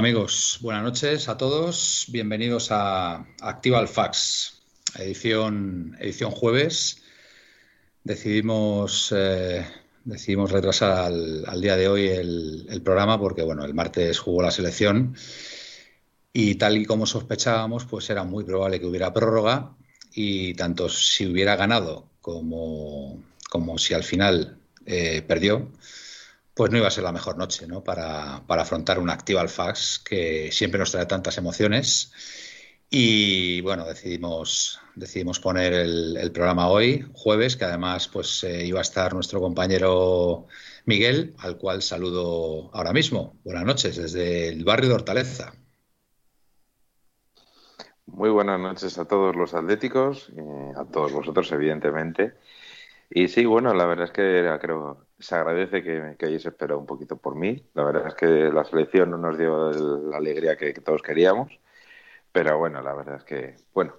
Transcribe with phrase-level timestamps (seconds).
[0.00, 2.06] Amigos, buenas noches a todos.
[2.08, 4.62] Bienvenidos a Activa Fax,
[4.98, 7.02] edición, edición jueves.
[8.02, 9.62] Decidimos, eh,
[10.06, 15.14] decidimos retrasar al, día de hoy el, programa porque bueno, el martes jugó la selección
[16.32, 19.76] y tal y como sospechábamos, pues era muy probable que hubiera prórroga
[20.14, 25.70] y tanto si hubiera ganado como, como si al final eh, perdió,
[26.60, 27.82] pues no iba a ser la mejor noche ¿no?
[27.82, 32.12] para, afrontar un Activa Fax que siempre nos trae tantas emociones.
[32.90, 38.82] Y bueno, decidimos, decidimos poner el, programa hoy, jueves, que además pues eh, iba a
[38.82, 40.48] estar nuestro compañero
[40.84, 43.38] Miguel, al cual saludo ahora mismo.
[43.42, 45.54] Buenas noches desde el barrio de Hortaleza.
[48.04, 52.34] Muy buenas noches a todos los atléticos, y a todos vosotros, evidentemente.
[53.10, 56.86] Y sí, bueno, la verdad es que creo se agradece que, que hayáis esperado un
[56.86, 57.62] poquito por mí.
[57.74, 59.70] La verdad es que la selección no nos dio
[60.08, 61.52] la alegría que, todos queríamos.
[62.32, 63.94] Pero bueno, la verdad es que, bueno,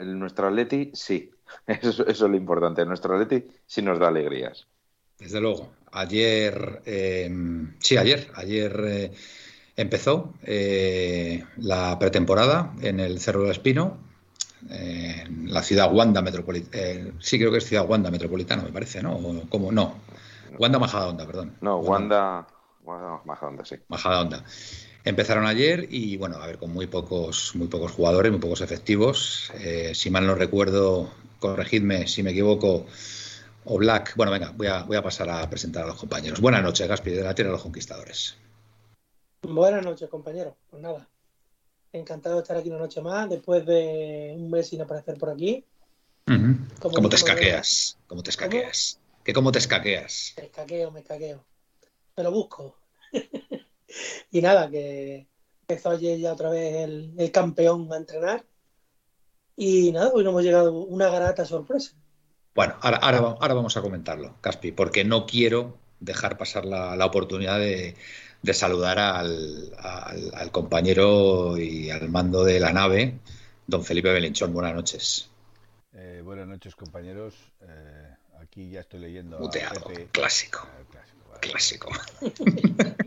[0.00, 1.30] nuestro Atleti sí,
[1.66, 2.84] eso, es lo importante.
[2.86, 4.66] Nuestro Atleti sí nos da alegrías.
[5.18, 5.70] Desde luego.
[5.92, 7.30] Ayer, eh,
[7.78, 9.10] sí, ayer, ayer eh,
[9.76, 14.05] empezó eh, la pretemporada en el Cerro del Espino
[14.68, 16.82] en la ciudad Wanda Metropolitana.
[16.82, 19.18] Eh, sí, creo que es ciudad Wanda Metropolitana, me parece, ¿no?
[19.48, 19.72] ¿Cómo?
[19.72, 19.94] No.
[20.58, 21.56] Wanda Majadahonda, perdón.
[21.60, 22.46] No, Wanda,
[22.82, 23.76] Wanda Majadahonda, sí.
[23.88, 24.44] Majadahonda.
[25.04, 29.52] Empezaron ayer y, bueno, a ver, con muy pocos, muy pocos jugadores, muy pocos efectivos.
[29.60, 32.86] Eh, si mal no recuerdo, corregidme si me equivoco,
[33.64, 34.14] o Black.
[34.16, 36.40] Bueno, venga, voy a, voy a pasar a presentar a los compañeros.
[36.40, 38.36] Buenas noches, Gaspi, de la Tierra de los Conquistadores.
[39.42, 40.56] Buenas noches, compañero.
[40.70, 41.08] Pues nada,
[41.96, 45.64] Encantado de estar aquí una noche más, después de un mes sin aparecer por aquí.
[46.80, 47.98] ¿Cómo te escaqueas?
[48.06, 49.00] ¿Cómo te escaqueas?
[49.24, 50.34] ¿Qué cómo te escaqueas?
[50.36, 51.42] Me escaqueo, me escaqueo.
[52.16, 52.76] Me lo busco.
[54.30, 55.26] y nada, que
[55.62, 58.44] empezó ayer ya otra vez el, campeón a entrenar.
[59.56, 61.92] Y nada, hoy nos hemos llegado una grata sorpresa.
[62.54, 67.94] Bueno, ahora, ahora, vamos a comentarlo, Caspi, porque no quiero dejar pasar la oportunidad de,
[68.42, 73.18] de saludar al, al, compañero y al mando de la nave,
[73.66, 74.52] don Felipe Belinchón.
[74.52, 75.30] Buenas noches.
[75.94, 77.34] Eh, buenas noches, compañeros.
[77.62, 79.38] Eh, aquí ya estoy leyendo.
[79.38, 80.68] Muteado, clásico.
[81.40, 81.90] clásico.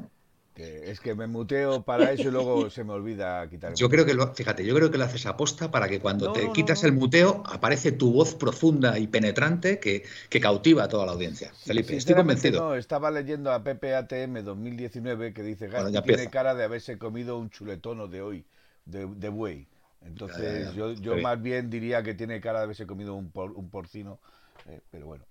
[0.60, 3.74] es que me muteo para eso y luego se me olvida quitar.
[3.74, 6.52] Yo creo que lo, fíjate, yo creo que lo haces aposta para que cuando te
[6.52, 10.04] quitas el muteo aparece tu voz profunda y penetrante que,
[10.40, 11.52] cautiva a toda la audiencia.
[11.66, 12.62] Felipe, estoy convencido.
[12.62, 17.50] No, estaba leyendo a PPATM 2019 que dice que tiene cara de haberse comido un
[17.50, 18.46] chuletono de hoy,
[18.86, 19.68] de, buey.
[20.02, 24.20] Entonces yo, yo más bien diría que tiene cara de haberse comido un, un porcino,
[24.68, 25.29] eh, pero bueno.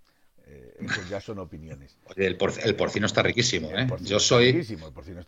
[0.51, 1.99] Eh, ya son opiniones.
[2.17, 3.87] el, porcino está riquísimo, ¿eh?
[4.01, 4.65] Yo soy,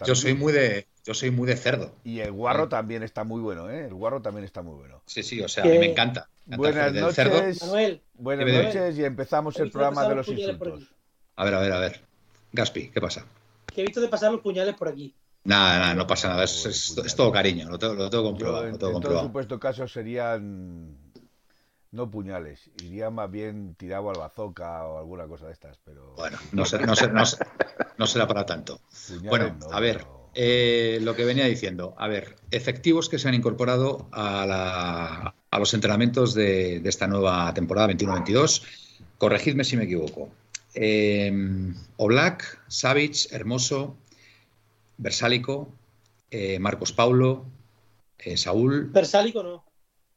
[0.07, 1.95] yo soy muy de, yo soy muy de cerdo.
[2.05, 3.87] Y el guarro también está muy bueno, ¿eh?
[3.87, 5.03] El guarro también está muy bueno.
[5.07, 6.29] Sí, sí, o sea, a mí me encanta.
[6.47, 7.61] Buenas noches,
[8.15, 10.85] buenas noches y empezamos el programa de los insultos.
[11.37, 12.01] A ver, a ver, a ver.
[12.53, 13.25] Gaspi, ¿qué pasa?
[13.67, 15.15] Que he visto de pasar los puñales por aquí.
[15.45, 16.45] Nada, nada, no pasa nada.
[16.45, 18.67] Es, todo cariño, lo tengo, lo tengo comprobado.
[18.67, 21.10] en, todo supuesto caso serían
[21.93, 26.15] no puñales, iría más bien tirado al bazooka o alguna cosa de estas, pero...
[26.17, 26.65] Bueno, no,
[27.99, 28.81] no, será para tanto.
[29.25, 34.09] bueno, a ver, eh, lo que venía diciendo, a ver, efectivos que se han incorporado
[34.13, 38.63] a, los entrenamientos de, esta nueva temporada 21-22,
[39.19, 40.31] corregidme si me equivoco.
[40.75, 41.33] Eh,
[41.97, 43.97] Oblak, Savic, Hermoso,
[44.97, 45.73] Versálico,
[46.31, 47.45] eh, Marcos Paulo,
[48.19, 48.91] eh, Saúl...
[48.93, 49.65] Versálico no.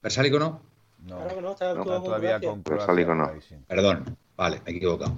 [0.02, 0.73] ¿Versálico no?
[1.06, 2.64] No, no, todavía con
[3.68, 5.16] Perdón, vale, me he equivocado.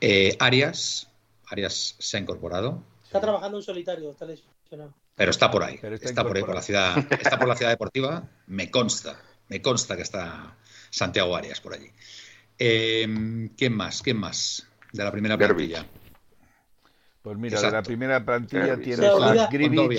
[0.00, 1.08] Eh, Arias,
[1.50, 2.82] Arias se ha incorporado.
[3.04, 4.92] Está trabajando en solitario, está lesionado.
[5.16, 8.28] Pero está por ahí, está, por ahí por la ciudad, está por la ciudad deportiva,
[8.48, 9.16] me consta,
[9.48, 10.56] me consta que está
[10.90, 11.90] Santiago Arias por allí.
[12.58, 14.02] Eh, ¿Quién más?
[14.02, 14.66] ¿Quién más?
[14.92, 15.86] De la primera plantilla.
[17.24, 19.98] Pues mira, de la primera plantilla tiene a Grievich,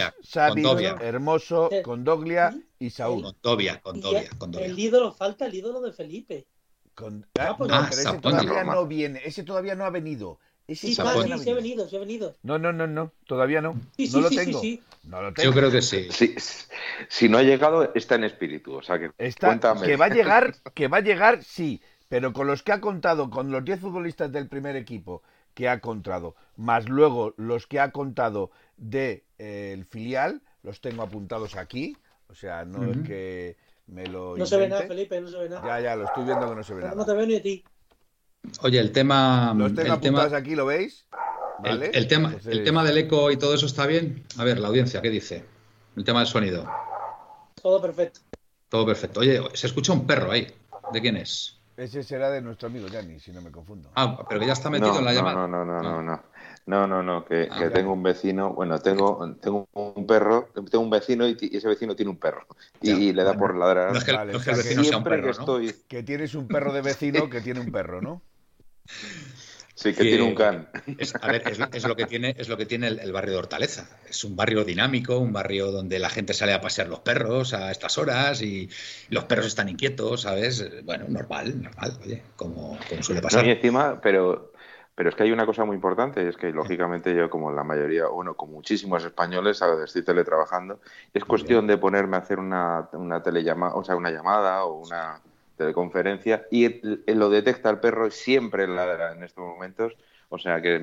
[1.02, 3.24] Hermoso, Condoglia y Saúl.
[3.24, 4.68] Condovia, Condovia, Condovia.
[4.68, 6.46] El ídolo falta, el ídolo de Felipe.
[6.94, 7.26] Con...
[7.40, 10.38] Ah, pues ah, pero ese todavía no viene, ese todavía no ha venido.
[10.68, 12.36] Ese sí, sí, sí, ha venido, sí ha venido.
[12.44, 13.74] No, no, no, no, todavía no.
[13.74, 14.62] no lo tengo.
[15.06, 15.52] No lo tengo.
[15.52, 16.08] Yo creo que sí.
[17.10, 18.76] Si no ha llegado, está en espíritu.
[18.76, 19.82] O sea que cuéntame.
[19.82, 21.82] Que va a llegar, que va a llegar, sí.
[22.08, 25.24] Pero con los que ha contado, con los 10 futbolistas del primer equipo
[25.56, 31.02] que ha contado, más luego los que ha contado del de, eh, filial, los tengo
[31.02, 31.98] apuntados aquí,
[32.28, 33.58] o sea, no es que
[33.88, 34.38] me lo...
[34.38, 35.66] No se ve nada, Felipe, no se ve nada.
[35.66, 36.96] Ya, ya, lo estoy viendo que no se ve nada.
[36.96, 37.64] No te veo ni a ti.
[38.62, 39.54] Oye, el tema...
[39.56, 41.08] Los tengo apuntados aquí, ¿lo veis?
[41.60, 41.92] ¿Vale?
[41.94, 44.24] El, tema, el tema del eco y todo eso está bien.
[44.38, 45.46] A ver, la audiencia, ¿qué dice?
[45.96, 46.66] el tema del sonido.
[47.62, 48.20] Todo perfecto.
[48.70, 49.22] Todo perfecto.
[49.22, 50.48] Oye, se escucha un perro ahí.
[50.92, 51.58] ¿De quién es?
[51.78, 53.92] Ese será de nuestro amigo Yanni, si no me confundo.
[53.96, 55.36] Ah, pero que ya está metido en la llamada.
[55.36, 56.24] No, no, no, no, no.
[56.68, 60.90] No, no, no, que, ah, tengo un vecino, bueno, tengo, tengo un perro, tengo un
[60.90, 62.48] vecino y, ese vecino tiene un perro
[62.82, 63.92] y, le da por ladrar.
[63.92, 67.30] No es que, el vecino sea un perro, que, que tienes un perro de vecino
[67.30, 68.22] que tiene un perro, ¿no?
[69.76, 70.70] Sí, que, tiene un can.
[70.98, 73.86] Es, a ver, es, lo que tiene, es lo que tiene el, barrio de Hortaleza.
[74.10, 77.72] Es un barrio dinámico, un barrio donde la gente sale a pasear los perros a
[77.72, 78.70] estas horas y
[79.10, 80.66] los perros están inquietos, ¿sabes?
[80.86, 83.46] Bueno, normal, normal, oye, como, suele pasar.
[83.46, 84.54] y encima, pero,
[84.96, 88.08] pero es que hay una cosa muy importante, es que lógicamente yo, como la mayoría,
[88.08, 90.80] bueno, como muchísimos españoles, estoy teletrabajando,
[91.14, 95.20] es cuestión de ponerme a hacer una, una telellamada, o sea, una llamada o una
[95.58, 96.82] teleconferencia y
[97.14, 99.94] lo detecta el perro siempre ladra en estos momentos.
[100.30, 100.82] O sea que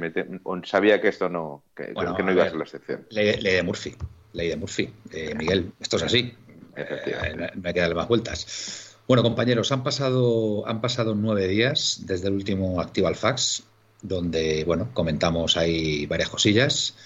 [0.65, 3.07] sabía que esto no, que, no iba a ser la excepción.
[3.11, 3.95] Ley, de Murphy,
[4.33, 4.93] ley de Murphy.
[5.13, 6.35] Eh, Miguel, esto es así.
[6.77, 8.97] Eh, no hay que darle más vueltas.
[9.07, 13.65] Bueno, compañeros, han pasado, han pasado nueve días desde el último Activa Fax,
[14.01, 16.97] donde bueno, comentamos ahí varias cosillas.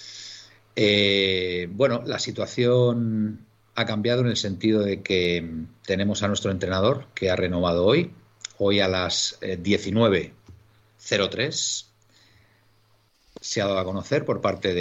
[0.77, 5.47] Eh, bueno, la situación ha cambiado en el sentido de que
[5.85, 8.11] tenemos a nuestro entrenador que ha renovado hoy,
[8.59, 10.25] hoy a las 19.03.
[11.39, 11.53] Eh,
[13.39, 14.73] Se ha dado a conocer por parte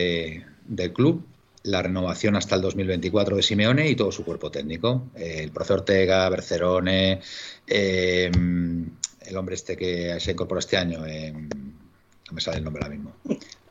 [0.65, 1.27] del club
[1.63, 5.09] la renovación hasta el 2024 de Simeone y todo su cuerpo técnico.
[5.15, 7.19] Eh, el profesor Ortega, Bercerone,
[7.68, 12.95] eh, el hombre este que se incorporó este año, no me sale el nombre ahora
[12.95, 13.15] mismo,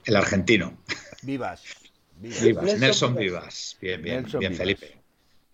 [0.05, 0.77] el argentino.
[1.23, 1.63] Vivas.
[2.21, 2.79] Vivas.
[2.79, 3.79] Nelson Vivas.
[3.81, 5.04] Bien, bien, bien, Felipe.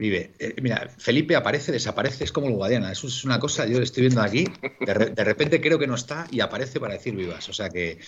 [0.01, 0.33] Vive.
[0.39, 2.91] Eh, mira, Felipe aparece, desaparece, es como el Guadiana.
[2.91, 4.47] Eso es una cosa, yo lo estoy viendo aquí,
[4.81, 4.95] de,
[5.25, 7.47] repente creo que no está y aparece para decir vivas.
[7.51, 7.99] O sea que.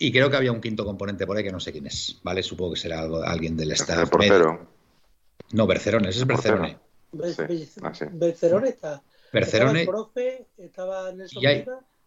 [0.00, 2.42] Y creo que había un quinto componente por ahí que no sé quién es, ¿vale?
[2.42, 4.00] Supongo que será algo, alguien del staff.
[4.00, 4.66] El portero.
[5.52, 6.78] No, Bercerone, ese es Bercerone.
[7.82, 9.00] Ah, Bercerone está.
[9.32, 9.82] Bercerone.
[9.82, 11.64] Estaba el profe, estaba Nelson y hay,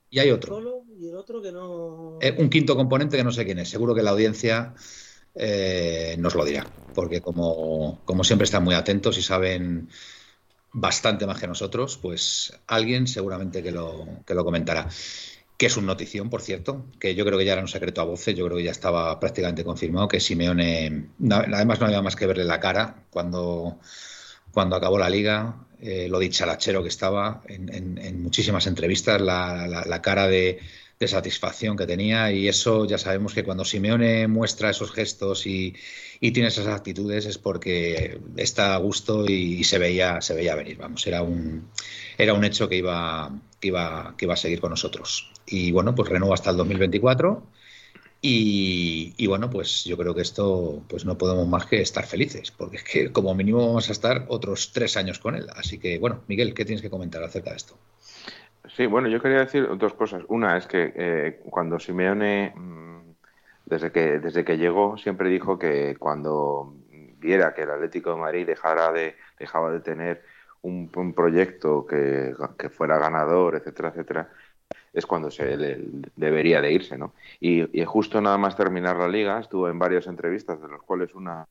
[0.10, 0.84] y hay otro.
[1.00, 2.18] y el otro que no.
[2.20, 3.70] Eh, un quinto componente que no sé quién es.
[3.70, 4.74] Seguro que la audiencia
[5.36, 9.90] eh, nos lo dirá, porque como, como siempre están muy atentos y saben
[10.72, 14.88] bastante más que nosotros, pues alguien seguramente que lo, que lo comentará.
[15.58, 18.06] Que es un notición, por cierto, que yo creo que ya era un secreto a
[18.06, 22.26] voces, yo creo que ya estaba prácticamente confirmado que Simeone, además no había más que
[22.26, 23.80] verle la cara cuando,
[24.52, 30.60] cuando acabó la liga, eh, lo dicharachero que estaba en, muchísimas entrevistas, la cara de,
[31.04, 35.74] de satisfacción que tenía y eso ya sabemos que cuando Simeone muestra esos gestos y,
[36.20, 41.06] tiene esas actitudes es porque está a gusto y, se veía se veía venir vamos
[41.06, 41.68] era un
[42.18, 45.94] era un hecho que iba que iba que iba a seguir con nosotros y bueno
[45.96, 47.44] pues renueva hasta el 2024
[48.25, 52.51] y, y, bueno, pues yo creo que esto, pues no podemos más que estar felices,
[52.51, 55.48] porque es que como mínimo vamos a estar otros tres años con él.
[55.54, 57.77] Así que bueno, Miguel, ¿qué tienes que comentar acerca de esto?
[58.70, 60.24] Sí, bueno, yo quería decir dos cosas.
[60.29, 63.00] Una es que eh, cuando Simeone, mm,
[63.65, 66.74] desde que, desde que llegó, siempre dijo que cuando
[67.17, 70.24] viera que el Atlético de Madrid dejara de, dejaba de tener
[70.62, 72.36] un, proyecto que,
[72.70, 74.29] fuera ganador, etcétera, etcétera,
[74.93, 75.58] es cuando se
[76.15, 77.13] debería de irse, ¿no?
[77.39, 81.13] Y, y, justo nada más terminar la liga, estuvo en varias entrevistas, de las cuales
[81.15, 81.46] una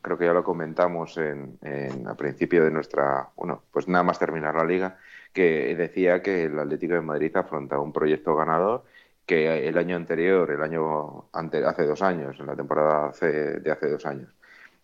[0.00, 4.18] creo que ya lo comentamos en, en, a principio de nuestra, bueno, pues nada más
[4.18, 4.98] terminar la liga,
[5.32, 8.84] que decía que el Atlético de Madrid afrontaba un proyecto ganador
[9.26, 13.88] que el año anterior, el año ante, hace dos años, en la temporada de hace
[13.88, 14.34] dos años,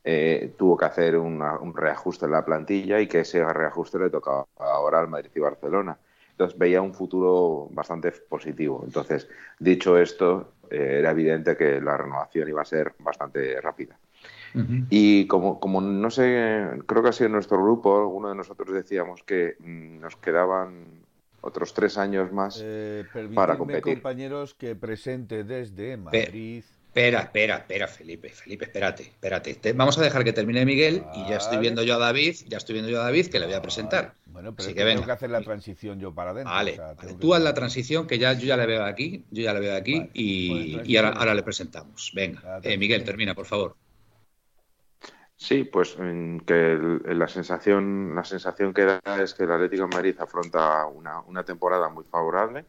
[0.05, 4.47] eh, tuvo que hacer un reajuste en la plantilla y que ese reajuste le tocaba
[4.57, 5.99] ahora al Madrid y Barcelona.
[6.31, 8.83] Entonces veía un futuro bastante positivo.
[8.85, 9.29] Entonces,
[9.59, 13.99] dicho esto, eh, era evidente que la renovación iba a ser bastante rápida.
[14.91, 19.23] Y como, como no sé, creo que ha sido nuestro grupo, uno de nosotros decíamos
[19.23, 21.03] que mm, nos quedaban
[21.41, 23.95] otros tres años más eh, para competir.
[23.95, 26.65] compañeros, que presente desde Madrid.
[26.89, 29.73] Espera, espera, espera, Felipe, Felipe, espérate, espérate.
[29.75, 32.73] vamos a dejar que termine Miguel y ya estoy viendo yo a David, ya estoy
[32.73, 34.15] viendo yo a David que le voy a presentar.
[34.27, 36.53] Bueno, pero que tengo que hacer la transición yo para adentro.
[36.53, 36.81] Vale,
[37.21, 39.77] tú haz la transición que ya yo ya le veo aquí, yo ya le veo
[39.77, 42.11] aquí y, pues y ahora, ahora, le presentamos.
[42.15, 43.77] Venga, eh, Miguel, termina, por favor.
[45.41, 45.97] Sí, pues
[46.47, 51.21] que la sensación la sensación que da es que el Atlético de Madrid afronta una,
[51.21, 52.65] una temporada muy favorable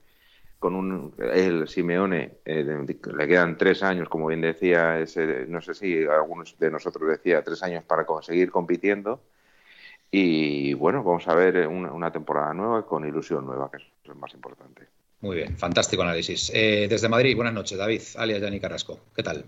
[0.59, 5.73] con un el Simeone eh, le quedan tres años como bien decía ese, no sé
[5.73, 9.19] si algunos de nosotros decía tres años para conseguir compitiendo.
[10.11, 14.31] Y bueno vamos a ver una, temporada nueva con ilusión nueva que es lo más
[14.35, 14.83] importante.
[15.21, 16.51] Muy bien fantástico análisis.
[16.53, 18.99] Eh, desde Madrid buenas noches David alias Dani Carrasco.
[19.15, 19.43] Qué tal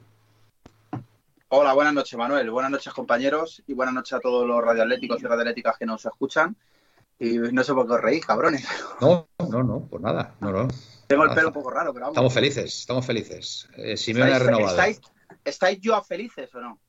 [1.53, 2.49] Hola, buenas noches, Manuel.
[2.49, 3.61] Buenas noches, compañeros.
[3.67, 6.55] Y buenas noches a todos los radioatléticos y radioatléticas que nos escuchan.
[7.19, 8.65] Y no sé por qué os reís, cabrones.
[9.01, 10.33] No, no, no, pues nada.
[10.39, 10.69] No, no.
[11.07, 12.15] Tengo el pelo un poco raro, pero vamos.
[12.15, 13.67] Estamos felices, estamos felices.
[13.75, 14.81] Eh, Simeone renovado.
[15.43, 16.79] ¿estáis, yo felices o no?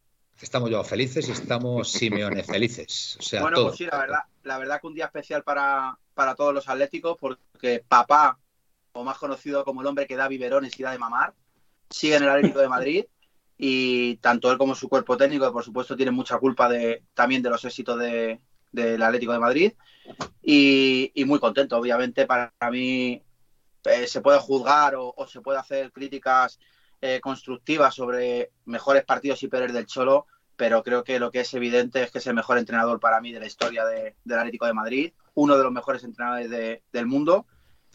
[0.40, 3.16] Estamos yo felices y estamos Simeone felices.
[3.18, 6.36] O sea, bueno, pues sí, la verdad, la verdad que un día especial para, para
[6.36, 8.38] todos los atléticos, porque papá,
[8.92, 11.34] o más conocido como el hombre que da biberones y da de mamar,
[11.90, 13.04] sigue en el Atlético de Madrid
[13.56, 17.50] y tanto él como su cuerpo técnico, por supuesto tiene mucha culpa de, también de
[17.50, 18.40] los éxitos de,
[18.72, 19.72] del Atlético de Madrid.
[20.42, 23.22] Y, muy contento, obviamente para mí
[23.84, 26.58] eh, se puede juzgar o, se puede hacer críticas
[27.00, 31.54] eh, constructivas sobre mejores partidos y peores del Cholo, pero creo que lo que es
[31.54, 34.74] evidente es que es el mejor entrenador para mí de la historia del Atlético de
[34.74, 36.50] Madrid, uno de los mejores entrenadores
[36.92, 37.46] del mundo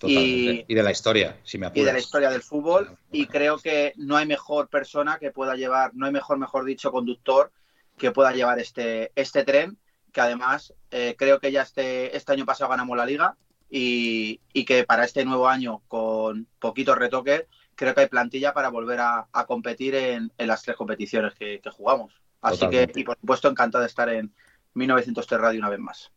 [0.03, 2.97] y, de la historia, si me Y de la historia del fútbol.
[3.11, 6.91] Y creo que no hay mejor persona que pueda llevar, no hay mejor, mejor dicho,
[6.91, 7.51] conductor
[7.97, 9.77] que pueda llevar este, este tren,
[10.11, 13.37] que además eh, creo que ya este, este año pasado ganamos la liga
[13.69, 18.99] y, que para este nuevo año, con poquitos retoques, creo que hay plantilla para volver
[18.99, 22.13] a, competir en, las tres competiciones que, jugamos.
[22.41, 24.31] Así que, y por supuesto, encantado de estar en
[24.75, 26.11] 1903 Radio una vez más.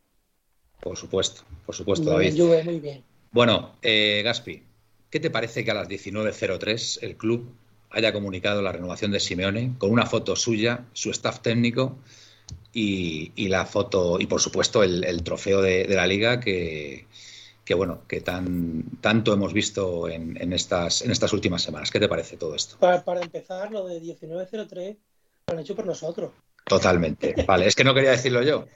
[0.80, 2.64] Por supuesto, por supuesto, David.
[2.64, 3.09] muy bien.
[3.32, 4.62] Bueno, eh, Gaspi,
[5.08, 7.54] ¿qué te parece que a las 19.03 el club
[7.90, 11.98] haya comunicado la renovación de Simeone con una foto suya, su staff técnico
[12.72, 17.06] y, la foto, y por supuesto el, trofeo de, la liga que,
[17.76, 21.90] bueno, que tan, tanto hemos visto en, estas, en estas últimas semanas.
[21.90, 22.78] ¿Qué te parece todo esto?
[22.78, 24.96] Para, empezar, lo de 19.03
[25.46, 26.32] lo han hecho por nosotros.
[26.64, 27.44] Totalmente.
[27.46, 28.66] Vale, es que no quería decirlo yo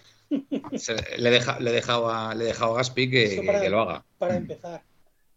[1.18, 4.04] le, deja, le, he dejado a, le he dejado a Gaspi que, lo haga.
[4.18, 4.82] Para empezar.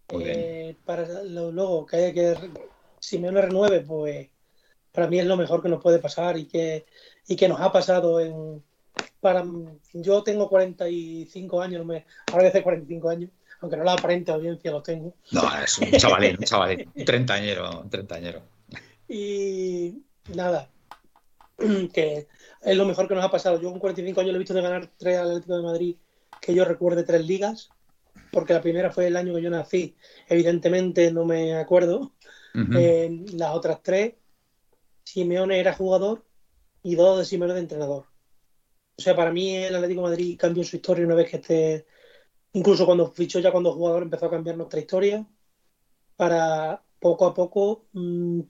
[0.10, 2.36] Eh, para luego que haya que
[3.00, 4.30] si me lo renueve, pues
[4.92, 6.86] para mí es lo mejor que nos puede pasar y que,
[7.28, 8.64] y que nos ha pasado en
[9.20, 9.44] para
[9.94, 13.30] yo tengo 45 años, me, ahora voy a 45 años,
[13.62, 15.16] aunque no la aparente audiencia lo tengo.
[15.32, 18.42] No, es un chavalín, un chavalín, un treintañero, un treintañero.
[19.10, 20.70] Y nada,
[21.94, 22.28] que
[22.62, 23.60] es lo mejor que nos ha pasado.
[23.62, 25.96] Yo con 45 años le he visto de ganar tres al Atlético de Madrid,
[26.42, 27.70] que yo recuerde tres ligas,
[28.32, 29.96] porque la primera fue el año que yo nací.
[30.28, 32.14] Evidentemente no me acuerdo.
[32.54, 34.16] las otras tres,
[35.04, 36.26] Simeone era jugador
[36.82, 38.06] y dos de Simeone de entrenador.
[38.98, 41.86] O sea, para mí el Atlético de Madrid cambió su historia una vez que esté,
[42.54, 45.26] incluso cuando fichó ya cuando jugador empezó a cambiar nuestra historia,
[46.16, 48.42] para poco a poco, mm,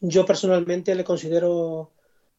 [0.00, 1.93] yo personalmente le considero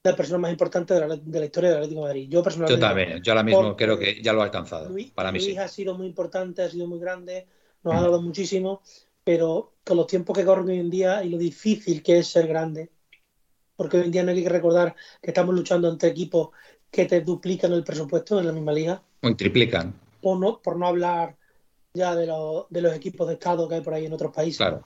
[0.10, 2.30] la persona más importante de la, historia del Atlético de Madrid.
[2.30, 2.82] Yo personalmente.
[2.82, 4.96] Yo también, yo ahora mismo creo que ya lo ha alcanzado.
[5.14, 5.58] para mí sí.
[5.58, 7.48] ha sido muy importante, ha sido muy grande,
[7.84, 8.82] nos ha dado muchísimo,
[9.24, 12.48] pero con los tiempos que corren hoy en día y lo difícil que es ser
[12.48, 12.92] grande,
[13.76, 16.50] porque hoy en día no hay que recordar que estamos luchando entre equipos
[16.92, 19.02] que te duplican el presupuesto en la misma liga.
[19.22, 19.94] O triplican.
[20.22, 21.36] Por no, por no hablar
[21.94, 22.32] ya de,
[22.70, 24.58] de los equipos de Estado que hay por ahí en otros países.
[24.58, 24.86] Claro.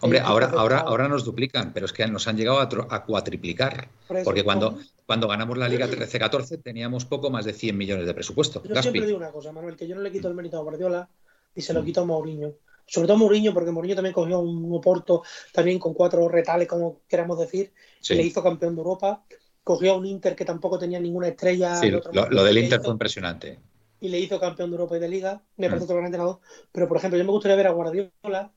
[0.00, 3.88] Hombre, ahora, ahora, ahora nos duplican, pero es que nos han llegado a, cuatriplicar.
[4.24, 8.62] porque cuando, cuando ganamos la Liga 13-14 teníamos poco más de 100 millones de presupuesto.
[8.62, 11.08] Yo siempre digo una cosa, Manuel, que yo no le quito el mérito a Guardiola
[11.54, 12.54] y se lo quito a Mourinho.
[12.86, 17.38] Sobre todo Mourinho, porque Mourinho también cogió un Oporto también con cuatro retales, como queramos
[17.38, 17.72] decir,
[18.08, 19.24] y le hizo campeón de Europa.
[19.64, 21.76] Cogió un Inter que tampoco tenía ninguna estrella.
[21.76, 23.58] Sí, lo, del Inter fue impresionante.
[24.00, 25.42] Y le hizo campeón de Europa y de Liga.
[25.56, 25.88] Me parece mm.
[25.88, 26.38] gran entrenador.
[26.72, 28.52] Pero, por ejemplo, yo me gustaría ver a Guardiola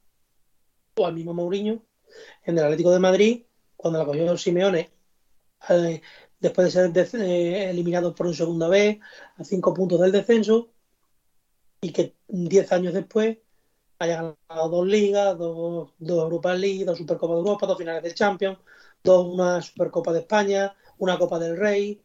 [0.95, 1.83] o al mismo Mourinho
[2.43, 3.43] en el Atlético de Madrid,
[3.75, 4.91] cuando la cogió Simeone,
[5.69, 6.01] eh,
[6.39, 8.99] después de ser eh, eliminado por un segunda vez,
[9.37, 10.69] a cinco puntos del descenso,
[11.81, 13.37] y que diez años después
[13.99, 18.13] haya ganado dos ligas, dos, dos Europa League, dos Supercopa de Europa, dos finales de
[18.13, 18.57] Champions,
[19.03, 22.01] dos una Supercopa de España, una Copa del Rey,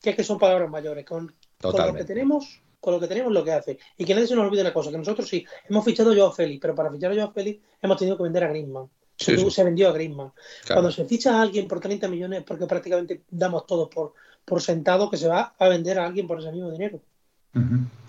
[0.00, 1.04] que es que son palabras mayores.
[1.04, 3.78] Con, con lo que tenemos, con lo que tenemos lo que hace.
[3.96, 6.32] Y que nadie se nos olvide una cosa, que nosotros sí, hemos fichado a Joao
[6.32, 8.88] Félix, pero para fichar a Joao Félix hemos tenido que vender a Griezmann.
[9.16, 10.32] Se vendió a Griezmann.
[10.66, 15.10] Cuando se ficha a alguien por 30 millones, porque prácticamente damos todo por, por sentado
[15.10, 17.00] que se va a vender a alguien por ese mismo dinero.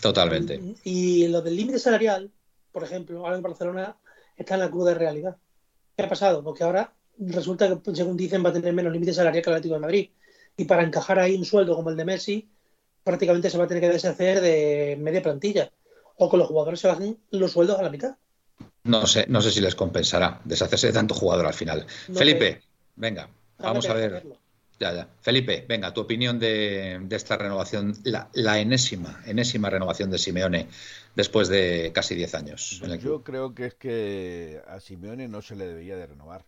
[0.01, 0.61] Totalmente.
[0.83, 2.29] Y, lo del límite salarial,
[2.71, 3.97] por ejemplo, ahora en Barcelona
[4.37, 5.37] está en la cruda realidad.
[5.95, 6.43] ¿Qué ha pasado?
[6.43, 9.75] Porque ahora resulta que, según dicen, va a tener menos límite salarial que el Atlético
[9.75, 10.09] de Madrid.
[10.55, 12.49] Y para encajar ahí un sueldo como el de Messi,
[13.03, 15.71] prácticamente se va a tener que deshacer de media plantilla.
[16.17, 18.17] O que los jugadores se bajen los sueldos a la mitad.
[18.83, 21.85] No sé, no sé si les compensará deshacerse de tanto jugador al final.
[22.13, 22.61] Felipe,
[22.95, 24.25] venga, vamos a ver.
[24.79, 25.09] Ya, ya.
[25.19, 30.69] Felipe, venga, tu opinión de, esta renovación, la, enésima, enésima renovación de Simeone
[31.15, 32.81] después de casi 10 años.
[33.01, 36.45] yo creo que es que a Simeone no se le debía de renovar,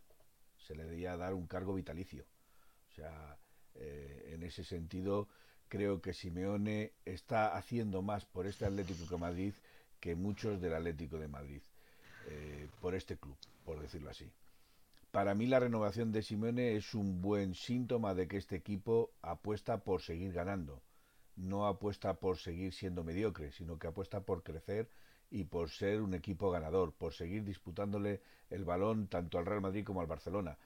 [0.58, 2.24] se le debía dar un cargo vitalicio.
[2.24, 3.38] O O sea,
[3.76, 5.28] eh, en ese sentido,
[5.72, 9.54] creo que Simeone está haciendo más por este Atlético de Madrid
[10.02, 11.62] que muchos del Atlético de Madrid,
[12.28, 14.30] eh, por este club, por decirlo así.
[15.12, 19.78] Para mí la renovación de Simeone es un buen síntoma de que este equipo apuesta
[19.78, 20.82] por seguir ganando.
[21.38, 24.90] No apuesta por seguir siendo mediocre, sino que apuesta por crecer
[25.30, 29.86] y por ser un equipo ganador, por seguir disputándole el balón tanto al Real Madrid
[29.86, 30.58] como al Barcelona.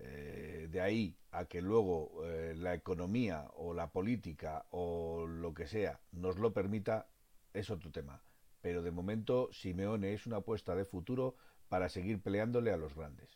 [0.00, 5.66] Eh, de ahí a que luego eh, la economía o la política o lo que
[5.66, 7.06] sea nos lo permita,
[7.52, 8.22] es otro tema
[8.60, 11.36] pero de momento Simeone es una apuesta de futuro
[11.68, 13.28] para seguir peleándole a los grandes.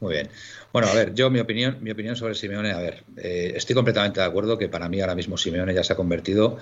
[0.00, 0.30] Muy bien.
[0.72, 4.20] Bueno, a ver, yo mi opinión, mi opinión sobre Simeone, a ver, eh, estoy completamente
[4.20, 6.58] de acuerdo que para mí ahora mismo Simeone ya se ha convertido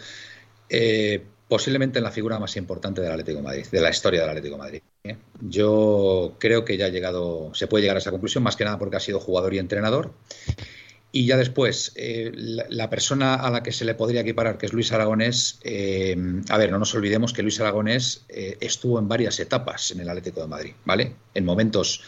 [1.48, 4.58] posiblemente en la figura más importante del Atlético de Madrid, de la historia del Atlético
[4.58, 4.82] Madrid.
[5.04, 5.16] ¿eh?
[5.40, 8.78] Yo creo que ya ha llegado, se puede llegar a esa conclusión, más que nada
[8.78, 10.12] porque ha sido jugador y entrenador.
[11.10, 14.74] Y ya después, eh, la, persona a la que se le podría equiparar, que es
[14.74, 16.14] Luis Aragonés, eh,
[16.50, 20.42] a ver, no nos olvidemos que Luis Aragonés estuvo en varias etapas en el Atlético
[20.42, 21.14] de Madrid, ¿vale?
[21.32, 22.02] En momentos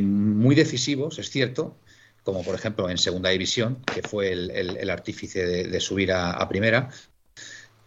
[0.00, 1.76] muy decisivos, es cierto,
[2.26, 6.90] como por ejemplo en Segunda División, que fue el, artífice de, subir a, Primera,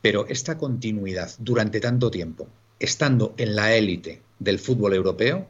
[0.01, 2.47] pero esta continuidad durante tanto tiempo,
[2.79, 5.47] estando en la élite del fútbol europeo,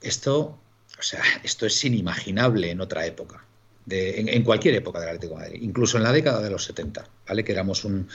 [0.00, 0.58] esto,
[0.98, 3.44] o sea, esto es inimaginable en otra época
[3.90, 7.44] en, cualquier época del Atlético de Madrid, incluso en la década de los 70, ¿vale?
[7.44, 8.08] Que éramos un,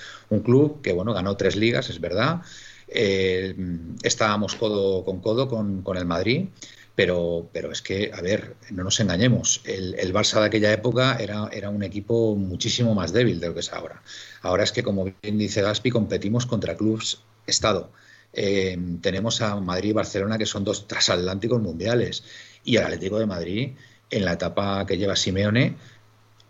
[0.43, 2.41] club que, bueno, ganó tres ligas, es verdad.
[2.87, 3.55] Eh,
[4.03, 6.47] estábamos codo con codo con, el Madrid,
[6.95, 11.17] pero, pero es que, a ver, no nos engañemos, el, el, Barça de aquella época
[11.19, 14.01] era, era un equipo muchísimo más débil de lo que es ahora.
[14.41, 17.91] Ahora es que, como bien dice Gaspi, competimos contra clubes Estado.
[18.33, 22.23] Eh, tenemos a Madrid y Barcelona, que son dos transatlánticos mundiales,
[22.63, 23.71] y el Atlético de Madrid
[24.09, 25.75] en la etapa que lleva Simeone,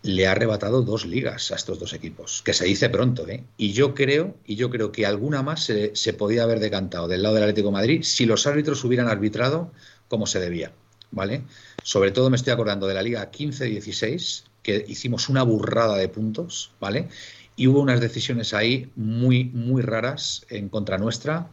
[0.02, 3.44] le ha arrebatado dos ligas a estos dos equipos, que se dice pronto, ¿eh?
[3.56, 7.34] Y yo creo, y yo creo que alguna más se, podía haber decantado del lado
[7.34, 9.72] del Atlético de Madrid si los árbitros hubieran arbitrado
[10.08, 10.72] como se debía,
[11.10, 11.42] ¿vale?
[11.82, 16.72] Sobre todo me estoy acordando de la Liga 15-16, que hicimos una burrada de puntos,
[16.80, 17.08] ¿vale?
[17.54, 21.50] Y hubo unas decisiones ahí muy, muy raras en contra nuestra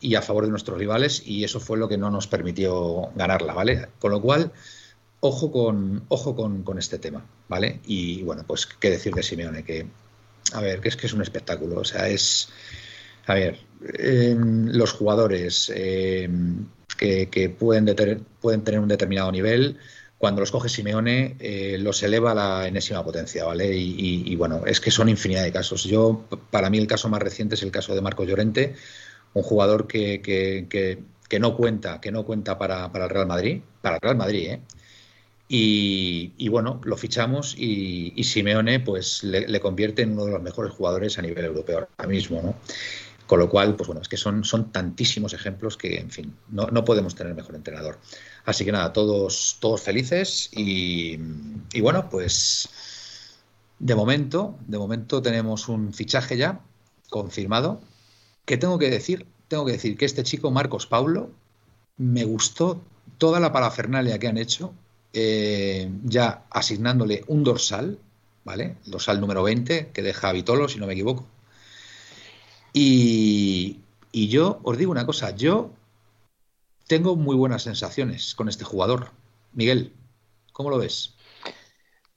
[0.00, 3.52] y a favor de nuestros rivales, y eso fue lo que no nos permitió ganarla,
[3.52, 3.88] ¿vale?
[3.98, 4.52] Con lo cual
[5.20, 7.80] ojo con, ojo con, este tema, ¿vale?
[7.86, 9.86] Y bueno, pues qué decir de Simeone, que,
[10.52, 12.48] a ver, que es que es un espectáculo, o sea, es,
[13.26, 16.66] a ver, los jugadores em,
[17.00, 17.86] que, pueden,
[18.40, 19.78] pueden tener un determinado nivel,
[20.18, 23.74] cuando los coge Simeone, eh, los eleva a la enésima potencia, ¿vale?
[23.74, 25.84] Y, bueno, es que son infinidad de casos.
[25.84, 28.74] Yo, para mí, el caso más reciente es el caso de Marco Llorente,
[29.32, 33.96] un jugador que, que, no cuenta, que no cuenta para, para, el Real Madrid, para
[33.96, 34.60] el Real Madrid, ¿eh?
[35.52, 41.18] Y, bueno, lo fichamos y, Simeone pues le, convierte en uno de los mejores jugadores
[41.18, 42.54] a nivel europeo ahora mismo, ¿no?
[43.30, 46.66] Con lo cual, pues bueno, es que son, son tantísimos ejemplos que, en fin, no,
[46.66, 48.00] no podemos tener mejor entrenador.
[48.44, 51.16] Así que nada, todos, todos felices y,
[51.72, 52.68] y bueno, pues
[53.78, 56.60] de momento, de momento tenemos un fichaje ya
[57.08, 57.80] confirmado.
[58.46, 61.30] Que tengo que decir, tengo que decir que este chico, Marcos Paulo,
[61.98, 62.82] me gustó
[63.16, 64.74] toda la parafernalia que han hecho
[65.12, 67.96] eh, ya asignándole un dorsal,
[68.42, 68.74] ¿vale?
[68.86, 71.28] Dorsal número 20 que deja Vitolo, si no me equivoco.
[72.72, 73.80] Y,
[74.12, 75.70] yo os digo una cosa, yo
[76.86, 79.08] tengo muy buenas sensaciones con este jugador.
[79.52, 79.92] Miguel,
[80.52, 81.16] ¿cómo lo ves?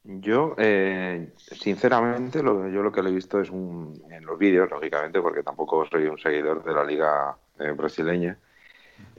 [0.04, 4.70] Yo, eh, sinceramente, lo, yo lo que le he visto es un, en los vídeos,
[4.70, 8.38] lógicamente, porque tampoco soy un seguidor de la liga eh, brasileña,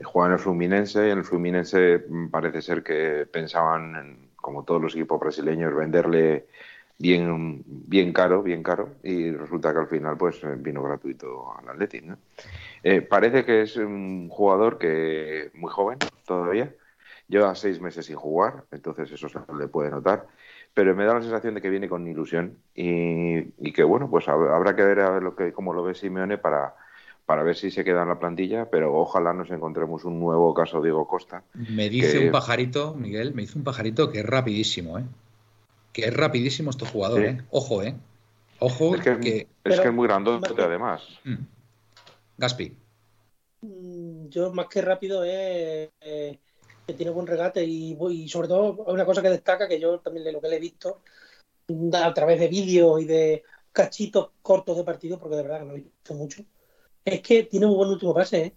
[0.03, 4.81] Juega en el Fluminense y en el Fluminense mm, parece ser que pensaban, como todos
[4.81, 6.47] los equipos brasileños, venderle
[6.97, 12.17] bien, bien caro, bien caro, y resulta que al final pues vino gratuito al Athletic.
[12.83, 16.73] Eh, parece que es un jugador que muy joven todavía,
[17.27, 20.27] lleva seis meses sin jugar, entonces eso se le puede notar,
[20.73, 24.75] pero me da la sensación de que viene con ilusión y, que bueno, pues habrá
[24.75, 26.75] que ver a ver lo que, cómo lo ve Simeone para
[27.25, 30.79] para ver si se queda en la plantilla, pero ojalá nos encontremos un nuevo caso
[30.79, 31.43] Diego Costa.
[31.55, 35.03] Me dice un pajarito, Miguel, me dice un pajarito que es rapidísimo, ¿eh?
[35.95, 37.41] Que es rapidísimo este jugador, ¿eh?
[37.51, 37.95] Ojo, ¿eh?
[38.59, 41.01] Ojo es que, Es, que es muy grandote además.
[41.23, 41.35] Mm.
[42.37, 42.75] Gaspi.
[43.61, 46.37] Mm, yo más que rápido es eh,
[46.85, 50.33] que tiene buen regate y, y, sobre todo una cosa que destaca que yo también
[50.33, 50.99] lo que le he visto
[51.93, 55.71] a través de vídeos y de cachitos cortos de partido, porque de verdad que no
[55.75, 56.43] he visto mucho,
[57.05, 58.53] es que tiene un buen último pase, ¿eh?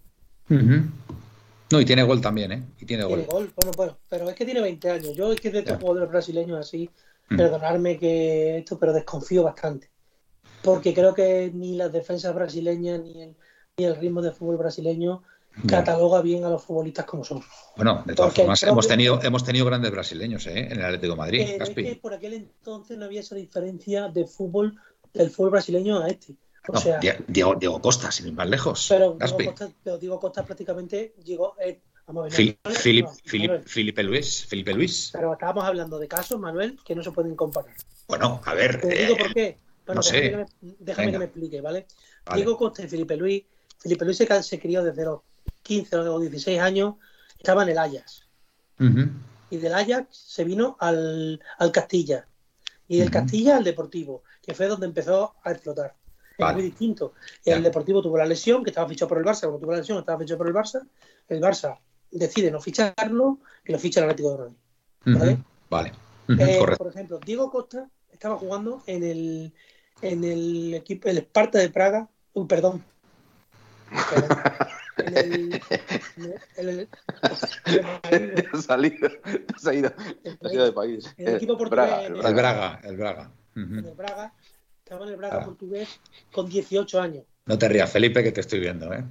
[1.71, 2.63] No, y tiene gol también, ¿eh?
[2.81, 3.25] Y tiene, gol.
[3.31, 5.15] Bueno, bueno, pero es que tiene 20 años.
[5.15, 6.89] Yo es que de estos jugadores brasileños así,
[7.29, 7.37] mm.
[7.37, 9.89] perdonarme que esto, pero desconfío bastante.
[10.61, 13.35] Porque creo que ni las defensas brasileñas ni el,
[13.77, 15.23] ni el ritmo de fútbol brasileño
[15.67, 17.41] cataloga bien a los futbolistas como son.
[17.75, 20.67] Bueno, de todas formas, hemos, tenido, hemos tenido grandes brasileños ¿eh?
[20.71, 21.41] en el Atlético de Madrid.
[21.59, 24.77] es que por aquel entonces no había esa diferencia de fútbol,
[25.13, 26.35] del fútbol brasileño a este.
[26.67, 28.85] O sea, Diego, Diego, Costa, sin ir más lejos.
[28.89, 31.55] Pero Diego Costa, pero Diego Costa, prácticamente llegó.
[31.59, 32.57] Eh, vamos a ver,
[33.65, 35.09] Felipe, Luis, Felipe Luis.
[35.13, 37.73] Pero estábamos hablando de casos, Manuel, que no se pueden comparar.
[38.07, 38.81] Bueno, a ver.
[38.81, 39.57] Te digo por qué.
[39.87, 40.45] no sé.
[40.61, 41.85] Déjame, que me, explique, ¿vale?
[42.33, 43.43] Diego Costa y Felipe Luis.
[43.77, 45.21] Felipe Luis se, se crió desde los
[45.63, 46.95] 15 o 16 años,
[47.37, 48.25] estaba en el Ajax.
[49.51, 51.39] Y del Ajax se vino al,
[51.71, 52.27] Castilla.
[52.87, 55.95] Y del Castilla al Deportivo, que fue donde empezó a explotar.
[56.37, 57.13] Es muy distinto.
[57.45, 59.41] El Deportivo tuvo la lesión, que estaba fichado por el Barça.
[59.41, 60.81] Cuando tuvo la lesión, estaba fichado por el Barça.
[61.27, 61.77] El Barça
[62.11, 64.53] decide no ficharlo y lo ficha el Atlético
[65.05, 65.37] de Madrid.
[65.69, 65.91] ¿Vale?
[66.27, 69.53] Eh, por ejemplo, Diego Costa estaba jugando en el,
[70.01, 72.07] en el equipo, el Esparta de Praga.
[72.33, 72.83] Uy, perdón.
[74.97, 75.61] en el,
[76.57, 76.89] en el,
[77.21, 77.35] ha
[78.61, 79.09] salido,
[79.55, 81.13] ha salido, ha salido de país.
[81.17, 81.87] El equipo portugués.
[81.87, 83.31] Braga, el Braga, el Braga.
[83.55, 84.33] En el Braga,
[84.83, 85.99] estaba en el Braga portugués
[86.31, 87.23] con 18 años.
[87.45, 89.03] No te rías, Felipe, que te estoy viendo, ¿eh?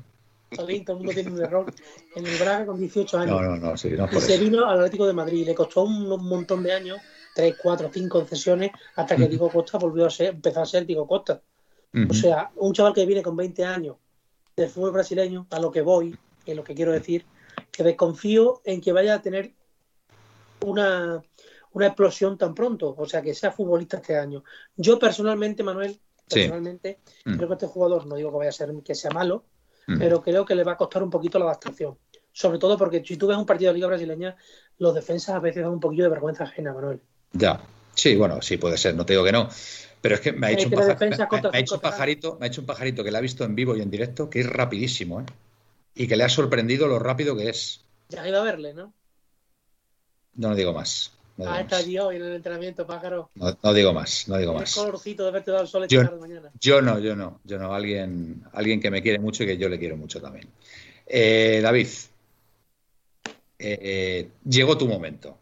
[0.57, 1.73] Todo el mundo tiene un error.
[2.15, 3.41] En el Braga con 18 años.
[3.41, 5.47] No, no, no, sí, no y se vino al Atlético de Madrid.
[5.47, 6.99] Le costó un, montón de años,
[7.35, 11.07] 3, 4, 5 concesiones, hasta que Diego Costa volvió a ser, empezó a ser Diego
[11.07, 11.43] Costa.
[12.09, 13.97] O sea, un chaval que viene con 20 años
[14.55, 17.25] del fútbol brasileño, a lo que voy, que es lo que quiero decir,
[17.71, 19.53] que desconfío en que vaya a tener
[20.65, 21.23] una,
[21.81, 24.45] explosión tan pronto, o sea, que sea futbolista este año.
[24.77, 27.37] Yo personalmente, Manuel, personalmente, mm.
[27.37, 29.45] creo que este jugador, no digo que vaya a ser que sea malo,
[29.89, 29.99] mm.
[29.99, 31.99] pero creo que le va a costar un poquito la adaptación.
[32.33, 34.37] Sobre todo porque si tú ves un partido de Liga Brasileña,
[34.79, 37.01] los defensas a veces dan un poquillo de vergüenza ajena, Manuel.
[37.33, 37.61] Ya,
[37.95, 39.49] sí, bueno, sí puede ser, no te digo que no.
[40.01, 40.75] Pero es que me ha hecho, un,
[41.81, 44.31] pajarito, me ha hecho un pajarito que le ha visto en vivo y en directo,
[44.31, 45.25] que es rapidísimo, ¿eh?
[45.97, 47.85] Y que le ha sorprendido lo rápido que es.
[48.09, 48.95] Ya iba a verle, ¿no?
[50.35, 51.18] No, digo más.
[51.47, 53.31] Ah, está allí hoy en el entrenamiento, pájaro.
[53.35, 54.75] No, digo más, no digo más.
[54.75, 56.51] Colorcito de verte dado el sol yo, de mañana.
[56.61, 57.75] Yo no, yo no, yo no.
[57.75, 60.49] Alguien, alguien que me quiere mucho y que yo le quiero mucho también.
[61.07, 61.89] Eh, David,
[63.59, 65.39] eh, eh, llegó tu momento.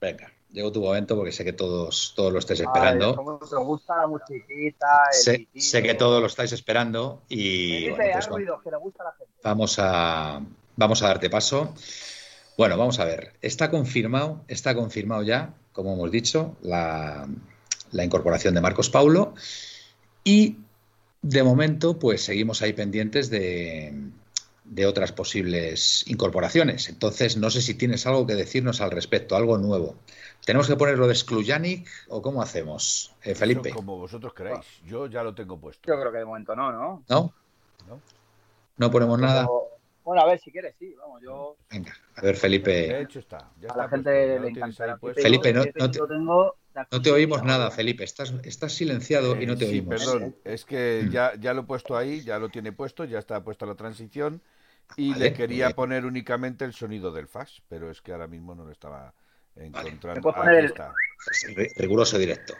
[0.00, 3.14] Venga llegó tu momento porque sé que todos, todos lo estáis esperando.
[3.14, 8.28] gusta la musiquita, sé, que todos lo estáis esperando y pues
[9.42, 10.40] vamos a
[10.76, 11.74] vamos a darte paso.
[12.56, 13.32] Bueno, vamos a ver.
[13.42, 17.28] Está confirmado, está confirmado ya, como hemos dicho, la,
[17.90, 19.34] la incorporación de Marcos Paulo
[20.22, 20.58] y
[21.22, 23.94] de momento, pues seguimos ahí pendientes de,
[24.64, 26.88] de otras posibles incorporaciones.
[26.88, 29.96] Entonces, no sé si tienes algo que decirnos al respecto, algo nuevo.
[30.44, 33.70] ¿Tenemos que ponerlo de Sklujanic o cómo hacemos, eh, Felipe?
[33.70, 34.66] como vosotros queráis.
[34.86, 35.90] Yo ya lo tengo puesto.
[35.90, 37.02] Yo creo que de momento no, ¿no?
[37.08, 37.32] ¿No?
[38.76, 38.90] ¿No?
[38.90, 39.48] ponemos nada?
[40.04, 41.56] Bueno, a ver, si quieres, sí, vamos, yo...
[41.70, 42.70] Venga, a ver, Felipe.
[42.70, 43.50] De hecho está.
[43.68, 44.98] a la gente le encanta.
[45.14, 45.64] Felipe, no,
[47.00, 48.04] te, oímos nada, Felipe.
[48.04, 50.04] Estás, estás silenciado y no te sí, oímos.
[50.04, 51.10] perdón, es que mm.
[51.10, 54.42] ya, ya lo he puesto ahí, ya lo tiene puesto, ya está puesta la transición
[54.96, 58.64] y le quería poner únicamente el sonido del fax, pero es que ahora mismo no
[58.64, 59.12] lo estaba
[59.56, 60.32] encontrando.
[61.76, 62.54] Riguroso directo.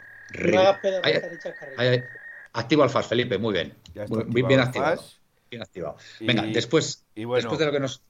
[2.53, 3.73] Activo al FAS, Felipe, muy bien.
[4.07, 5.01] Muy, bien activado.
[5.55, 5.95] Bien activado.
[6.19, 8.01] Venga, después, después de lo que nos.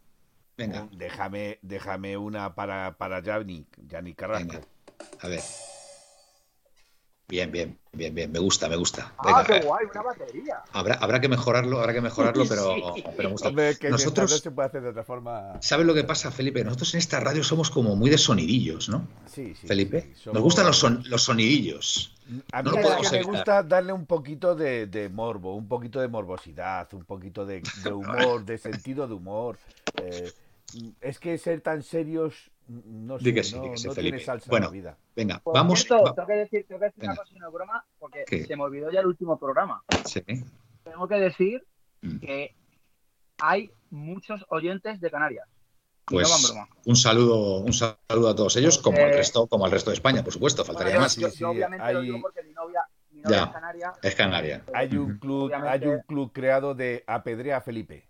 [0.57, 0.89] Venga.
[0.91, 4.61] Déjame, déjame una para, para Yannick, Yannick Carrasco.
[5.19, 5.41] A ver.
[7.27, 8.31] Bien, bien, bien, bien.
[8.31, 9.13] Me gusta, me gusta.
[9.17, 10.61] ah, qué guay, una batería.
[10.71, 12.75] Habrá, habrá que mejorarlo, habrá que mejorarlo, pero,
[13.17, 13.51] pero me gusta.
[13.89, 15.59] Nosotros no se puede hacer de otra forma.
[15.59, 16.63] ¿Sabes lo que pasa, Felipe?
[16.63, 19.07] Nosotros en esta radio somos como muy de sonidillos, ¿no?
[19.25, 19.65] Sí, sí.
[19.65, 20.13] Felipe.
[20.31, 22.15] Nos gustan los, los sonidillos.
[22.51, 22.71] A mí
[23.11, 27.63] me gusta darle un poquito de, de, morbo, un poquito de morbosidad, un poquito de,
[27.83, 29.57] de humor, de sentido de humor.
[30.03, 30.31] Eh,
[31.01, 33.33] es que ser tan serios no sé,
[33.87, 34.97] no, tiene salsa bueno, en la vida.
[35.15, 35.85] Venga, vamos.
[35.85, 39.01] tengo que decir, tengo que decir una cosa no broma, porque se me olvidó ya
[39.01, 39.83] el último programa.
[40.05, 40.23] Sí.
[40.83, 41.65] Tengo que decir
[42.01, 42.19] mm.
[42.19, 42.55] que
[43.39, 45.47] hay muchos oyentes de Canarias.
[46.05, 46.53] Pues
[46.85, 50.23] un saludo, un saludo a todos ellos, como al resto, como al resto de España,
[50.23, 51.15] por supuesto, faltaría más.
[51.17, 53.93] Yo, obviamente lo digo porque mi novia, mi novia es Canaria.
[54.03, 54.63] Es Canaria.
[54.73, 58.07] Hay un club, hay un club creado de apedrea Felipe.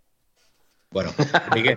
[0.96, 1.12] Bueno,
[1.54, 1.76] Miguel,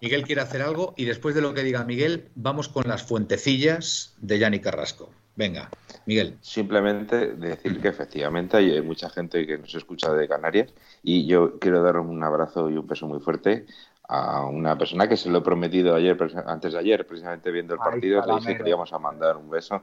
[0.00, 4.14] Miguel quiere hacer algo y después de lo que diga Miguel, vamos con las fuentecillas
[4.18, 5.10] de Yanni Carrasco.
[5.36, 5.68] Venga,
[6.06, 6.38] Miguel.
[6.40, 10.72] Simplemente decir que efectivamente hay mucha gente que nos escucha de Canarias
[11.02, 13.66] y yo quiero dar un abrazo y un beso muy fuerte
[14.08, 17.80] a una persona que se lo he prometido ayer, antes de ayer, precisamente viendo el
[17.80, 19.82] partido, le dije que le íbamos a mandar un beso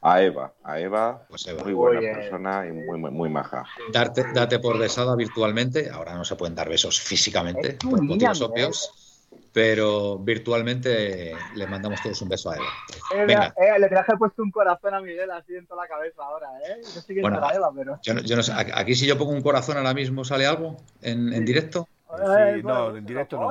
[0.00, 3.64] a Eva, a Eva, pues muy buena persona y muy, muy, muy maja.
[3.92, 9.24] Darte, date por besada virtualmente, ahora no se pueden dar besos físicamente, por motivos obvios,
[9.52, 12.66] pero virtualmente le mandamos todos un beso a Eva.
[13.14, 13.54] Eh, Venga.
[13.56, 16.80] Eh, le traje puesto un corazón a Miguel así en toda la cabeza ahora, ¿eh?
[16.94, 17.98] Yo que bueno, Eva, pero...
[18.02, 21.44] yo, no, sé, aquí si yo pongo un corazón ahora mismo, ¿sale algo en, en
[21.44, 21.88] directo?
[22.16, 23.50] Sí, no, en directo no.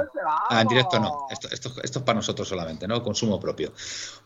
[0.50, 1.28] Ah, en directo no.
[1.30, 3.04] Esto, esto, esto, es para nosotros solamente, ¿no?
[3.04, 3.72] Consumo propio.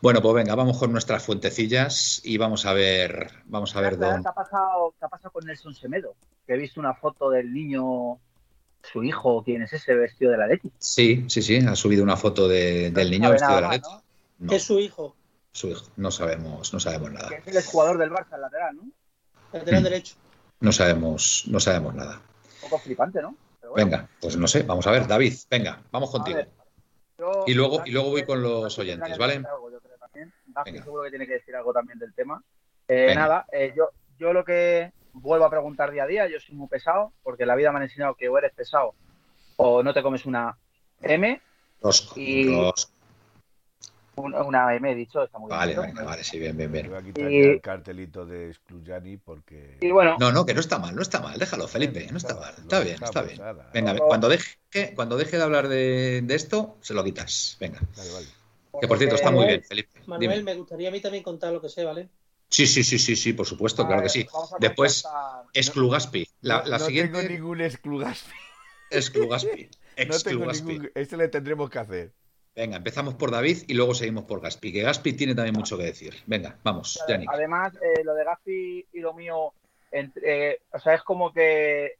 [0.00, 4.22] Bueno, pues venga, vamos con nuestras fuentecillas y vamos a ver, vamos a ver dónde.
[4.22, 6.14] ¿Qué ha pasado, qué ha pasado con Nelson Semedo?
[6.46, 8.18] Que he visto una foto del niño,
[8.82, 10.72] su hijo, ¿quién es ese vestido de la Leti?
[10.78, 13.90] Sí, sí, sí, ha subido una foto de, del niño vestido de la Leti.
[14.48, 15.14] ¿Qué es su hijo?
[15.52, 17.28] Su hijo, no sabemos, no sabemos nada.
[17.28, 18.84] Que es el jugador del Barça, el lateral, ¿no?
[19.52, 19.84] Lateral mm.
[19.84, 20.14] derecho.
[20.60, 22.22] No sabemos, no sabemos nada.
[22.62, 23.36] Un poco flipante, ¿no?
[23.74, 26.40] Venga, pues no sé, vamos a ver, David, venga, vamos contigo.
[27.46, 29.42] y luego, y luego voy con los oyentes, ¿vale?
[30.64, 32.42] seguro que tiene que decir algo también del tema.
[32.88, 36.54] Eh, nada, eh, yo, yo lo que vuelvo a preguntar día a día, yo soy
[36.54, 38.94] muy pesado, porque la vida me ha enseñado que o eres pesado
[39.56, 40.56] o no te comes una
[41.00, 41.40] M.
[41.80, 42.46] Rosco, y,
[44.16, 45.58] una M, he dicho, está muy bien.
[45.58, 46.88] Vale, venga, vale, sí, bien, bien, bien.
[46.88, 49.78] Voy a quitar el cartelito de Excluyani porque.
[50.18, 52.80] no, no, que no está mal, no está mal, déjalo, Felipe, no está mal, está
[52.80, 53.40] bien, está bien.
[53.72, 54.58] Venga, cuando deje,
[54.94, 57.56] cuando deje de hablar de, esto, se lo quitas.
[57.60, 57.80] Venga.
[58.80, 60.00] Que por cierto, está muy bien, Felipe.
[60.06, 62.08] Manuel, me gustaría a mí también contar lo que sé, ¿vale?
[62.48, 64.26] Sí, sí, sí, sí, sí, por supuesto, claro que sí.
[64.60, 65.06] Después,
[65.54, 66.28] Exclugaspi.
[66.42, 67.18] La, la no siguiente.
[67.18, 68.34] tengo ningún Exclugaspi.
[68.90, 69.70] Exclugaspi.
[70.08, 70.90] no tengo ningún.
[70.94, 72.12] Este le tendremos que hacer.
[72.54, 75.84] Venga, empezamos por David y luego seguimos por Gaspi, que Gaspi tiene también mucho que
[75.84, 76.14] decir.
[76.26, 77.30] Venga, vamos, Yannick.
[77.32, 79.54] Además, eh, lo de Gaspi y lo mío,
[79.90, 81.96] entre, o sea, es como que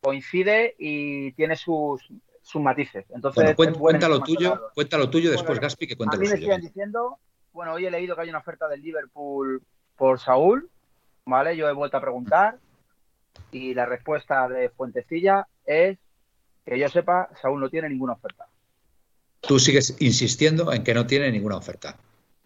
[0.00, 2.02] coincide y tiene sus,
[2.42, 3.06] sus matices.
[3.14, 6.36] Entonces, bueno, cuenta, lo tuyo, cuenta lo tuyo, después Gaspi que cuenta a mí me
[6.36, 7.18] siguen diciendo,
[7.52, 9.62] bueno, hoy he leído que hay una oferta del Liverpool
[9.96, 10.68] por Saúl,
[11.24, 11.56] ¿vale?
[11.56, 12.58] Yo he vuelto a preguntar
[13.52, 15.98] y la respuesta de Fuentecilla es
[16.66, 18.46] que yo sepa, Saúl no tiene ninguna oferta.
[19.46, 21.96] Tú sigues insistiendo en que no tiene ninguna oferta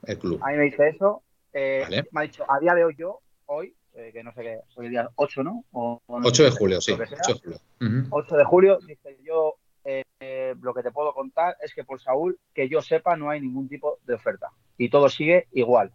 [0.05, 0.41] el club.
[0.43, 1.23] A mí me dice eso.
[1.53, 4.61] Eh, me ha dicho, a día de hoy yo, hoy, eh, que no sé qué,
[4.77, 5.65] hoy el día 8, ¿no?
[5.73, 6.93] 8 de julio, sí.
[6.93, 8.07] 8 de julio.
[8.11, 12.39] 8 de julio, dice yo, eh, lo que te puedo contar es que por Saúl,
[12.55, 14.51] que yo sepa, no hay ningún tipo de oferta.
[14.77, 15.93] Y todo sigue igual.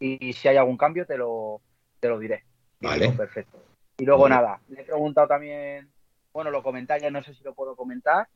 [0.00, 1.60] Y, si hay algún cambio, te lo,
[2.00, 2.44] te lo diré.
[2.80, 3.10] vale.
[3.10, 3.62] perfecto.
[3.96, 5.88] Y luego nada, le he preguntado también,
[6.32, 8.28] bueno, lo comenté no sé si lo puedo comentar,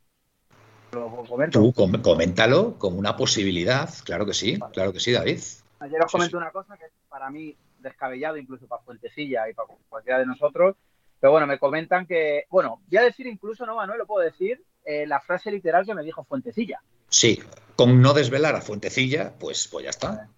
[0.91, 1.73] Tú
[2.03, 5.41] coméntalo como una posibilidad, claro que sí, claro que sí, David.
[5.81, 9.69] Ayer os comento una cosa que es para mí descabellado, incluso para Fuentecilla y para
[9.89, 10.77] cualquiera de nosotros.
[11.21, 14.63] Pero bueno, me comentan que, bueno, voy a decir incluso, no, Manuel, lo puedo decir,
[14.85, 16.81] eh, la frase literal que me dijo Fuentecilla.
[17.09, 17.43] Sí,
[17.77, 20.29] con no desvelar a Fuentecilla, pues, pues ya está.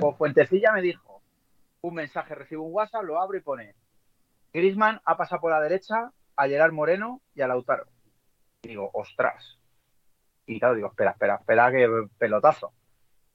[0.00, 1.22] Pues Fuentecilla me dijo,
[1.82, 3.74] un mensaje, recibo un WhatsApp, lo abro y pone,
[4.52, 7.86] Grisman ha pasado por la derecha a Gerard Moreno y a Lautaro.
[8.62, 9.58] Y digo, ostras,
[10.46, 12.72] y claro, digo, espera, espera, espera, que pelotazo.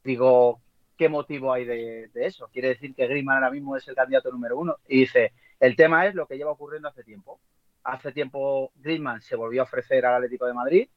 [0.03, 0.61] Digo,
[0.97, 2.49] ¿qué motivo hay de, eso?
[2.51, 4.77] Quiere decir que Griezmann ahora mismo es el candidato número uno.
[4.87, 7.39] Y dice, el tema es lo que lleva ocurriendo hace tiempo.
[7.83, 10.89] Hace tiempo Griezmann se volvió a ofrecer al Atlético de Madrid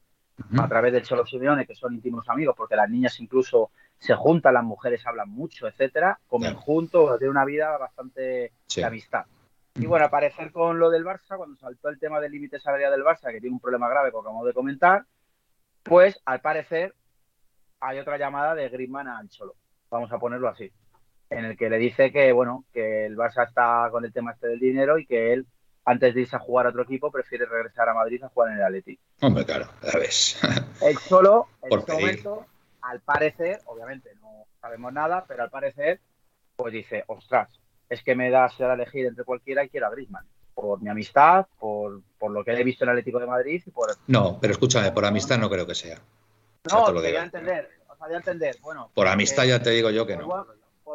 [0.58, 4.54] a través del Cholo Simeone, que son íntimos amigos, porque las niñas incluso se juntan,
[4.54, 9.26] las mujeres hablan mucho, etcétera, comen juntos, tienen una vida bastante de amistad.
[9.74, 13.04] Y bueno, aparecer con lo del Barça, cuando saltó el tema del límite salarial del
[13.04, 15.04] Barça, que tiene un problema grave, como acabamos de comentar,
[15.82, 16.94] pues al parecer
[17.80, 19.54] hay otra llamada de Griezmann al Cholo,
[19.90, 20.70] vamos a ponerlo así,
[21.30, 24.48] en el que le dice que bueno, que el Barça está con el tema este
[24.48, 25.46] del dinero y que él
[25.84, 28.58] antes de irse a jugar a otro equipo prefiere regresar a Madrid a jugar en
[28.58, 28.98] el Atleti.
[29.20, 30.40] Hombre, claro, ya ves.
[30.80, 32.46] El Cholo en este momento,
[32.82, 36.00] al parecer, obviamente no sabemos nada, pero al parecer
[36.54, 37.48] pues dice, "Ostras,
[37.88, 40.26] es que me da a elegir entre cualquiera y quiero a Griezmann."
[40.62, 43.70] Por mi amistad, por, por lo que he visto en el Atlético de Madrid y
[43.72, 43.96] por...
[44.06, 45.98] No, pero escúchame, por amistad no creo que sea.
[46.70, 48.88] No, te voy a entender, o sea, entender, bueno...
[48.94, 50.46] Por amistad ya te digo yo que no.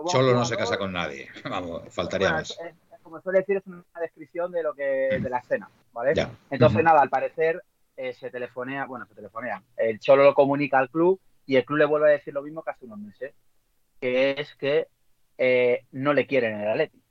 [0.06, 2.58] Solo no se casa con nadie, vamos, faltaría más.
[3.04, 6.14] como suele decir, es una descripción de lo que de la escena, ¿vale?
[6.50, 7.62] Entonces, nada, al parecer
[7.98, 11.80] eh, se telefonea, bueno, se telefonea, el Cholo lo comunica al club y el club
[11.80, 13.34] le vuelve a decir lo mismo que hace unos meses,
[14.00, 14.88] que es que
[15.38, 17.07] eh, no le quieren en el Atlético.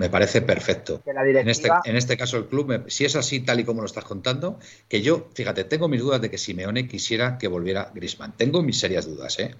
[0.00, 1.02] Me parece perfecto.
[1.04, 4.04] En, este, en este caso el club, si es así tal y como lo estás
[4.04, 4.58] contando,
[4.88, 8.34] que yo, fíjate, tengo mis dudas de que Simeone quisiera que volviera Grisman.
[8.34, 9.54] Tengo mis serias dudas, ¿eh?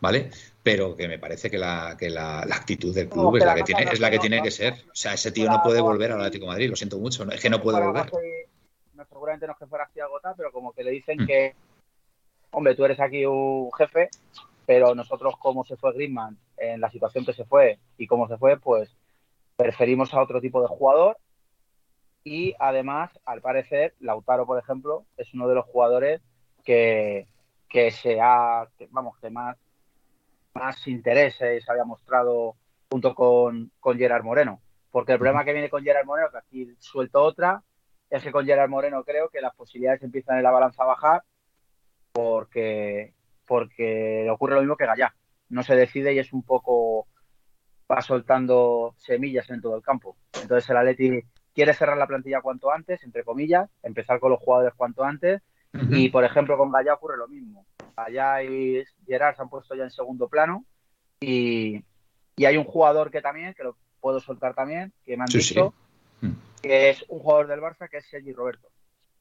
[0.00, 0.30] ¿Vale?
[0.64, 3.84] Pero que me parece que la, que la, actitud del club es, la que tiene,
[3.84, 4.74] es la que tiene que ser.
[4.90, 7.40] O sea, ese tío no puede volver al Atlético de Madrid, lo siento mucho, es
[7.40, 8.10] que no puede volver.
[8.94, 11.26] No, seguramente no es que fuera así agota, pero como que le dicen mm.
[11.28, 11.54] que
[12.50, 14.08] hombre, tú eres aquí un jefe,
[14.66, 18.38] pero nosotros como se fue Griezmann en la situación que se fue y cómo se
[18.38, 18.90] fue, pues
[19.56, 21.16] preferimos a otro tipo de jugador
[22.24, 26.22] y además, al parecer, Lautaro, por ejemplo, es uno de los jugadores
[26.64, 27.28] que,
[27.68, 29.58] que se ha, vamos, que más,
[30.54, 32.56] más interés se había mostrado
[32.90, 34.60] junto con, con Gerard Moreno.
[34.90, 37.62] Porque el problema que viene con Gerard Moreno, que aquí suelto otra,
[38.08, 41.24] es que con Gerard Moreno creo que las posibilidades empiezan en la balanza a bajar
[42.12, 43.12] porque,
[43.46, 45.14] porque ocurre lo mismo que Gallá.
[45.48, 47.08] No se decide y es un poco
[47.90, 50.16] va soltando semillas en todo el campo.
[50.40, 51.20] Entonces el Atleti
[51.54, 55.42] quiere cerrar la plantilla cuanto antes, entre comillas, empezar con los jugadores cuanto antes.
[55.90, 57.66] Y por ejemplo con Gallá ocurre lo mismo.
[57.96, 60.64] Gallá y Gerard se han puesto ya en segundo plano
[61.20, 61.84] y,
[62.44, 65.72] hay un jugador que también, que lo puedo soltar también, que me han dicho,
[66.62, 68.68] que es un jugador del Barça, que es Sergi Roberto.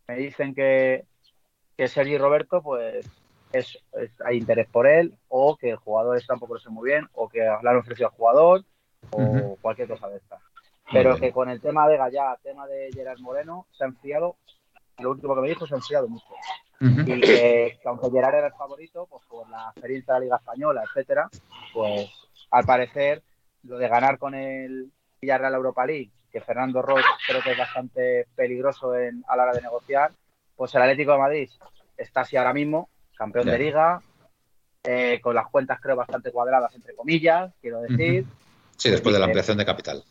[0.07, 1.05] Me dicen que,
[1.77, 3.07] que Sergi Roberto, pues
[3.53, 3.77] es,
[4.25, 7.39] hay interés por él, o que el jugador está tampoco lo muy bien, o que
[7.39, 8.63] le han ofrecido al jugador,
[9.11, 10.39] o cualquier cosa de esta.
[10.91, 14.35] Pero que con el tema de Gallá, tema de Gerard Moreno, se ha enfriado,
[14.97, 16.33] lo último que me dijo, se ha enfriado mucho.
[16.79, 20.83] Y que, aunque Gerard era el favorito, pues por la experiencia de la Liga Española,
[20.83, 21.29] etcétera,
[21.73, 22.11] pues
[22.51, 23.23] al parecer
[23.63, 28.27] lo de ganar con el Villarreal Europa League, que Fernando Ross creo que es bastante
[28.35, 30.11] peligroso en, a la hora de negociar,
[30.55, 31.49] pues el Atlético de Madrid
[31.95, 34.01] está así ahora mismo, campeón de liga,
[34.83, 38.25] eh, con las cuentas creo bastante cuadradas, entre comillas, quiero decir.
[38.77, 40.03] Sí, después de la ampliación de capital.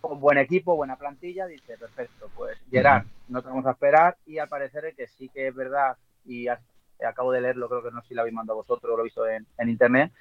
[0.00, 4.48] Con buen equipo, buena plantilla, dice, perfecto, pues Gerard, no tenemos a esperar y al
[4.48, 8.14] parecer que sí que es verdad, y acabo de leerlo, creo que no sé si
[8.14, 10.12] lo habéis mandado vosotros, lo he visto en, internet,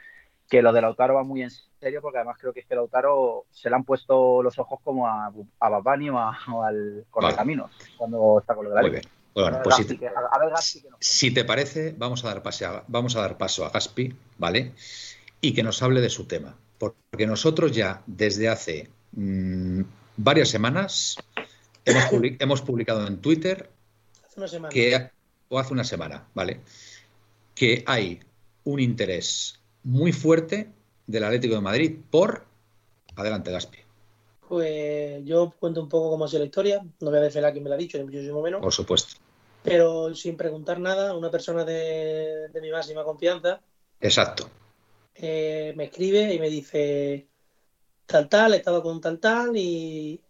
[0.49, 3.45] que lo de Lautaro va muy en serio, porque además creo que es que Lautaro
[3.51, 6.19] se le han puesto los ojos como a, a Babani o,
[6.63, 9.01] al Correcaminos cuando está con lo de la
[9.41, 9.75] bueno, pues
[10.99, 14.73] si te, parece, vamos a, dar paso vamos a dar paso a Gaspi, ¿vale?
[15.41, 16.57] Y que nos hable de su tema.
[16.79, 19.81] Porque nosotros ya desde hace mm,
[20.17, 21.17] varias semanas
[21.85, 23.69] hemos, publicado en Twitter
[24.25, 24.69] hace una semana.
[24.73, 25.11] que
[25.49, 26.61] o hace una semana, ¿vale?
[27.53, 28.19] Que hay
[28.63, 30.71] un interés muy fuerte
[31.05, 32.43] del Atlético de Madrid por
[33.15, 33.77] adelante Gaspi.
[34.49, 36.81] Pues yo cuento un poco cómo ha sido la historia.
[37.01, 38.61] No voy a decir a quién me lo ha dicho, ni muchísimo menos.
[38.61, 39.26] Por supuesto
[39.63, 43.61] pero sin preguntar nada, una persona de, mi máxima confianza.
[43.99, 44.49] Exacto.
[45.15, 47.27] Eh, me escribe y me dice
[48.05, 50.21] tal tal, he estado con tal tal y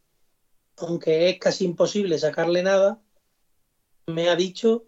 [0.77, 2.99] aunque es casi imposible sacarle nada,
[4.07, 4.85] me ha dicho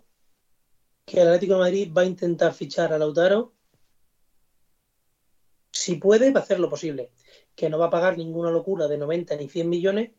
[1.06, 3.54] que el Atlético de Madrid va a intentar fichar a Lautaro
[5.72, 7.12] si puede, va a hacer lo posible.
[7.56, 10.12] Que no va a pagar ninguna locura de 90 ni 100 millones,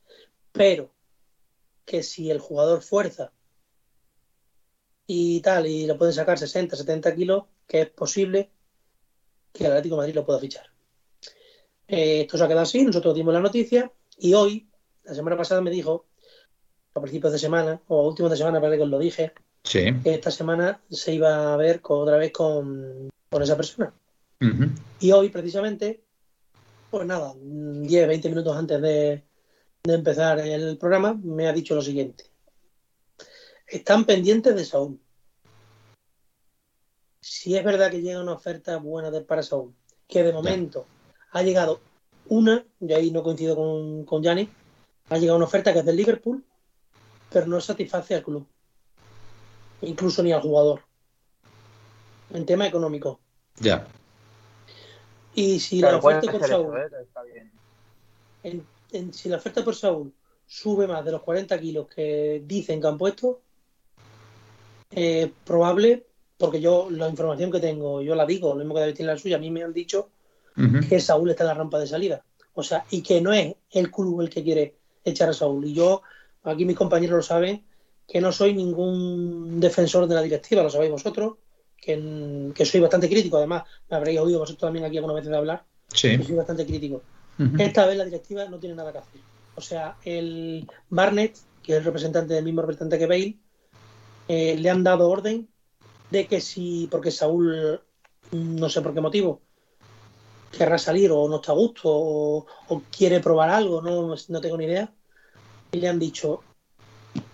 [0.53, 0.93] pero
[1.85, 3.33] que si el jugador fuerza
[5.13, 8.49] y tal, y lo pueden sacar 60, 70 kilos, que es posible
[9.53, 10.67] que el Atlético de Madrid lo pueda fichar.
[11.89, 14.69] Eh, esto se ha quedado así, nosotros dimos la noticia y hoy,
[15.03, 16.07] la semana pasada me dijo,
[16.95, 19.33] a principios de semana, o a últimos de semana, para que os lo dije,
[19.65, 23.93] que esta semana se iba a ver otra vez con, esa persona.
[25.01, 26.05] Y hoy, precisamente,
[26.89, 29.25] pues nada, 10, 20 minutos antes de
[29.83, 32.30] empezar el programa, me ha dicho lo siguiente
[33.71, 35.01] están pendientes de Saúl.
[37.21, 39.75] Si es verdad que llega una oferta buena de, para Saúl,
[40.09, 40.87] que de momento
[41.33, 41.81] ha llegado
[42.29, 44.49] una, y ahí no coincido con, con Gianni,
[45.09, 46.45] ha llegado una oferta que es del Liverpool,
[47.31, 48.47] pero no satisface al club,
[49.83, 50.83] incluso ni al jugador,
[52.31, 53.21] en tema económico.
[53.59, 53.87] Ya.
[55.35, 56.79] Y si la oferta por Saúl,
[58.43, 58.63] ¿eh?
[59.13, 60.13] si la oferta por Saúl
[60.47, 63.43] sube más de los 40 kilos que dicen que han puesto,
[64.91, 68.95] eh, probable, porque yo la información que tengo, yo la digo, lo mismo que David
[68.95, 70.09] tiene la suya, a mí me han dicho
[70.89, 72.23] que Saúl está en la rampa de salida.
[72.55, 74.75] O sea, y que no es el club el que quiere
[75.05, 75.65] echar a Saúl.
[75.65, 76.03] Y yo,
[76.43, 77.65] aquí mis compañeros lo saben,
[78.07, 81.35] que no soy ningún defensor de la directiva, lo sabéis vosotros,
[81.81, 85.65] que, soy bastante crítico, además, me habréis oído vosotros también aquí alguna vez de hablar,
[85.95, 86.23] sí.
[86.23, 87.03] soy bastante crítico.
[87.59, 89.21] Esta vez la directiva no tiene nada que hacer.
[89.55, 93.37] O sea, el Barnett, que es el representante del mismo representante que Bale,
[94.33, 95.49] eh, le han dado orden
[96.09, 97.81] de que si, porque Saúl,
[98.31, 99.43] no sé por qué motivo,
[100.57, 102.47] querrá salir o no está a gusto o,
[102.97, 104.95] quiere probar algo, no, no tengo ni idea,
[105.73, 106.45] y le han dicho,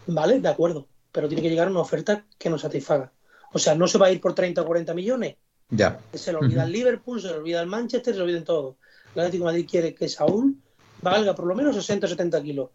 [0.07, 3.12] vale, de acuerdo, pero tiene que llegar una oferta que nos satisfaga.
[3.53, 5.36] O sea, no se va a ir por 30 o 40 millones.
[5.68, 6.01] Ya.
[6.14, 8.78] Se le olvida el Liverpool, se le olvida el Manchester, se le olviden todo.
[9.14, 10.57] El Atlético de Madrid quiere que Saúl
[11.03, 12.70] valga por lo menos 60 o 70 kilos.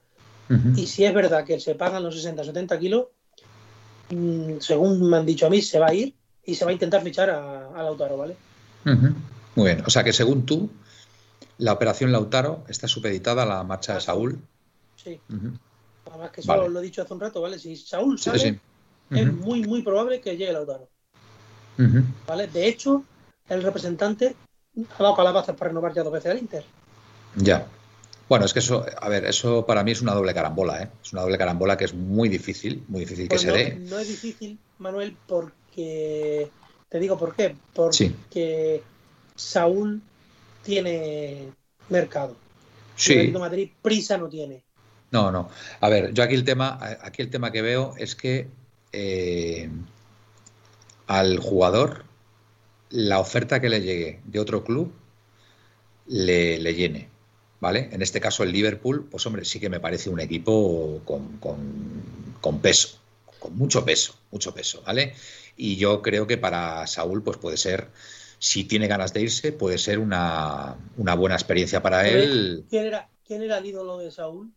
[0.76, 3.20] Y si es verdad que se pagan los 60 o 70 kilos, Mm,
[4.59, 6.14] según me han dicho a mí, se va a ir
[6.45, 8.36] y se va a intentar fichar a, Lautaro, ¿vale?
[8.84, 9.84] Muy bien.
[9.86, 10.70] O sea que según tú,
[11.57, 14.39] la operación Lautaro está supeditada a la marcha de Saúl.
[14.95, 15.20] Sí.
[16.09, 17.59] Además que eso lo he dicho hace un rato, ¿vale?
[17.59, 18.59] Si Saúl sale,
[19.09, 20.88] es muy, muy probable que llegue Lautaro.
[22.28, 22.47] ¿Vale?
[22.47, 23.03] De hecho,
[23.49, 24.36] el representante
[24.97, 26.64] ha dado calabazas para renovar ya dos veces al Inter.
[27.36, 27.68] Ya.
[28.32, 30.90] Bueno, es que eso, a ver, eso para mí es una doble carambola, ¿eh?
[31.04, 33.76] Es una doble carambola que es muy difícil, muy difícil que pues se dé.
[33.76, 36.50] No es difícil, Manuel, porque.
[36.88, 37.58] Te digo por qué.
[37.74, 38.84] Porque
[39.36, 40.02] Saúl
[40.64, 41.50] tiene
[41.90, 42.38] mercado.
[42.96, 43.16] Sí.
[43.16, 44.64] El Madrid prisa no tiene.
[45.12, 45.50] No, no.
[45.82, 48.48] A ver, yo aquí el tema, aquí el tema que veo es que
[48.94, 49.70] eh,
[51.08, 52.06] al jugador
[52.92, 54.94] la oferta que le llegue de otro club
[56.08, 57.10] le, llene.
[57.62, 57.89] ¿Vale?
[57.91, 62.59] En este caso el Liverpool, pues hombre, sí que me parece un equipo con, con,
[62.59, 62.97] peso,
[63.39, 65.14] con mucho peso, mucho peso, ¿vale?
[65.55, 67.89] Y yo creo que para Saúl, pues puede ser,
[68.39, 72.66] si tiene ganas de irse, puede ser una, una buena experiencia para él.
[72.68, 74.51] ¿Quién era, ¿Quién era el ídolo de Saúl?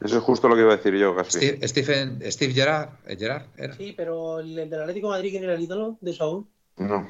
[0.00, 1.38] Eso es justo lo que iba a decir yo, casi.
[1.38, 5.54] Steve, Stephen, Steve Gerrard, ¿eh, Gerrard Sí, pero el del Atlético de Madrid, ¿quién era
[5.54, 6.46] el ídolo de Saúl?
[6.78, 7.06] No.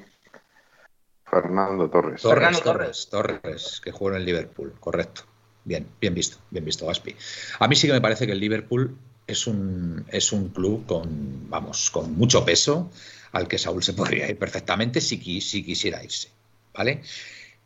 [1.32, 2.20] Fernando Torres.
[2.20, 5.22] Torres, Torres, Torres, que jugó en el Liverpool, correcto.
[5.64, 7.16] Bien, bien visto, bien visto, Gaspi.
[7.58, 11.48] A mí sí que me parece que el Liverpool es un, es un club con,
[11.48, 12.90] vamos, con mucho peso
[13.32, 16.28] al que Saúl se podría ir perfectamente si, si quisiera irse.
[16.74, 17.00] ¿Vale?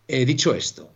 [0.07, 0.91] He dicho esto,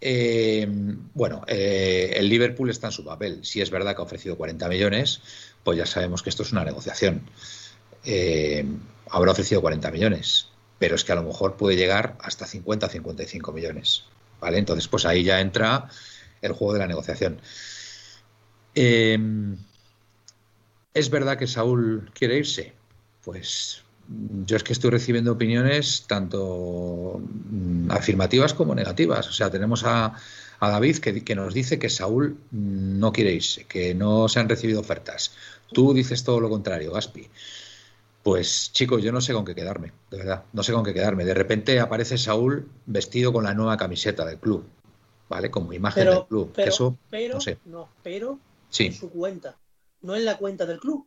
[0.00, 0.66] eh,
[1.14, 3.44] bueno, eh, el Liverpool está en su papel.
[3.44, 5.22] Si es verdad que ha ofrecido 40 millones,
[5.64, 7.22] pues ya sabemos que esto es una negociación.
[8.04, 8.64] Eh,
[9.10, 10.51] habrá ofrecido 40 millones,
[10.82, 14.02] pero es que a lo mejor puede llegar hasta 50, 55 millones.
[14.40, 14.58] ¿Vale?
[14.58, 15.88] Entonces, pues ahí ya entra
[16.40, 17.40] el juego de la negociación.
[18.74, 19.38] ¿Es
[21.08, 22.72] verdad que Saúl quiere irse?
[23.22, 23.84] Pues
[24.44, 29.28] yo es que estoy recibiendo opiniones tanto mm, afirmativas como negativas.
[29.28, 30.16] O sea, tenemos a,
[30.60, 35.30] David que, nos dice que Saúl no quiere irse, que no se han recibido ofertas.
[35.72, 37.28] Tú dices todo lo contrario, Gaspi.
[38.22, 41.24] Pues chicos, yo no sé con qué quedarme, de verdad, no sé con qué quedarme.
[41.24, 44.64] De repente aparece Saúl vestido con la nueva camiseta del club,
[45.28, 45.50] ¿vale?
[45.50, 46.52] Como imagen del club.
[46.54, 47.58] Pero, Eso, pero, no sé.
[47.64, 48.86] No, pero sí.
[48.86, 49.56] en su cuenta,
[50.02, 51.06] no en la cuenta del club.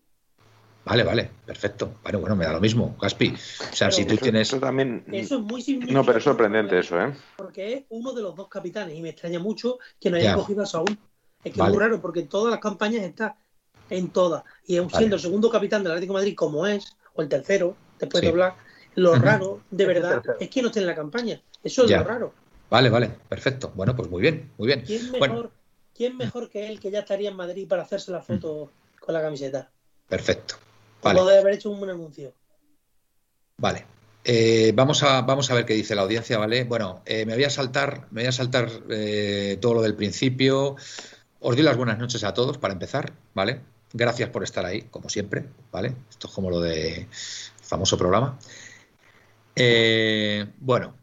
[0.83, 1.95] Vale, vale, perfecto.
[2.03, 3.33] Bueno, bueno, me da lo mismo, Gaspi.
[3.71, 4.49] O sea, si tú tienes.
[4.49, 5.03] Eso también.
[5.11, 7.11] Eso es muy No, pero es sorprendente eso, ¿eh?
[7.37, 10.61] Porque es uno de los dos capitanes y me extraña mucho que no haya cogido
[10.61, 10.97] a Saúl.
[11.43, 13.37] Es que es muy raro porque en todas las campañas está
[13.89, 14.43] en todas.
[14.65, 18.21] Y siendo el segundo capitán del Atlético de Madrid como es, o el tercero, después
[18.21, 18.55] de hablar,
[18.95, 21.41] lo raro, de verdad, es que no esté en la campaña.
[21.63, 22.33] Eso es lo raro.
[22.69, 23.71] Vale, vale, perfecto.
[23.75, 24.81] Bueno, pues muy bien, muy bien.
[24.81, 25.51] ¿Quién mejor,
[25.93, 29.21] ¿quién mejor que él que ya estaría en Madrid para hacerse la foto con la
[29.21, 29.69] camiseta?
[30.07, 30.55] Perfecto.
[31.01, 31.19] Vale.
[31.19, 32.33] haber hecho un anuncio.
[33.57, 33.85] Vale.
[34.23, 36.63] Eh, vamos, a, vamos a ver qué dice la audiencia, ¿vale?
[36.63, 40.75] Bueno, eh, me voy a saltar, me voy a saltar eh, todo lo del principio.
[41.39, 43.61] Os doy las buenas noches a todos para empezar, ¿vale?
[43.97, 45.95] Gracias por estar ahí, como siempre, ¿vale?
[46.09, 47.07] Esto es como lo de
[47.61, 48.37] famoso programa.
[50.59, 50.95] bueno,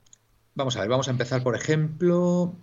[0.54, 2.54] vamos a ver, vamos a empezar, por ejemplo.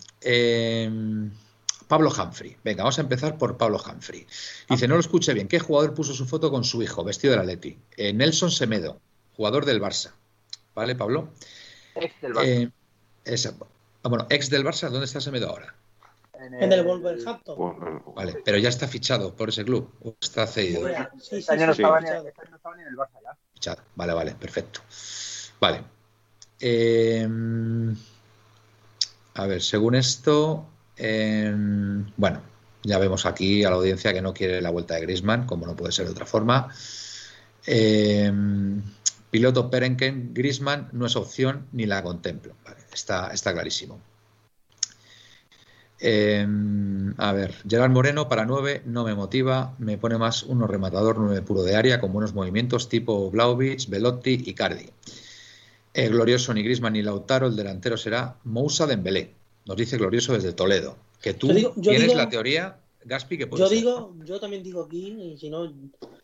[1.89, 2.55] Pablo Humphrey.
[2.63, 4.27] Venga, vamos a empezar por Pablo Humphrey.
[4.69, 5.47] Dice, no lo escuché bien.
[5.47, 7.79] ¿Qué jugador puso su foto con su hijo, vestido de Atleti?
[7.97, 9.01] Eh, Nelson Semedo,
[9.35, 10.11] jugador del Barça.
[10.75, 11.33] ¿Vale, Pablo?
[11.95, 12.71] Ex del Barça.
[13.25, 13.53] Eh,
[14.03, 15.73] bueno, ex del Barça, ¿dónde está Semedo ahora?
[16.39, 18.03] En el, Wolverhampton.
[18.15, 19.91] Vale, pero ya está fichado por ese club.
[20.01, 20.87] ¿O está cedido?
[21.21, 23.37] Sí, este año no estaba, ni, en el Barça ya.
[23.53, 23.81] Fichado.
[23.95, 24.81] Vale, vale, perfecto.
[25.59, 25.83] Vale.
[26.59, 27.27] Eh,
[29.35, 30.65] a ver, según esto,
[30.99, 32.41] Em, bueno,
[32.83, 35.75] ya vemos aquí a la audiencia que no quiere la vuelta de Grisman, como no
[35.75, 36.69] puede ser de otra forma.
[37.65, 38.83] Em,
[39.31, 42.53] piloto Perenken, Grisman no es opción ni la contemplo.
[42.93, 43.99] está, está clarísimo.
[46.01, 51.17] Em, a ver, Gerard Moreno para 9 no me motiva, me pone más uno rematador
[51.19, 54.89] 9 puro de área con buenos movimientos tipo Blauvich, Velotti y Cardi.
[55.93, 59.33] Eh, glorioso ni Grisman ni Lautaro, el delantero será Moussa Dembélé.
[59.65, 60.95] Nos dice Glorioso desde Toledo.
[61.21, 61.49] Que tú
[61.81, 65.73] tienes la teoría, Gaspi, que puede Yo digo, yo también digo aquí, y si no,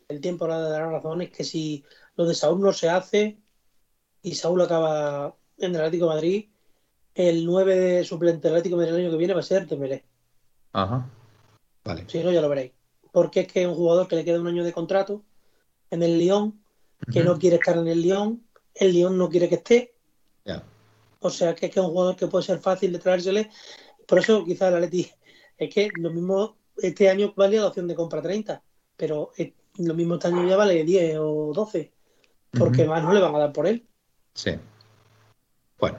[0.08, 1.84] el tiempo le dará razón, es que si
[2.16, 3.36] lo de Saúl no se hace
[4.22, 6.44] y Saúl acaba en el Atlético de Madrid,
[7.16, 9.66] el 9 de suplente del Atlético de Madrid el año que viene va a ser
[9.66, 10.04] Temeré.
[10.72, 11.08] Ajá.
[11.82, 12.04] Vale.
[12.08, 12.72] Si no, ya lo veréis.
[13.10, 15.22] Porque es que es un jugador que le queda un año de contrato
[15.90, 16.60] en el Lyon,
[17.10, 18.44] que no quiere estar en el Lyon,
[18.74, 19.94] el Lyon no quiere que esté.
[20.44, 20.62] Ya.
[21.20, 23.50] O sea, que es que es un jugador que puede ser fácil de traérsele.
[24.06, 25.10] Por eso, quizás el Atleti
[25.56, 28.62] es que lo mismo este año valía la opción de compra 30,
[28.94, 29.32] pero
[29.78, 31.92] lo mismo este año ya vale 10 o 12.
[32.58, 33.86] porque más no le van a dar por él.
[34.34, 34.52] Sí.
[35.78, 35.98] Bueno.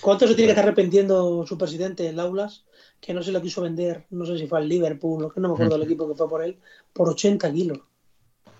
[0.00, 2.64] ¿Cuánto se tiene que estar arrepentiendo su presidente en Aulas?
[3.00, 5.54] Que no se lo quiso vender, no sé si fue al Liverpool, que no me
[5.54, 6.58] acuerdo del equipo que fue por él,
[6.92, 7.78] por 80 kilos.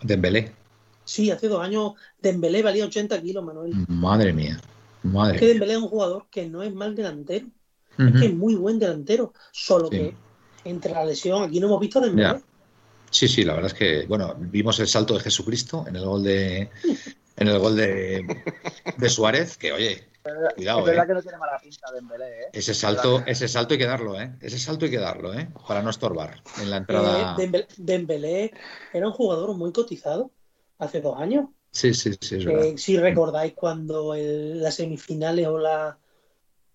[0.02, 0.52] Dembélé.
[1.04, 3.72] Sí, hace dos años Dembélé valía 80 kilos, Manuel.
[3.88, 4.60] Madre mía.
[5.02, 5.34] Madre.
[5.34, 7.46] Es que Dembélé es un jugador que no es mal delantero.
[7.98, 9.34] Es que es muy buen delantero.
[9.52, 10.14] Solo que
[10.64, 12.40] entre la lesión, aquí no hemos visto a Dembélé.
[13.10, 16.22] Sí, sí, la verdad es que, bueno, vimos el salto de Jesucristo en el gol
[16.22, 16.70] de
[17.36, 18.24] en el gol de,
[18.96, 20.09] de Suárez, que oye,
[20.54, 21.06] cuidado, es verdad eh.
[21.06, 22.48] que no tiene mala pinta Dembélé, ¿eh?
[22.52, 24.34] Ese salto, ese salto hay que darlo, ¿eh?
[24.40, 25.48] Ese salto hay que darlo, ¿eh?
[25.66, 27.36] Para no estorbar en la entrada.
[27.38, 28.52] Eh, Dembélé
[28.92, 30.30] era un jugador muy cotizado
[30.78, 31.46] hace dos años.
[31.72, 32.76] Sí, sí, sí, es verdad.
[32.76, 35.98] si recordáis cuando en las semifinales o la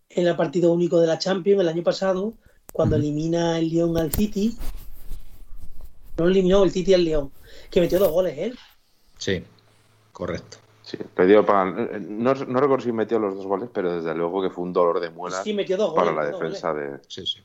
[0.09, 2.33] en el partido único de la Champions el año pasado,
[2.71, 4.57] cuando elimina el Lyon al City,
[6.17, 7.31] no eliminó el City al León,
[7.69, 8.57] que metió dos goles él.
[9.17, 9.43] Sí,
[10.11, 10.57] correcto.
[10.85, 14.63] Sí, para, no, no, recuerdo si metió los dos goles, pero desde luego que fue
[14.63, 15.43] un dolor de muela
[15.95, 16.99] para la defensa de.
[17.07, 17.43] Sí, sí.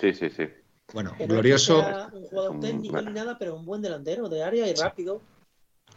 [0.00, 0.48] Sí, sí, sí.
[0.92, 1.84] Bueno, glorioso.
[2.12, 5.20] un jugador técnico ni nada, pero un buen delantero de área y rápido.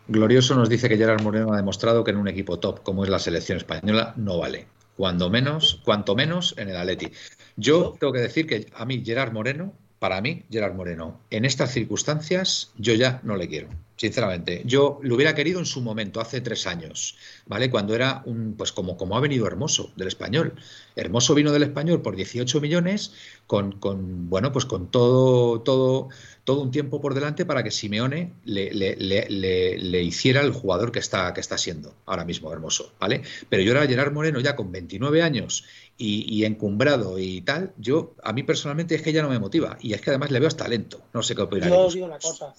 [0.08, 3.10] Glorioso nos dice que Gerard Moreno ha demostrado que en un equipo top como es
[3.12, 4.66] la selección española no vale.
[4.98, 7.12] Cuando menos, cuanto menos en el Atleti.
[7.56, 11.74] Yo tengo que decir que a mí Gerard Moreno para mí, Gerard Moreno, en estas
[11.74, 14.62] circunstancias, yo ya no le quiero, sinceramente.
[14.66, 17.70] Yo lo hubiera querido en su momento, hace tres años, ¿vale?
[17.70, 20.56] Cuando era un, pues como, como ha venido Hermoso del español.
[20.96, 23.12] Hermoso vino del español por 18 millones,
[23.46, 26.08] con, con bueno, pues con todo, todo,
[26.46, 31.00] todo un tiempo por delante para que Simeone le, le, le, hiciera el jugador que
[31.00, 33.24] está, que está siendo ahora mismo Hermoso, ¿vale?
[33.50, 35.66] Pero yo era Gerard Moreno ya con 29 años
[36.02, 39.94] y, encumbrado y tal, yo a mí personalmente es que ya no me motiva y
[39.94, 41.02] es que además le veo hasta lento.
[41.14, 41.70] No sé qué opinar.
[41.70, 42.54] Yo os digo una cosa,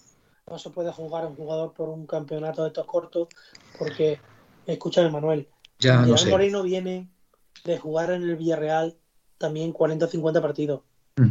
[0.49, 3.29] no se puede jugar a un jugador por un campeonato de estos cortos
[3.79, 4.21] porque,
[4.67, 6.29] escúchame Manuel, ya no sé.
[6.29, 7.09] Moreno viene
[7.65, 8.97] de jugar en el Villarreal
[9.39, 10.81] también 40 o 50 partidos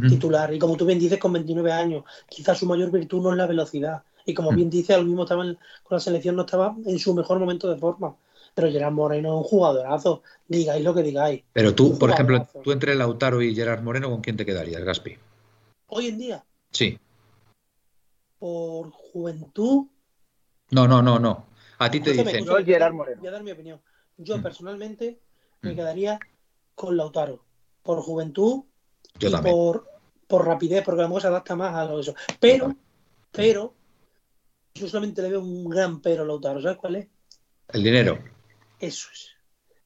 [0.08, 3.36] titular y como tú bien dices con 29 años, quizás su mayor virtud no es
[3.36, 5.56] la velocidad y como bien dices, al mismo estaba con
[5.90, 8.14] la selección no estaba en su mejor momento de forma
[8.54, 11.44] pero Gerard Moreno es un jugadorazo, digáis lo que digáis.
[11.52, 15.16] Pero tú, por ejemplo, tú entre Lautaro y Gerard Moreno, ¿con quién te quedarías, Gaspi?
[15.88, 16.44] Hoy en día.
[16.70, 16.98] Sí.
[18.38, 19.86] Por juventud.
[20.70, 21.46] No, no, no, no.
[21.78, 22.44] A ti te dicen.
[22.44, 23.20] Yo, Gerard Moreno.
[23.20, 23.80] Voy a dar mi opinión.
[24.16, 24.42] Yo mm.
[24.42, 25.20] personalmente
[25.62, 25.76] me mm.
[25.76, 26.18] quedaría
[26.74, 27.44] con Lautaro.
[27.82, 28.64] Por juventud
[29.18, 29.54] Yo y también.
[29.54, 29.88] por,
[30.26, 32.14] por rapidez, porque a se adapta más a lo de eso.
[32.38, 32.74] Pero,
[33.32, 33.74] pero,
[34.74, 36.60] yo solamente le veo un gran pero a Lautaro.
[36.60, 37.08] ¿Sabes cuál es?
[37.72, 38.18] El dinero.
[38.80, 39.28] Eso es.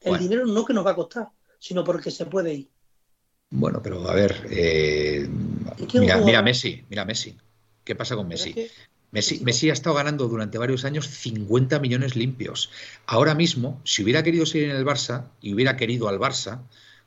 [0.01, 1.29] El dinero no que nos va a costar,
[1.59, 2.71] sino porque se puede ir.
[3.51, 5.29] Bueno, pero a ver, eh,
[5.95, 7.37] mira, mira Messi, mira Messi.
[7.85, 8.55] ¿Qué pasa con Messi?
[9.13, 12.71] Messi, Messi, ha estado ganando durante varios años 50 millones limpios.
[13.07, 16.63] Ahora mismo, si hubiera querido seguir en el Barça y hubiera querido al Barça,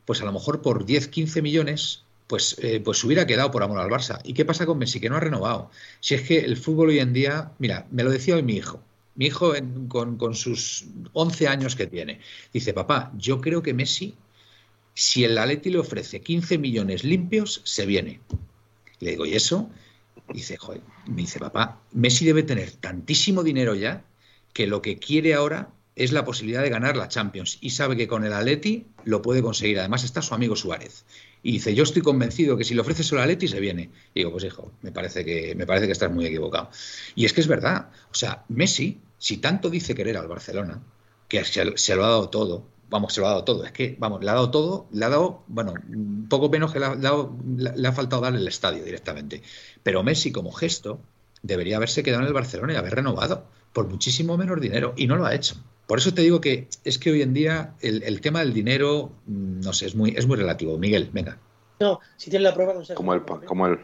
[0.06, 3.80] pues a lo mejor por 10, 15 millones, pues, eh, pues hubiera quedado por amor
[3.80, 4.22] al Barça.
[4.24, 5.02] ¿Y qué pasa con Messi?
[5.02, 5.70] Que no ha renovado.
[6.00, 8.82] Si es que el fútbol hoy en día, mira, me lo decía hoy mi hijo,
[9.18, 9.54] mi hijo
[9.90, 12.22] con, sus 11 años que tiene,
[12.54, 14.16] dice, papá, yo creo que Messi,
[14.94, 18.22] si el Atleti le ofrece 15 millones limpios, se viene.
[19.00, 19.70] Le digo, ¿y eso?
[20.32, 24.06] Dice, joder, me dice, papá, Messi debe tener tantísimo dinero ya
[24.54, 28.08] que lo que quiere ahora es la posibilidad de ganar la Champions y sabe que
[28.08, 29.80] con el Atleti lo puede conseguir.
[29.80, 31.06] Además está su amigo Suárez.
[31.42, 33.90] Y dice, yo estoy convencido que si le ofreces el Atleti se viene.
[34.14, 36.70] Y digo, pues hijo, me parece que me parece que estás muy equivocado.
[37.16, 37.90] Y es que es verdad.
[38.12, 40.82] O sea, Messi si tanto dice querer al Barcelona,
[41.28, 44.24] que se, lo ha dado todo, vamos, se lo ha dado todo, es que, vamos,
[44.24, 45.74] le ha dado todo, le ha dado, bueno,
[46.30, 49.42] poco menos que le ha, faltado dar el estadio directamente.
[49.84, 51.00] Pero Messi, como gesto,
[51.42, 55.18] debería haberse quedado en el Barcelona y haber renovado por muchísimo menos dinero, y no
[55.18, 55.56] lo ha hecho.
[55.86, 59.62] Por eso te digo que es que hoy en día el, tema del dinero, mm,
[59.62, 60.78] no sé, es muy, es muy relativo.
[60.78, 61.38] Miguel, venga.
[61.80, 62.96] No, si tienes la prueba, no sé.
[62.96, 63.80] Como el, como el,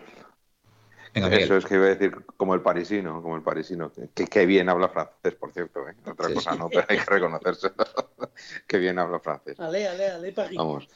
[1.13, 3.91] eso es que iba a decir como el parisino, como el parisino.
[4.13, 5.87] Que, bien habla francés, por cierto.
[5.87, 5.95] ¿eh?
[6.05, 7.71] Otra cosa no, pero hay que reconocerse.
[8.67, 9.59] que bien habla francés.
[9.59, 10.87] Ale, ale, ale, Vamos.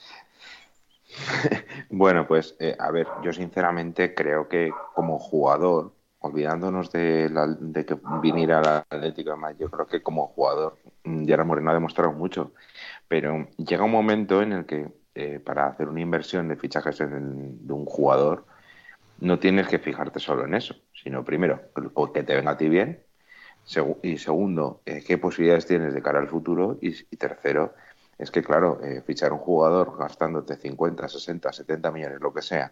[1.89, 7.97] bueno, pues eh, a ver, yo sinceramente creo que como jugador, olvidándonos de, de que
[8.21, 12.53] viniera la Atlético, además, yo creo que como jugador, mm, Gerard Moreno ha demostrado mucho.
[13.07, 17.05] Pero llega un momento en el que eh, para hacer una inversión de fichajes de
[17.05, 18.45] un jugador,
[19.19, 21.61] no tienes que fijarte solo en eso, sino primero,
[22.13, 23.03] que te venga a ti bien,
[24.01, 27.73] y segundo, eh, qué posibilidades tienes de cara al futuro, y, tercero,
[28.17, 32.71] es que, claro, eh, fichar un jugador gastándote 50, 60, 70 millones, lo que sea,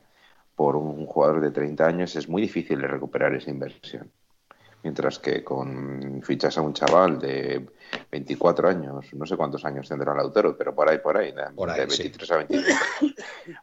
[0.55, 4.09] por un jugador de 30 años es muy difícil de recuperar esa inversión.
[4.83, 7.67] Mientras que con fichas a un chaval de
[8.11, 11.43] 24 años, no sé cuántos años tendrá el autor, pero por ahí, por ahí, de,
[11.53, 12.79] 23 a 25,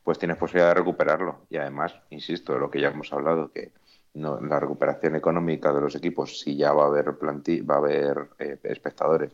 [0.04, 1.40] pues tienes posibilidad de recuperarlo.
[1.50, 3.72] Y además, insisto, lo que ya hemos hablado, que
[4.14, 8.28] no, la recuperación económica de los equipos, si ya va a haber va a haber
[8.38, 9.32] eh, espectadores,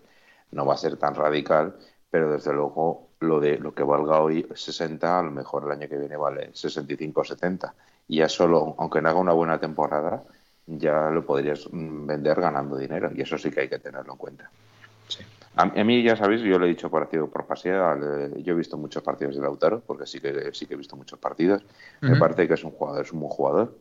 [0.52, 1.76] no va a ser tan radical,
[2.10, 5.88] pero desde luego lo de lo que valga hoy 60, a lo mejor el año
[5.88, 7.74] que viene vale 65 o 70.
[8.08, 10.22] Y ya solo, aunque no haga una buena temporada,
[10.66, 13.10] ya lo podrías mm, vender ganando dinero.
[13.14, 14.50] Y eso sí que hay que tenerlo en cuenta.
[15.58, 17.82] A, mí, ya sabéis, yo lo he dicho partido por paseo,
[18.36, 21.18] yo he visto muchos partidos de Lautaro, porque sí que, sí que he visto muchos
[21.18, 21.64] partidos.
[22.00, 23.76] Me parece que es un jugador, es un buen jugador,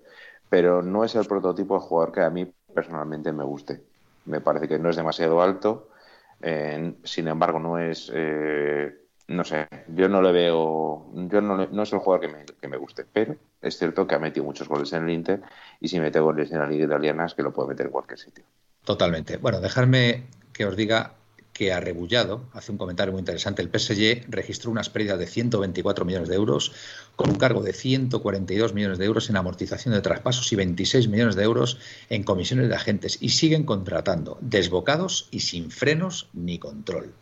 [0.50, 3.84] pero no es el prototipo de jugador que a mí personalmente me guste.
[4.26, 5.90] Me parece que no es demasiado alto,
[7.04, 8.12] sin embargo, no es.
[8.12, 8.98] Eh,
[9.28, 11.12] no sé, yo no le veo.
[11.30, 14.16] Yo no, no es el jugador que me, que me, guste, pero es cierto que
[14.16, 15.42] ha metido muchos goles en el Inter
[15.80, 18.18] y si mete goles en la Liga Italiana es que lo puede meter en cualquier
[18.18, 18.46] sitio.
[18.84, 19.38] Totalmente.
[19.38, 20.24] Bueno, dejarme
[20.54, 21.12] que os diga
[21.58, 26.06] que ha rebullado, hace un comentario muy interesante, el PSG registró unas pérdidas de 124
[26.06, 26.72] millones de euros,
[27.16, 31.36] con un cargo de 142 millones de euros en amortización de traspasos y 26 millones
[31.36, 31.80] de euros
[32.12, 37.16] en comisiones de agentes, y siguen contratando, desbocados y sin frenos ni control.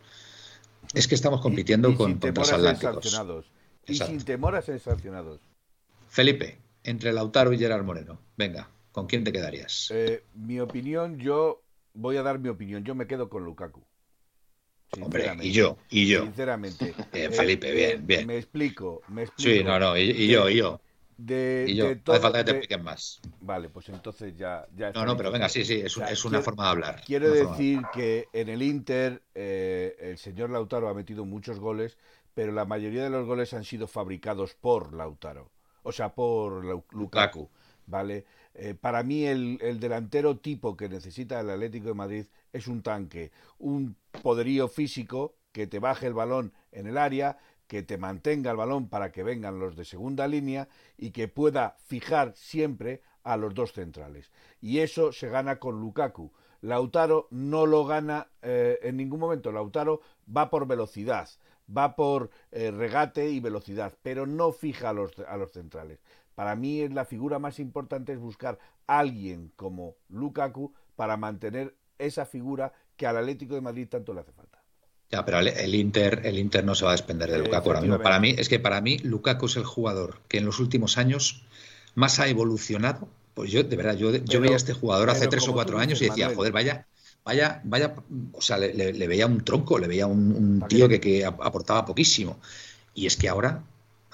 [0.94, 3.46] Es que estamos compitiendo con, con transatlánticos.
[3.88, 5.40] Y sin temor a ser sancionados.
[6.10, 9.92] Felipe, entre Lautaro y Gerard Moreno, venga, ¿con quién te quedarías?
[9.94, 11.64] Eh, mi opinión, yo
[11.94, 13.82] voy a dar mi opinión, yo me quedo con Lukaku.
[15.02, 16.24] Hombre, y yo, y yo.
[16.24, 16.94] Sinceramente.
[17.14, 18.28] Bien, Felipe, bien, bien.
[18.28, 19.50] Me explico, me explico.
[19.50, 20.80] Sí, no, no, y, yo, y yo.
[21.18, 23.22] De, y yo, no hace falta que te expliquen más.
[23.42, 24.66] Vale, pues entonces ya.
[24.76, 27.02] ya no, no, pero venga, sí, sí, es, es una forma de hablar.
[27.06, 31.98] Quiero decir que en el Inter eh, el señor Lautaro ha metido muchos goles,
[32.34, 35.52] pero la mayoría de los goles han sido fabricados por Lautaro,
[35.84, 37.50] o sea, por Lukaku,
[37.88, 38.26] ¿vale?
[38.58, 42.82] Eh, para mí el, el, delantero tipo que necesita el Atlético de Madrid es un
[42.82, 47.38] tanque, un poderío físico que te baje el balón en el área,
[47.68, 51.76] que te mantenga el balón para que vengan los de segunda línea y que pueda
[51.86, 54.32] fijar siempre a los dos centrales.
[54.62, 56.32] Y eso se gana con Lukaku.
[56.62, 59.52] Lautaro no lo gana eh, en ningún momento.
[59.52, 60.02] Lautaro
[60.36, 61.30] va por velocidad,
[61.76, 64.94] va por eh, regate y velocidad, pero no fija a
[65.38, 66.00] los centrales.
[66.36, 71.76] Para mí es la figura más importante es buscar a alguien como Lukaku para mantener
[71.98, 74.62] esa figura que al Atlético de Madrid tanto le hace falta.
[75.10, 78.02] Ya, pero el Inter, el Inter no se va a despender de Lukaku ahora mismo.
[78.02, 81.44] Para mí, es que para mí Lukaku es el jugador que en los últimos años
[81.94, 83.08] más ha evolucionado.
[83.34, 86.02] Pues yo, de verdad, yo, yo veía a este jugador hace tres o cuatro años
[86.02, 86.88] y decía, joder, vaya,
[87.24, 87.96] vaya, vaya,
[88.34, 92.40] o sea, le, veía un tronco, le veía un, tío que, que aportaba poquísimo.
[92.94, 93.64] Y es que ahora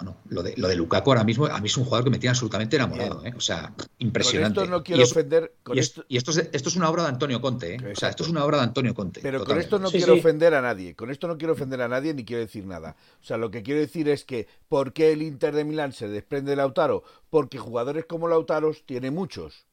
[0.04, 2.20] no, lo de, lo de Lukaku ahora mismo, a mí es un jugador que me
[2.20, 3.34] tiene absolutamente enamorado, ¿eh?
[3.36, 4.56] o sea, impresionante.
[4.56, 5.54] Con esto no quiero ofender.
[5.74, 7.92] y, esto, es, una obra de Antonio Conte, ¿eh?
[7.92, 9.22] o sea, esto es una obra de Antonio Conte.
[9.22, 12.14] Pero con esto no quiero ofender a nadie, con esto no quiero ofender a nadie
[12.14, 12.96] ni quiero decir nada.
[13.22, 16.08] O sea, lo que quiero decir es que, ¿por qué el Inter de Milán se
[16.08, 17.04] desprende de Lautaro?
[17.30, 19.66] Porque jugadores como Lautaro tiene muchos,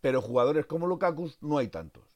[0.00, 2.09] pero jugadores como Lukaku no hay tantos.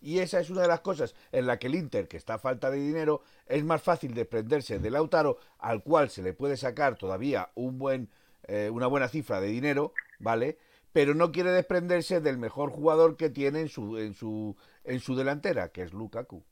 [0.00, 2.38] Y esa es una de las cosas en la que el Inter, que está a
[2.38, 6.96] falta de dinero, es más fácil desprenderse de Lautaro, al cual se le puede sacar
[6.96, 8.08] todavía un buen,
[8.44, 10.58] eh, una buena cifra de dinero, ¿vale?
[10.92, 15.16] Pero no quiere desprenderse del mejor jugador que tiene en su, en su, en su
[15.16, 16.42] delantera, que es Lukaku.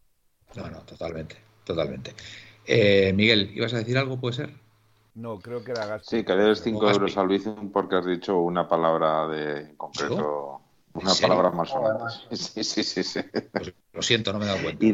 [0.57, 2.15] No, no, totalmente, totalmente.
[2.67, 4.51] Eh, Miguel, ¿ibas a decir algo, puede ser?
[5.15, 8.39] No, creo que era Sí, que le des 5 euros a Luis porque has dicho
[8.39, 10.61] una palabra de concreto.
[11.03, 12.27] Una palabra más o menos.
[12.33, 13.03] Sí, sí, sí.
[13.03, 13.21] sí.
[13.53, 14.87] Pues lo siento, no me he dado cuenta.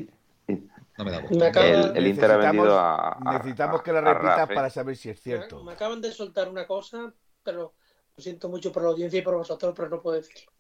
[0.99, 1.67] no me he dado cuenta.
[1.67, 5.63] El, el, Inter ha vendido a, Necesitamos que la repita para saber si es cierto.
[5.65, 7.75] Me acaban de soltar una cosa, pero
[8.17, 10.53] lo siento mucho por la audiencia y por vosotros, pero no puedo decirlo.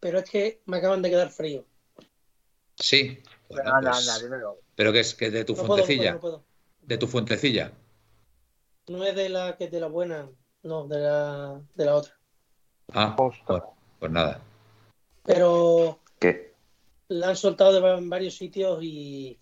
[0.00, 1.64] Pero es que me acaban de quedar frío.
[2.76, 3.22] Sí.
[3.48, 4.18] Bueno, pues,
[4.74, 6.18] pero que es que de tu fuentecilla.
[6.82, 7.72] De tu fuentecilla.
[8.88, 10.28] No es de la que es de la buena,
[10.62, 12.14] no, de la, de la otra.
[12.92, 14.40] Ah, pues nada.
[15.24, 16.54] Pero ¿Qué?
[17.08, 19.38] la han soltado en varios sitios y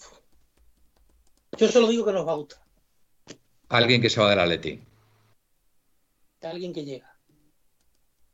[1.57, 2.61] yo solo digo que nos va a gustar.
[3.69, 4.83] Alguien que se va del Atleti.
[6.43, 7.13] Alguien que llega.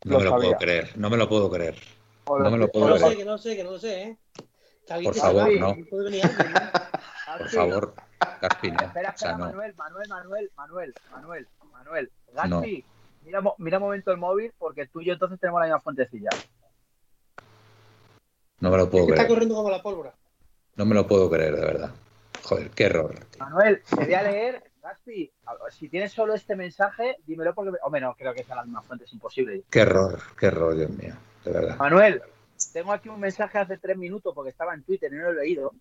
[0.05, 1.77] No me lo puedo creer, no me lo puedo creer.
[2.27, 3.01] No me lo puedo creer.
[3.01, 4.19] No sé, que no sé, que no lo sé, ¿eh?
[5.05, 5.77] Por favor, no.
[7.39, 7.95] Por favor,
[8.41, 8.81] Gaspi, no.
[8.81, 12.13] Espera, espera, Manuel, Manuel, Manuel, Manuel, Manuel, Manuel.
[12.33, 12.85] Gaspi,
[13.25, 16.31] mira, mira un momento el móvil porque tú y yo entonces tenemos la misma fuentecilla.
[18.61, 19.21] No me lo puedo creer.
[19.21, 20.15] Está corriendo como la pólvora.
[20.77, 21.91] No me lo puedo creer, de verdad.
[22.43, 23.15] Joder, qué error.
[23.39, 24.63] Manuel, te voy a leer.
[24.83, 25.31] Gaspi,
[25.71, 27.77] si tienes solo este mensaje, dímelo porque.
[27.83, 29.65] Hombre, no, creo que sea la misma fuente, es imposible.
[29.69, 31.77] Qué error, qué error, Dios mío, de verdad.
[31.77, 32.23] Manuel,
[32.73, 35.45] tengo aquí un mensaje hace tres minutos porque estaba en Twitter y no lo he
[35.45, 35.75] leído.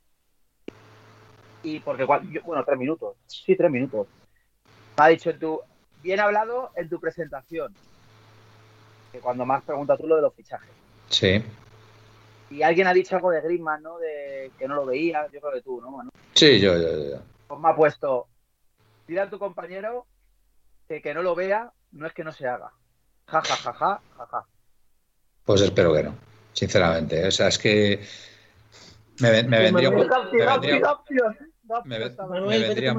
[1.63, 3.15] Y porque, bueno, tres minutos.
[3.27, 4.07] Sí, tres minutos.
[4.97, 5.61] Me ha dicho tú,
[6.01, 7.73] bien hablado en tu presentación.
[9.11, 10.69] Que cuando más preguntas tú lo de los fichajes.
[11.09, 11.43] Sí.
[12.49, 13.97] Y alguien ha dicho algo de Griezmann, ¿no?
[13.97, 16.09] De que no lo veía, yo creo que tú, ¿no?
[16.33, 17.17] Sí, yo, yo, yo.
[17.47, 18.27] Pues me ha puesto,
[19.07, 20.05] dile a tu compañero
[20.87, 22.71] que que no lo vea no es que no se haga.
[23.27, 24.45] Ja, ja, ja, ja, ja, ja.
[25.45, 26.15] Pues espero que no,
[26.53, 27.27] sinceramente.
[27.27, 28.01] O sea, es que
[29.19, 29.95] me, vendría, un,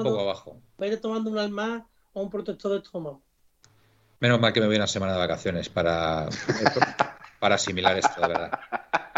[0.03, 0.61] poco abajo.
[0.81, 3.23] Va a ir tomando un alma o un protector de estómago.
[4.21, 6.29] Menos mal que me voy una semana de vacaciones para,
[7.39, 8.51] para asimilar esto, de verdad.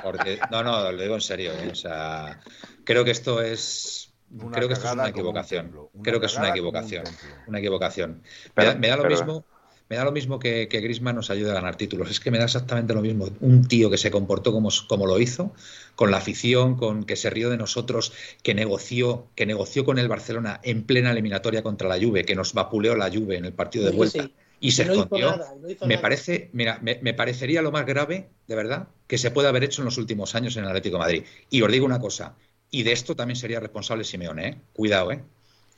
[0.02, 1.52] Porque, no, no, lo digo en serio.
[1.52, 1.68] ¿eh?
[1.70, 2.40] O sea,
[2.84, 4.12] creo que esto es.
[4.52, 5.88] creo que esto es una equivocación.
[6.02, 7.04] creo que es una equivocación.
[7.46, 8.22] Una equivocación.
[8.56, 9.44] me, da, lo mismo.
[9.88, 12.10] Me da lo mismo que, que Grisman nos ayude a ganar títulos.
[12.10, 13.28] Es que me da exactamente lo mismo.
[13.40, 15.52] Un tío que se comportó como, como lo hizo,
[15.96, 18.12] con la afición, con que se rió de nosotros,
[18.42, 22.54] que negoció, que negoció con el Barcelona en plena eliminatoria contra la Juve, que nos
[22.54, 24.30] vapuleó la Juve en el partido de vuelta
[24.60, 25.40] y se escondió.
[25.86, 29.80] me parece, mira, me, parecería lo más grave, de verdad, que se puede haber hecho
[29.80, 31.24] en los últimos años en el Atlético de Madrid.
[31.48, 32.36] Y os digo una cosa,
[32.70, 34.60] y de esto también sería responsable Simeone, ¿eh?
[34.74, 35.24] Cuidado, ¿eh?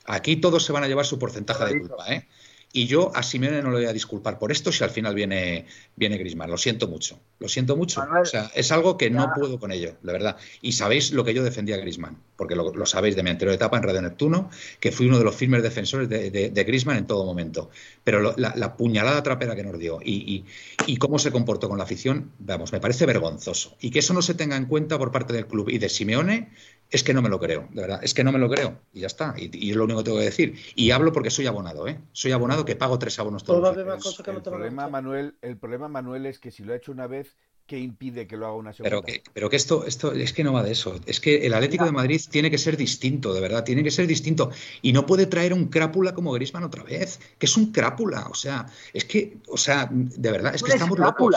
[0.05, 2.27] Aquí todos se van a llevar su porcentaje de culpa, ¿eh?
[2.75, 5.67] Y yo a Simeone no le voy a disculpar por esto si al final viene,
[5.95, 6.49] viene Grisman.
[6.49, 7.19] Lo siento mucho.
[7.37, 8.01] Lo siento mucho.
[8.01, 10.37] o sea, es algo que no puedo con ello, de verdad.
[10.59, 13.77] Y sabéis lo que yo defendía a Grisman, porque lo, sabéis de mi anterior etapa
[13.77, 14.49] en Radio Neptuno,
[14.79, 17.69] que fui uno de los firmes defensores de, de, Grisman en todo momento.
[18.03, 20.43] Pero la, puñalada trapera que nos dio y,
[20.87, 23.77] y, cómo se comportó con la afición, vamos, me parece vergonzoso.
[23.81, 26.49] Y que eso no se tenga en cuenta por parte del club y de Simeone,
[26.93, 28.99] es que no me lo creo, de verdad, es que no me lo creo y
[28.99, 29.33] ya está.
[29.35, 30.55] Y, es lo único que tengo que decir.
[30.75, 31.99] Y hablo porque soy abonado, ¿eh?
[32.11, 36.37] Soy abonado que pago tres abonos todos los el, problema, Manuel, el problema, Manuel, es
[36.37, 37.35] que si lo ha hecho una vez,
[37.65, 38.89] ¿qué impide que lo haga una segunda?
[38.91, 40.99] Pero que, pero que esto, esto es que no va de eso.
[41.07, 44.05] Es que el Atlético de Madrid tiene que ser distinto, de verdad, tiene que ser
[44.05, 44.51] distinto.
[44.83, 48.27] Y no puede traer un crápula como Grisman otra vez, que es un crápula.
[48.29, 51.35] O sea, es que, o sea, de verdad, es que estamos locos.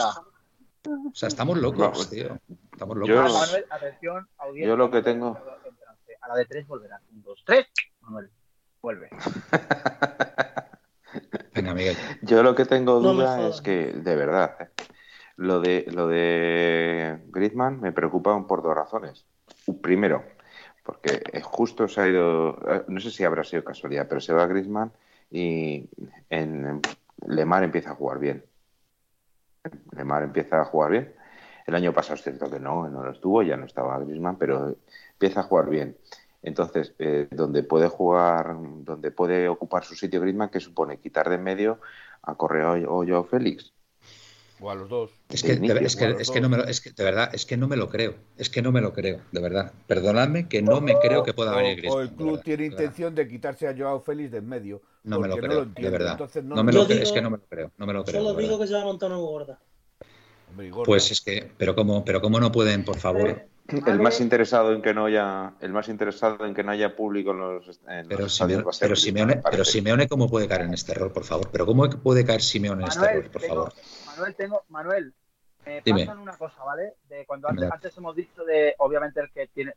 [0.85, 2.37] O sea, estamos locos, tío.
[2.71, 3.51] Estamos locos.
[3.51, 5.37] Yo, atención, audiencia, yo lo que tengo.
[6.21, 7.01] A la de tres volverá.
[7.11, 7.67] Un, dos, tres.
[8.01, 8.29] Manuel,
[8.81, 9.09] vuelve.
[11.55, 11.95] Venga, Miguel.
[12.21, 14.69] Yo lo que tengo duda es que, de verdad, ¿eh?
[15.37, 19.25] lo de lo de Griezmann me preocupa por dos razones.
[19.81, 20.23] Primero,
[20.83, 24.47] porque justo se ha ido, eh, no sé si habrá sido casualidad, pero se va
[24.47, 24.91] Griezmann
[25.31, 25.89] y
[26.29, 26.81] en
[27.25, 28.43] Lemar empieza a jugar bien.
[29.91, 31.13] Lemar empieza a jugar bien.
[31.65, 34.75] El año pasado es cierto que no, no lo estuvo, ya no estaba Griezmann, pero
[35.11, 35.97] empieza a jugar bien.
[36.41, 41.35] Entonces, eh, donde puede jugar, donde puede ocupar su sitio Griezmann, que supone quitar de
[41.35, 41.79] en medio
[42.21, 43.73] a Correa o yo Félix.
[44.59, 45.11] O a los dos.
[45.29, 47.45] Es que, de, es que, es que no me lo, es que, de verdad, es
[47.45, 48.15] que no me lo creo.
[48.37, 49.71] Es que no me lo creo, de verdad.
[49.85, 51.99] Perdonadme que no me creo que pueda venir Griezmann.
[51.99, 54.81] O el club tiene intención de quitarse a Joao Félix de en medio.
[55.03, 56.19] No me lo creo, de verdad.
[56.43, 57.71] no, me lo creo, es que no me lo creo.
[57.77, 59.59] No me lo creo solo digo que se va a montar una gorda.
[60.85, 63.45] Pues es que, pero cómo, pero cómo no pueden, por favor.
[63.67, 67.31] El más interesado en que no haya, el más interesado en que no haya público
[67.31, 71.25] en los, pero, Simeone, pero, Simeone, pero Simeone, ¿cómo puede caer en este error, por
[71.25, 71.49] favor?
[71.51, 73.73] Pero ¿cómo puede caer Simeone en este error, por favor?
[74.17, 75.13] Manuel, tengo, Manuel,
[75.65, 76.95] me pasan una cosa, ¿vale?
[77.07, 79.73] De cuando antes, hemos dicho de, obviamente, el que tiene,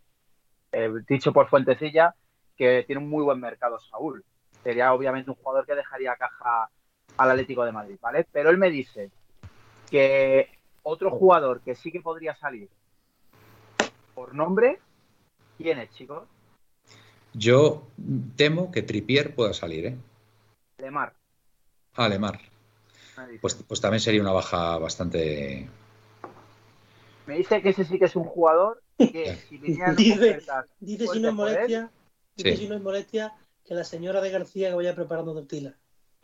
[0.73, 2.15] eh, dicho por Fuentecilla,
[2.57, 4.25] que tiene un muy buen mercado Saúl.
[4.63, 6.71] Sería obviamente un jugador que dejaría caja
[7.19, 8.27] al Atlético de Madrid, ¿vale?
[8.33, 9.11] Pero él me dice
[9.91, 10.51] que
[10.83, 12.71] otro jugador que sí que podría salir
[14.15, 14.81] por nombre,
[15.59, 16.27] ¿quién es, chicos?
[17.35, 17.89] Yo
[18.37, 19.97] temo que Tripier pueda salir, ¿eh?
[20.79, 21.15] Lemar.
[21.95, 22.50] Ah, Lemar.
[23.41, 25.69] Pues, pues también sería una baja bastante.
[27.27, 30.41] Me dice que ese sí que es un jugador que si vinieran dice,
[30.81, 31.91] dice si no es molestia,
[32.37, 33.33] dice si no es molestia
[33.65, 35.77] que la señora de García que vaya preparando tortilla.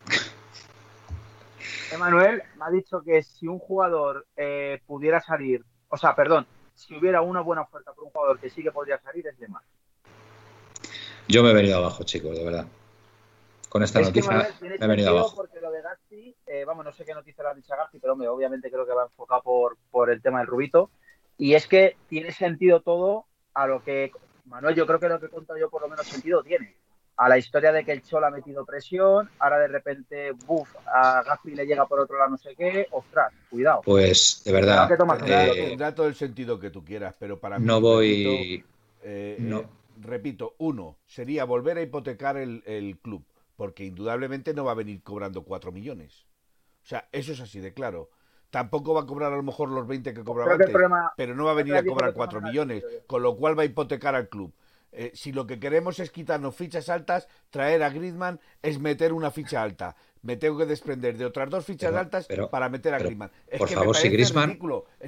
[1.93, 6.95] Emanuel me ha dicho que si un jugador eh, pudiera salir, o sea, perdón, si
[6.97, 9.63] hubiera una buena oferta por un jugador que sí que podría salir, es de más.
[11.29, 12.67] Yo me he venido abajo, chicos, de verdad.
[13.69, 15.35] Con esta noticia me he venido abajo.
[15.37, 18.71] Porque lo de Gatti, eh, vamos, no sé qué noticia le ha dicho pero obviamente
[18.71, 20.91] creo que va enfocado por, por el tema del Rubito.
[21.39, 24.13] Y es que tiene sentido todo a lo que,
[24.47, 26.77] Manuel, yo creo que lo que he contado yo por lo menos sentido tiene
[27.17, 31.23] a la historia de que el Cholo ha metido presión, ahora de repente, buf, a
[31.23, 33.81] Gaspi le llega por otro lado no sé qué, ostras, cuidado.
[33.85, 34.91] Pues, de verdad.
[35.25, 37.65] Eh, tendrá todo el sentido que tú quieras, pero para mí.
[37.65, 38.63] No voy.
[39.03, 39.61] Eh, no.
[39.61, 39.67] Eh,
[40.03, 43.25] repito, uno, sería volver a hipotecar el, club,
[43.57, 46.27] porque indudablemente no va a venir cobrando cuatro millones.
[46.83, 48.11] O sea, eso es así de claro.
[48.51, 50.71] tampoco va a cobrar a lo mejor los 20 que cobraba antes,
[51.17, 54.15] pero no va a venir a cobrar 4 millones, con lo cual va a hipotecar
[54.15, 54.55] al club.
[54.99, 59.31] Eh, si lo que queremos es quitarnos fichas altas, traer a Griezmann es meter una
[59.31, 59.95] ficha alta.
[60.23, 63.31] Me tengo que desprender de otras dos fichas altas para meter a Griezmann.
[63.59, 64.59] por favor, si Griezmann,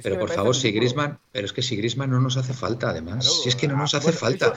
[0.03, 3.41] pero por favor, si Griezmann, pero es que si Griezmann no nos hace falta, además,
[3.41, 4.53] si es que no nos hace falta.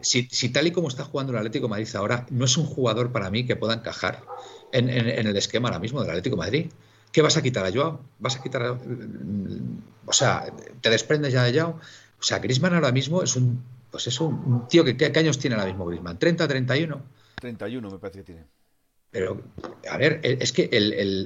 [0.00, 3.30] si, tal y como está jugando el Atlético Madrid ahora, no es un jugador para
[3.30, 4.22] mí que pueda encajar
[4.70, 6.70] en, el esquema ahora mismo del Atlético Madrid.
[7.10, 8.00] ¿Qué vas a quitar a Joao?
[8.20, 8.78] ¿Vas a quitar a...
[10.06, 10.46] O sea,
[10.80, 11.80] ¿te desprendes ya de Joao?
[12.18, 13.62] O sea, Griezmann ahora mismo es un
[13.94, 16.18] pues eso, un tío que ¿qué años tiene ahora mismo Griezmann?
[16.18, 17.00] ¿30, 31?
[17.36, 18.44] 31 me parece que tiene.
[19.12, 19.40] Pero,
[19.88, 20.68] a ver, es que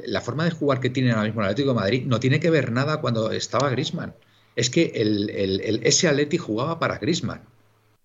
[0.04, 2.50] la forma de jugar que tiene ahora mismo el Atlético de Madrid no tiene que
[2.50, 4.14] ver nada cuando estaba Griezmann.
[4.54, 7.40] Es que el, ese Atleti jugaba para Griezmann.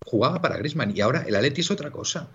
[0.06, 2.30] Jugaba para Griezmann y ahora el Atleti es otra cosa.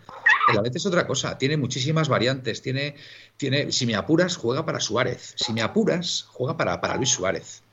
[0.51, 1.35] El Atleti es otra cosa.
[1.39, 2.61] Tiene muchísimas variantes.
[2.61, 2.95] Tiene,
[3.37, 5.33] tiene, si me apuras, juega para Suárez.
[5.35, 7.63] Si me apuras, juega para, para Luis Suárez.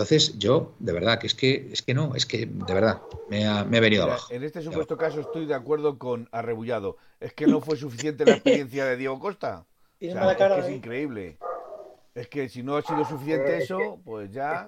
[0.00, 3.46] Entonces, yo, de verdad, que es que, es que no, es que, de verdad, me,
[3.46, 4.32] ha, me he venido abajo.
[4.32, 6.96] En este supuesto caso estoy de acuerdo con Arrebullado.
[7.20, 9.66] Es que no fue suficiente la experiencia de Diego Costa.
[10.00, 11.36] es que es increíble.
[12.14, 14.66] Es que si no ha sido suficiente eso, pues ya.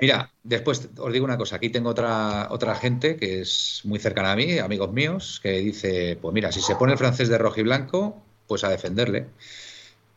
[0.00, 1.56] Mira, después os digo una cosa.
[1.56, 6.18] Aquí tengo otra, otra gente que es muy cercana a mí, amigos míos, que dice:
[6.20, 9.28] Pues mira, si se pone el francés de rojo y blanco, pues a defenderle.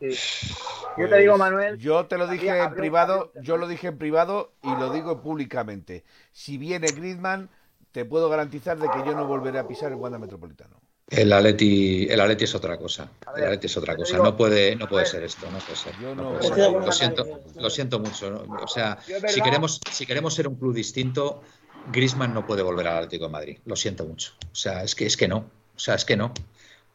[0.00, 1.78] Yo te digo, Manuel.
[1.78, 6.04] Yo te lo dije en privado, yo lo dije en privado y lo digo públicamente.
[6.32, 7.50] Si viene Griezmann,
[7.92, 10.80] te puedo garantizar de que yo no volveré a pisar el Wanda Metropolitano.
[11.10, 13.10] El Atleti, el Atleti es otra cosa.
[13.36, 14.16] el Atleti es otra cosa.
[14.18, 15.50] no puede, no puede ser esto.
[15.50, 15.94] No puede ser.
[16.00, 18.46] Lo siento, lo siento mucho.
[18.62, 21.42] O sea, si queremos, si queremos ser un club distinto,
[21.90, 23.58] Griezmann no puede volver al Atlético de Madrid.
[23.64, 24.34] Lo siento mucho.
[24.52, 25.38] O sea, es que es que no.
[25.74, 26.32] O sea, es que no.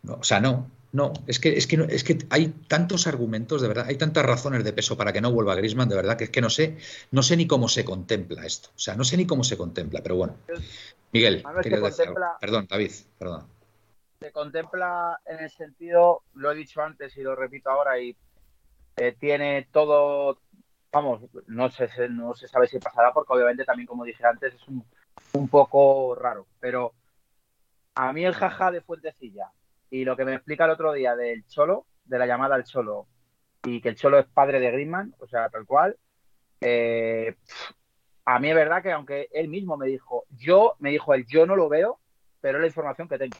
[0.03, 0.71] no o sea, no.
[0.95, 4.63] No, es que, es que, es que hay tantos argumentos, de verdad, hay tantas razones
[4.63, 6.77] de peso para que no vuelva Grisman, de verdad, que es que no sé,
[7.11, 8.69] no sé ni cómo se contempla esto.
[8.69, 10.37] O sea, no sé ni cómo se contempla, pero bueno.
[11.11, 11.43] Miguel,
[12.39, 13.45] Perdón, David, perdón.
[14.21, 18.15] Se contempla en el sentido, lo he dicho antes y lo repito ahora, y
[18.95, 20.39] eh, tiene todo,
[20.93, 24.65] vamos, no sé, no se sabe si pasará, porque obviamente también, como dije antes, es
[24.69, 24.81] un,
[25.33, 26.47] un poco raro.
[26.61, 26.93] Pero
[27.95, 29.51] a mí el jaja de Fuentecilla
[29.89, 33.07] y lo que me explica el otro día del Cholo, de la llamada al Cholo,
[33.63, 35.97] y que el Cholo es padre de Griezmann, o sea, tal cual,
[36.61, 37.35] eh,
[38.25, 41.45] a mí es verdad que aunque él mismo me dijo, yo, me dijo él, yo
[41.45, 41.99] no lo veo,
[42.41, 43.37] pero es la información que tengo.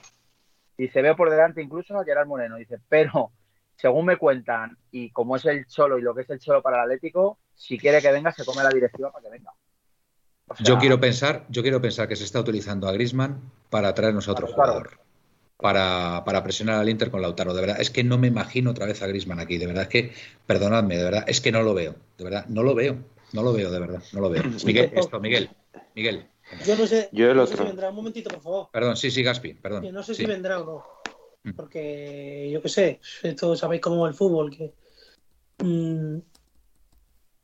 [0.78, 3.32] Y se ve por delante incluso a Gerard Moreno, dice, pero
[3.76, 6.78] según me cuentan, y como es el Cholo y lo que es el Cholo para
[6.78, 9.52] el Atlético, si quiere que venga, se come la directiva para que venga.
[10.60, 14.34] yo quiero pensar, yo quiero pensar que se está utilizando a Griezmann para traernos a
[14.34, 15.05] otro jugador
[15.58, 17.54] para, para, presionar al Inter con Lautaro.
[17.54, 19.58] De verdad, es que no me imagino otra vez a Grisman aquí.
[19.58, 20.12] De verdad, es que,
[20.46, 21.96] perdonadme, de verdad, es que no lo veo.
[22.18, 22.98] De verdad, no lo veo.
[23.34, 24.44] No lo veo, de verdad, no lo veo.
[24.66, 25.50] Miguel, esto, Miguel.
[25.96, 26.28] Miguel.
[26.66, 27.58] Yo no sé, Yo el otro.
[27.58, 27.90] si vendrá.
[27.90, 28.70] Un momentito, por favor.
[28.72, 29.84] Perdón, sí, sí, Gaspi, perdón.
[29.84, 30.86] Yo no sé si vendrá o no.
[31.44, 31.56] Mm.
[31.56, 33.00] Porque yo qué sé,
[33.40, 34.74] todos sabéis cómo es el fútbol, que.
[35.64, 36.18] Mmm,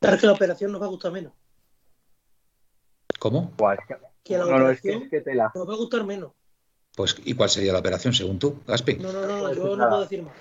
[0.00, 1.32] que la operación nos va a gustar menos.
[3.18, 3.54] ¿Cómo?
[4.24, 5.08] Que la operación
[5.54, 6.32] nos va a gustar menos.
[6.94, 8.96] Pues, ¿y cuál sería la operación según tú, Gaspi?
[8.96, 10.34] No, no, no, yo no puedo decir más.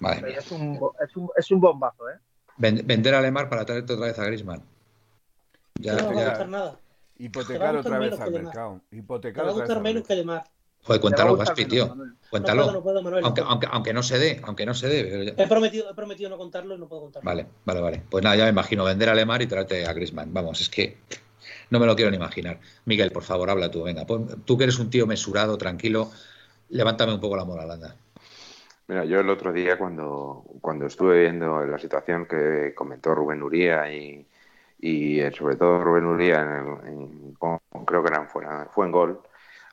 [0.00, 0.36] Vale.
[0.36, 2.18] Es un, es, un, es un bombazo, ¿eh?
[2.56, 4.62] Vender a Lemar para traerte otra vez a Grisman.
[5.76, 6.80] Ya, no, no va a gustar nada.
[7.18, 8.80] Hipotecar otra vez al mercado.
[8.90, 10.44] Hipotecar va a gustar menos que Lemar.
[10.82, 11.96] Joder, cuéntalo, Gaspi, tío.
[12.28, 12.72] Cuéntalo.
[12.72, 15.34] No puedo, no puedo, aunque, aunque, aunque, no se dé, aunque no se dé.
[15.36, 17.24] He, prometido, he prometido no contarlo y no puedo contarlo.
[17.24, 18.02] Vale, vale, vale.
[18.10, 20.34] Pues nada, ya me imagino vender a Lemar y traerte a Grisman.
[20.34, 20.98] Vamos, es que
[21.72, 22.60] no me lo quiero ni imaginar.
[22.84, 23.82] Miguel, por favor, habla tú.
[23.82, 24.04] Venga,
[24.44, 26.10] tú que eres un tío mesurado, tranquilo,
[26.68, 27.96] levántame un poco la moral, anda.
[28.88, 33.90] Mira, yo el otro día cuando, cuando estuve viendo la situación que comentó Rubén Uría
[33.90, 34.26] y,
[34.82, 37.34] eh, sobre todo Rubén Uría, en
[37.86, 39.20] creo que eran, fue, fue en gol,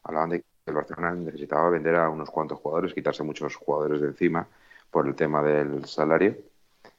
[0.03, 4.07] hablaban de que el Barcelona necesitaba vender a unos cuantos jugadores, quitarse muchos jugadores de
[4.07, 4.47] encima
[4.89, 6.37] por el tema del salario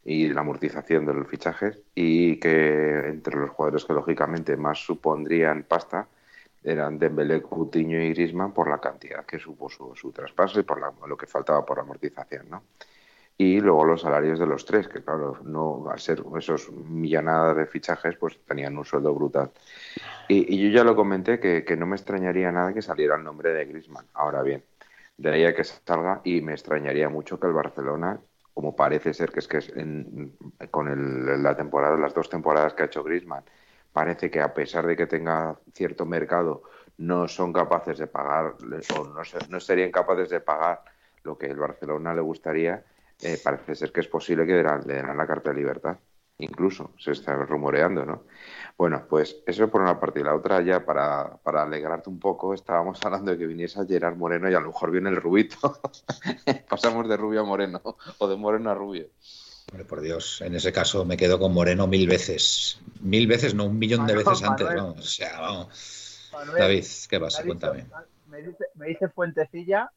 [0.04, 5.64] y la amortización de los fichajes y que entre los jugadores que lógicamente más supondrían
[5.64, 6.08] pasta
[6.62, 11.16] eran Dembélé, Coutinho y Griezmann por la cantidad que supuso su traspaso y por lo
[11.16, 12.62] que faltaba por amortización, ¿no?
[13.38, 17.64] Y luego los salarios de los tres, que claro, no al ser esos millonadas de
[17.64, 19.50] fichajes, pues tenían un sueldo brutal.
[20.28, 23.54] Y, yo ya lo comenté que, que, no me extrañaría nada que saliera el nombre
[23.54, 24.04] de Griezmann.
[24.12, 24.62] Ahora bien,
[25.16, 28.20] de ahí a que salga y me extrañaría mucho que el Barcelona
[28.54, 29.72] como parece ser que es que es
[30.70, 33.44] con la temporada, las dos temporadas que ha hecho Griezmann,
[33.92, 36.62] parece que a pesar de que tenga cierto mercado,
[36.98, 38.54] no son capaces de pagar
[38.98, 40.82] o no, no serían capaces de pagar
[41.22, 42.84] lo que el Barcelona le gustaría.
[43.22, 45.98] eh, parece ser que es posible que le den la carta de libertad.
[46.38, 48.24] Incluso se está rumoreando, ¿no?
[48.80, 50.20] Bueno, pues eso por una parte.
[50.20, 53.84] Y la otra, ya para, para alegrarte un poco, estábamos hablando de que viniese a
[53.84, 55.82] Gerard Moreno y a lo mejor viene el rubito.
[56.70, 57.82] Pasamos de rubio a moreno
[58.16, 59.10] o de moreno a rubio.
[59.70, 62.80] Hombre, por Dios, en ese caso me quedo con Moreno mil veces.
[63.02, 64.98] Mil veces, no un millón de veces antes, vamos.
[64.98, 66.30] O sea, vamos.
[66.56, 67.44] David, ¿qué pasa?
[67.44, 67.84] Cuéntame.
[68.28, 69.92] Me dice, me dice Fuentecilla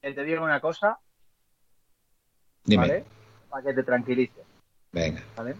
[0.00, 0.98] que te diga una cosa.
[2.64, 2.88] Dime.
[2.88, 3.04] ¿vale?
[3.50, 4.44] Para que te tranquilices.
[4.90, 5.22] Venga.
[5.36, 5.54] ¿Vale?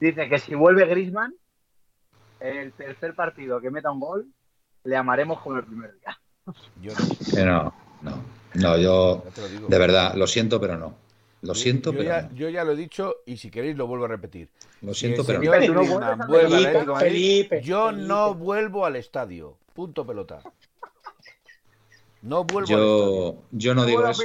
[0.00, 1.34] Dice que si vuelve Grisman,
[2.40, 4.26] el tercer partido que meta un gol,
[4.84, 6.18] le amaremos como el primer día.
[6.80, 6.92] Yo
[7.44, 7.74] no.
[8.02, 8.22] no,
[8.54, 9.24] no, yo
[9.68, 10.94] de verdad, lo siento, pero no.
[11.42, 14.06] Lo siento, yo pero ya, yo ya lo he dicho y si queréis lo vuelvo
[14.06, 14.48] a repetir.
[14.82, 15.44] Lo siento, pero no.
[17.60, 19.56] yo no vuelvo al estadio.
[19.72, 20.42] Punto pelota.
[22.20, 24.24] No vuelvo yo, yo no digo eso.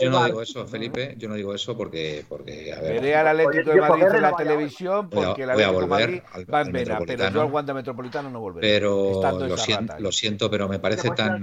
[0.00, 1.14] Yo no, digo eso, Felipe.
[1.16, 2.94] Yo no digo eso porque, porque a ver.
[2.94, 6.22] Veré al Atlético de Madrid en la televisión porque el Atlético de Madrid
[6.52, 8.66] va en vena, pero yo al Wanda Metropolitano no volveré.
[8.68, 11.42] Pero lo siento, lo siento, pero me parece tan.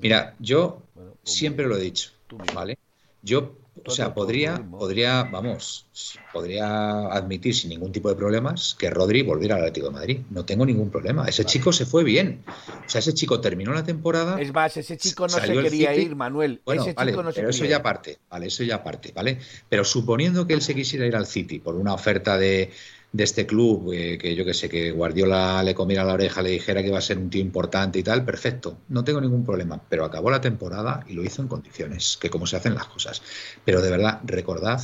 [0.00, 0.82] Mira, yo
[1.22, 2.10] siempre lo he dicho,
[2.52, 2.78] ¿vale?
[3.22, 3.52] Yo
[3.86, 5.86] o sea, podría, podría, vamos,
[6.32, 10.20] podría admitir sin ningún tipo de problemas que Rodri volviera al Atlético de Madrid.
[10.30, 11.26] No tengo ningún problema.
[11.26, 12.44] Ese chico se fue bien.
[12.46, 14.40] O sea, ese chico terminó la temporada.
[14.40, 16.62] Es más, ese chico no se quería ir, Manuel.
[16.64, 19.38] Bueno, ese vale, pero eso ya parte, vale, eso ya parte, ¿vale?
[19.68, 22.70] Pero suponiendo que él se quisiera ir al City por una oferta de
[23.14, 26.50] de este club, eh, que yo que sé, que Guardiola le comiera la oreja, le
[26.50, 29.80] dijera que iba a ser un tío importante y tal, perfecto, no tengo ningún problema,
[29.88, 33.22] pero acabó la temporada y lo hizo en condiciones, que como se hacen las cosas.
[33.64, 34.82] Pero de verdad, recordad,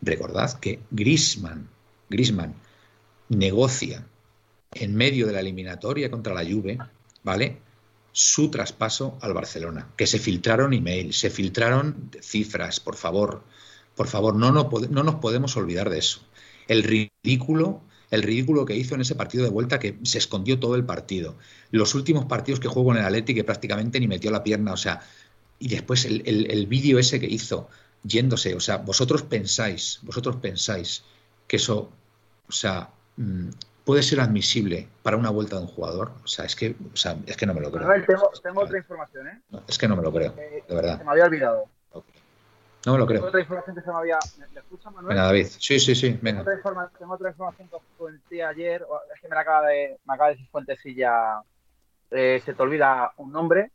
[0.00, 1.68] recordad que Grisman,
[2.08, 2.54] Grisman
[3.28, 4.06] negocia
[4.72, 6.78] en medio de la eliminatoria contra la Juve,
[7.24, 7.58] ¿vale?
[8.10, 13.42] Su traspaso al Barcelona, que se filtraron emails, se filtraron cifras, por favor,
[13.94, 16.22] por favor, no, no, no nos podemos olvidar de eso
[16.68, 20.74] el ridículo, el ridículo que hizo en ese partido de vuelta que se escondió todo
[20.74, 21.36] el partido.
[21.70, 24.76] Los últimos partidos que jugó en el Atleti que prácticamente ni metió la pierna, o
[24.76, 25.00] sea,
[25.58, 27.68] y después el, vídeo ese que hizo
[28.02, 31.04] yéndose, o sea, vosotros pensáis, vosotros pensáis
[31.46, 31.90] que eso,
[32.48, 33.48] o sea, mm,
[33.84, 37.16] puede ser admisible para una vuelta de un jugador, o sea, es que, o sea,
[37.26, 37.88] es que no me lo creo.
[38.42, 39.40] tengo, otra información, ¿eh?
[39.66, 40.98] es que no me lo creo, de verdad.
[40.98, 41.64] Se me había olvidado.
[42.86, 43.24] No me lo creo.
[43.24, 44.18] Otra información que se me había.
[44.38, 45.14] ¿Me escucha, Manuel?
[45.14, 45.46] Venga, David.
[45.58, 46.18] Sí, sí, sí.
[46.20, 46.44] Venga.
[46.44, 48.84] Tengo otra, tengo otra información que comenté ayer.
[49.14, 51.40] Es que me acaba de, me acaba de decir Fuentecilla.
[52.10, 53.70] Eh, se te olvida un nombre.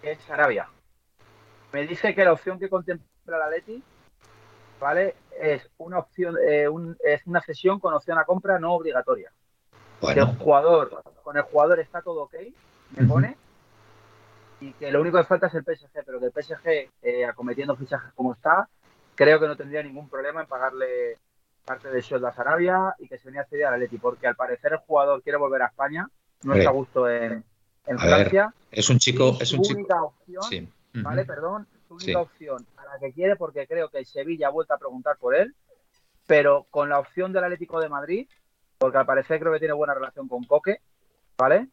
[0.00, 0.68] Que es Arabia.
[1.72, 3.82] Me dice que la opción que contempla la Leti.
[4.80, 5.14] ¿Vale?
[5.38, 9.32] Es una opción, eh, un, es una cesión con opción a compra no obligatoria.
[10.00, 10.22] Bueno.
[10.22, 12.34] El jugador, con el jugador está todo ok,
[12.96, 13.36] me pone,
[14.62, 17.74] y que lo único que falta es el PSG, pero que el PSG, eh, acometiendo
[17.74, 18.68] fichajes como está,
[19.16, 21.18] creo que no tendría ningún problema en pagarle
[21.64, 24.36] parte del sueldo a Sarabia y que se venía a ceder al Atleti, porque al
[24.36, 26.08] parecer el jugador quiere volver a España,
[26.44, 27.44] no está a gusto en,
[27.98, 28.54] Francia.
[28.70, 31.24] es un chico, es un única opción, ¿vale?
[31.24, 34.74] Perdón, su única opción a la que quiere, porque creo que el Sevilla ha vuelto
[34.74, 35.54] a preguntar por él,
[36.28, 38.28] pero con la opción del Atlético de Madrid,
[38.78, 40.78] porque al parecer creo que tiene buena relación con Coque,
[41.36, 41.68] ¿vale?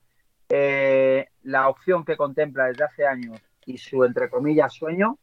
[0.49, 5.17] Eh, la opción que contempla desde hace años y su, entre comillas, sueño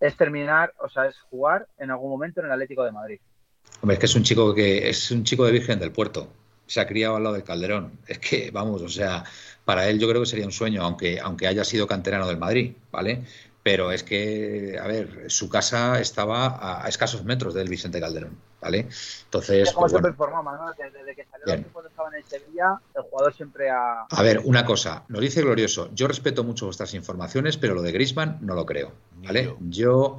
[0.00, 3.20] es terminar, o sea, es jugar en algún momento en el Atlético de Madrid.
[3.82, 6.28] Hombre, es que es un chico que es un chico de Virgen del Puerto.
[6.66, 7.98] Se ha criado al lado del Calderón.
[8.06, 9.24] Es que, vamos, o sea,
[9.64, 12.74] para él yo creo que sería un sueño, aunque, aunque haya sido canterano del Madrid,
[12.90, 13.24] ¿vale?
[13.62, 18.88] Pero es que, a ver, su casa estaba a, escasos metros del Vicente Calderón, ¿vale?
[19.24, 19.72] Entonces.
[19.72, 20.72] Como pues, ¿no?
[20.78, 24.06] Desde que salió el cuando estaba en Sevilla, el jugador siempre ha.
[24.08, 27.92] A ver, una cosa, nos dice Glorioso, yo respeto mucho vuestras informaciones, pero lo de
[27.92, 28.92] Grisman no lo creo,
[29.22, 29.54] ¿vale?
[29.68, 30.18] Yo,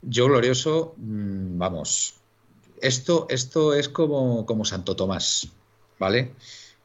[0.00, 2.14] yo, Glorioso, mm, vamos,
[2.80, 5.48] esto, esto es como, como Santo Tomás,
[5.98, 6.32] ¿vale?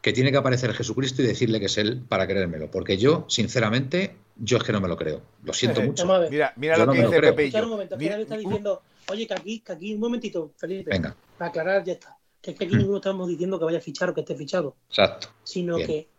[0.03, 4.17] Que tiene que aparecer Jesucristo y decirle que es él para creérmelo, porque yo, sinceramente,
[4.35, 5.21] yo es que no me lo creo.
[5.43, 6.05] Lo siento mucho.
[6.29, 7.61] Mira, mira lo que dice Pepe.
[7.61, 8.19] Un momento, mira...
[8.19, 10.91] está diciendo, oye, que aquí, que aquí, un momentito, Felipe.
[10.91, 11.15] Venga.
[11.37, 12.17] Para aclarar, ya está.
[12.41, 14.75] Que es que aquí ninguno estamos diciendo que vaya a fichar o que esté fichado.
[14.89, 15.29] Exacto.
[15.41, 16.09] Sino que,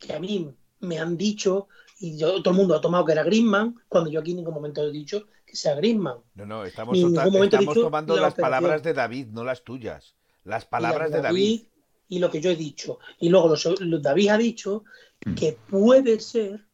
[0.00, 1.68] que a mí me han dicho,
[2.00, 4.54] y yo, todo el mundo ha tomado que era Griezmann, cuando yo aquí en ningún
[4.54, 6.16] momento he dicho que sea Griezmann.
[6.34, 10.16] No, no, estamos, estamos tomando las palabras de David, no las tuyas.
[10.42, 11.62] Las palabras de David,
[12.10, 12.98] Y lo que yo he dicho.
[13.18, 14.84] Y luego David ha dicho
[15.24, 15.34] mm.
[15.34, 16.66] que puede ser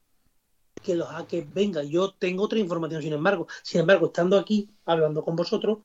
[0.83, 5.25] que los hackers venga, yo tengo otra información, sin embargo, sin embargo, estando aquí hablando
[5.25, 5.79] con vosotros,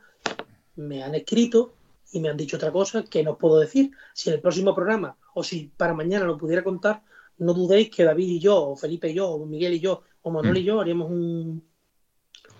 [0.75, 1.73] me han escrito
[2.11, 3.91] y me han dicho otra cosa que no os puedo decir.
[4.13, 7.03] Si en el próximo programa o si para mañana lo pudiera contar,
[7.37, 10.31] no dudéis que David y yo, o Felipe y yo, o Miguel y yo, o
[10.31, 11.63] Manuel y yo haríamos un,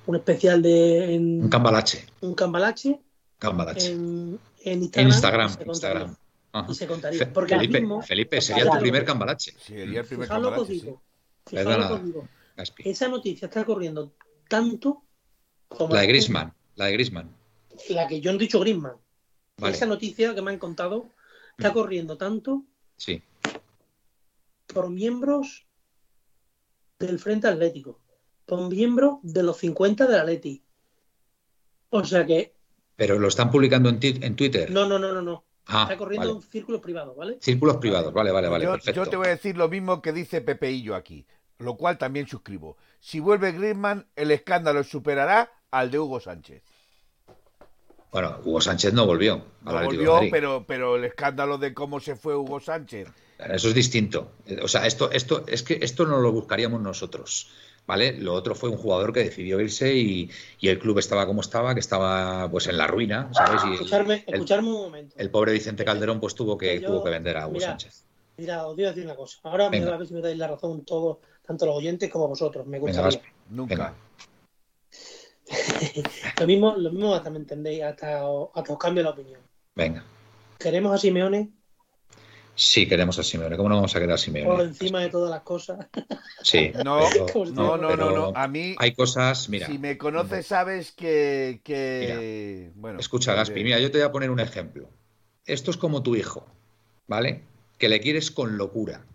[0.08, 1.18] un especial de.
[1.20, 2.06] un cambalache.
[2.22, 3.00] Un cambalache.
[3.38, 3.92] Cambalache.
[3.92, 4.40] En,
[4.84, 5.56] Instagram.
[5.60, 6.16] En Instagram.
[6.68, 7.32] Y se contaría.
[7.32, 9.54] Porque Felipe, Felipe sería tu primer cambalache.
[9.58, 10.76] Sería el primer cambalache.
[10.76, 11.58] Sí.
[12.86, 14.14] Esa noticia está corriendo
[14.48, 15.04] tanto
[15.68, 15.94] como.
[15.94, 16.54] La de Grisman.
[16.76, 17.36] La de Grisman.
[17.90, 18.96] La que yo no he dicho Grisman.
[19.58, 21.10] Esa noticia que me han contado
[21.58, 21.74] está mm.
[21.74, 22.64] corriendo tanto.
[22.98, 23.24] Sí.
[24.68, 25.66] Por miembros
[27.00, 28.00] del Frente Atlético.
[28.46, 30.64] Por miembros de los 50 del Atleti.
[31.90, 32.54] O sea que.
[32.96, 34.70] Pero lo están publicando en, en Twitter.
[34.70, 35.46] No, no, no, no, no.
[35.68, 37.38] Ah, está corriendo en círculos privados, ¿vale?
[37.40, 38.66] Círculos privados, vale, vale, vale.
[38.66, 39.04] Yo, perfecto.
[39.04, 41.26] yo te voy a decir lo mismo que dice Pepeillo aquí,
[41.60, 42.78] lo cual también suscribo.
[43.00, 46.64] Si vuelve Griezmann, el escándalo superará al de Hugo Sánchez.
[48.12, 49.46] Bueno, Hugo Sánchez no volvió.
[49.62, 53.08] No volvió, pero, pero el escándalo de cómo se fue Hugo Sánchez.
[53.40, 54.34] Eso es distinto.
[54.62, 57.50] O sea, esto, esto, es que esto no lo buscaríamos nosotros.
[57.88, 58.14] ¿Vale?
[58.14, 60.30] Lo otro fue un jugador que decidió irse y,
[60.62, 63.62] el club estaba como estaba, que estaba pues en la ruina, ¿sabes?
[63.68, 65.16] Y escucharme, el, escucharme un momento.
[65.18, 68.06] El pobre Vicente Calderón pues tuvo que, tuvo que vender a Hugo Sánchez.
[68.38, 69.40] Mira, os voy a decir una cosa.
[69.44, 72.66] Ahora me a ver si me dais la razón todos, tanto los oyentes como vosotros.
[72.66, 73.22] Me gustaría.
[73.50, 73.94] Nunca.
[76.40, 78.22] lo mismo, lo mismo hasta me entendéis, hasta,
[78.54, 79.42] hasta os cambio la opinión.
[79.76, 80.04] Venga.
[80.58, 81.52] ¿Queremos a Simeone?
[82.56, 83.58] Sí, queremos a Simeone.
[83.58, 84.50] ¿Cómo no vamos a querer a Simeone?
[84.50, 85.88] Por encima de todas las cosas.
[86.44, 86.72] Sí.
[86.84, 88.76] No, no, no, no, A mí.
[88.78, 89.68] Hay cosas, mira.
[89.68, 91.62] Si me conoces, sabes que.
[91.64, 92.72] que...
[92.76, 93.00] bueno.
[93.00, 94.90] Escucha, Gaspi, mira, yo te voy a poner un ejemplo.
[95.46, 96.46] Esto es como tu hijo,
[97.08, 97.44] ¿vale?
[97.78, 99.06] Que le quieres con locura.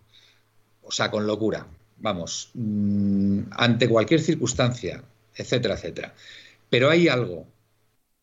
[0.81, 1.67] O sea, con locura.
[1.97, 5.03] Vamos, mm, ante cualquier circunstancia,
[5.35, 6.13] etcétera, etcétera.
[6.69, 7.47] Pero hay algo,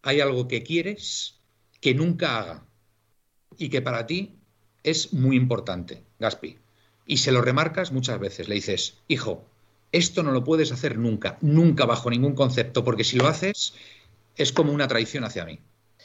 [0.02, 1.40] hay algo que quieres
[1.80, 2.66] que nunca haga
[3.58, 4.36] y que para ti
[4.85, 6.59] es muy importante, Gaspi.
[7.07, 9.45] Y se lo remarcas muchas veces, le dices, hijo,
[9.91, 13.74] esto no lo puedes hacer nunca, nunca bajo ningún concepto, porque si lo haces
[14.37, 15.59] es como una traición hacia mí.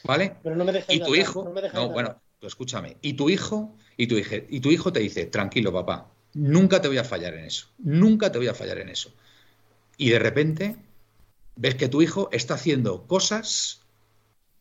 [0.04, 0.38] ¿Vale?
[0.42, 4.36] Pero no me y tu hijo, no, bueno, escúchame, y tu hijo, y tu, hijo,
[4.48, 8.32] y tu hijo te dice, tranquilo papá, nunca te voy a fallar en eso, nunca
[8.32, 9.14] te voy a fallar en eso.
[9.98, 10.78] Y de repente
[11.58, 13.82] ves que tu hijo está haciendo cosas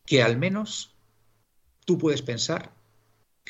[0.05, 0.91] que al menos
[1.85, 2.73] tú puedes pensar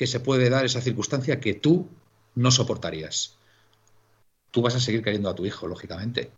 [0.00, 1.86] que se puede dar esa circunstancia que tú
[2.34, 3.36] no soportarías.
[4.50, 6.30] Tú vas a seguir queriendo a tu hijo, lógicamente,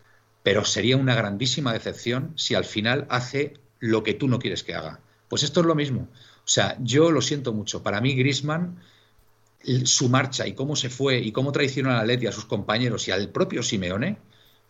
[0.42, 4.74] pero sería una grandísima decepción si al final hace lo que tú no quieres que
[4.74, 4.98] haga.
[5.28, 6.08] Pues esto es lo mismo.
[6.38, 7.84] O sea, yo lo siento mucho.
[7.84, 8.82] Para mí, Grisman,
[9.84, 13.12] su marcha y cómo se fue y cómo traicionó a Leti, a sus compañeros y
[13.12, 14.18] al propio Simeone,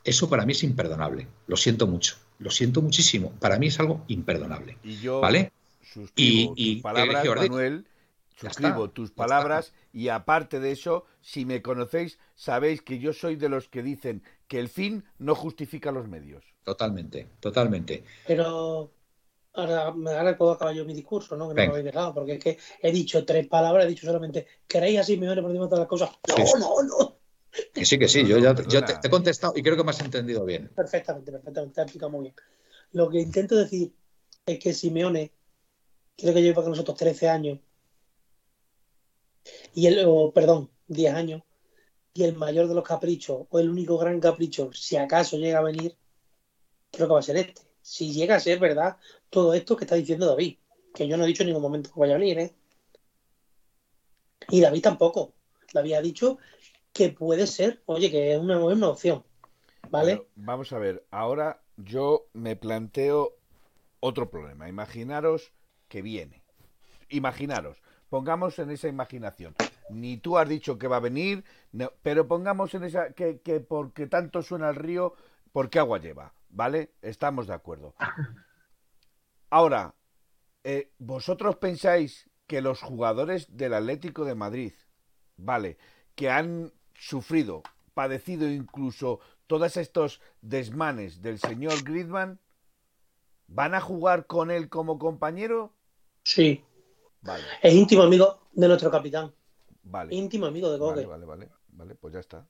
[0.04, 1.28] eso para mí es imperdonable.
[1.46, 2.16] Lo siento mucho.
[2.40, 3.32] Lo siento muchísimo.
[3.40, 4.76] Para mí es algo imperdonable.
[4.84, 5.50] Y yo ¿vale?
[6.14, 7.86] y, palabras, Manuel,
[8.42, 13.48] suscribo tus palabras y aparte de eso, si me conocéis, sabéis que yo soy de
[13.48, 16.44] los que dicen que el fin no justifica los medios.
[16.64, 18.04] Totalmente, totalmente.
[18.26, 18.92] Pero
[19.54, 21.48] ahora, ahora puedo acabar yo mi discurso, ¿no?
[21.48, 24.46] Que no lo habéis dejado, porque es que he dicho tres palabras, he dicho solamente,
[24.66, 26.10] ¿queréis así me por encima de todas las cosas?
[26.28, 27.18] No, no, no.
[27.74, 28.62] Que sí, que sí, yo ya, te,
[29.06, 30.70] he contestado y creo que me has entendido bien.
[30.74, 32.34] Perfectamente, perfectamente, te has explicado muy bien.
[32.92, 33.92] Lo que intento decir
[34.46, 35.32] es que Simeone,
[36.16, 37.58] creo que lleva con nosotros 13 años,
[39.74, 41.42] y el, perdón, 10 años,
[42.14, 45.62] y el mayor de los caprichos, o el único gran capricho, si acaso llega a
[45.62, 45.96] venir,
[46.90, 47.62] creo que va a ser este.
[47.80, 48.96] Si llega a ser verdad
[49.30, 50.58] todo esto que está diciendo David,
[50.94, 52.54] que yo no he dicho en ningún momento que vaya a venir, ¿eh?
[54.50, 55.32] Y David tampoco.
[55.72, 56.38] David ha dicho
[56.92, 59.24] que puede ser, oye, que es una, buena opción.
[59.90, 60.26] ¿Vale?
[60.36, 63.36] vamos a ver, ahora yo me planteo
[64.00, 64.68] otro problema.
[64.68, 65.52] Imaginaros
[65.88, 66.42] que viene.
[67.08, 67.81] Imaginaros,
[68.12, 69.54] pongamos en esa imaginación.
[69.88, 71.44] Ni tú has dicho que va a venir,
[72.02, 75.14] pero pongamos en esa que, que porque tanto suena el río,
[75.50, 76.92] porque agua lleva, ¿vale?
[77.00, 77.94] Estamos de acuerdo.
[79.48, 79.94] Ahora,
[80.62, 84.74] eh, vosotros pensáis que los jugadores del Atlético de Madrid,
[85.38, 85.78] ¿vale?
[86.14, 87.62] Que han sufrido,
[87.94, 92.40] padecido incluso todos estos desmanes del señor Griezmann,
[93.46, 95.72] ¿van a jugar con él como compañero?
[96.24, 96.62] Sí.
[97.62, 99.32] Es íntimo amigo de nuestro capitán.
[99.84, 100.14] Vale.
[100.14, 101.06] Íntimo amigo de Coque.
[101.06, 102.46] Vale, vale, vale, pues ya está.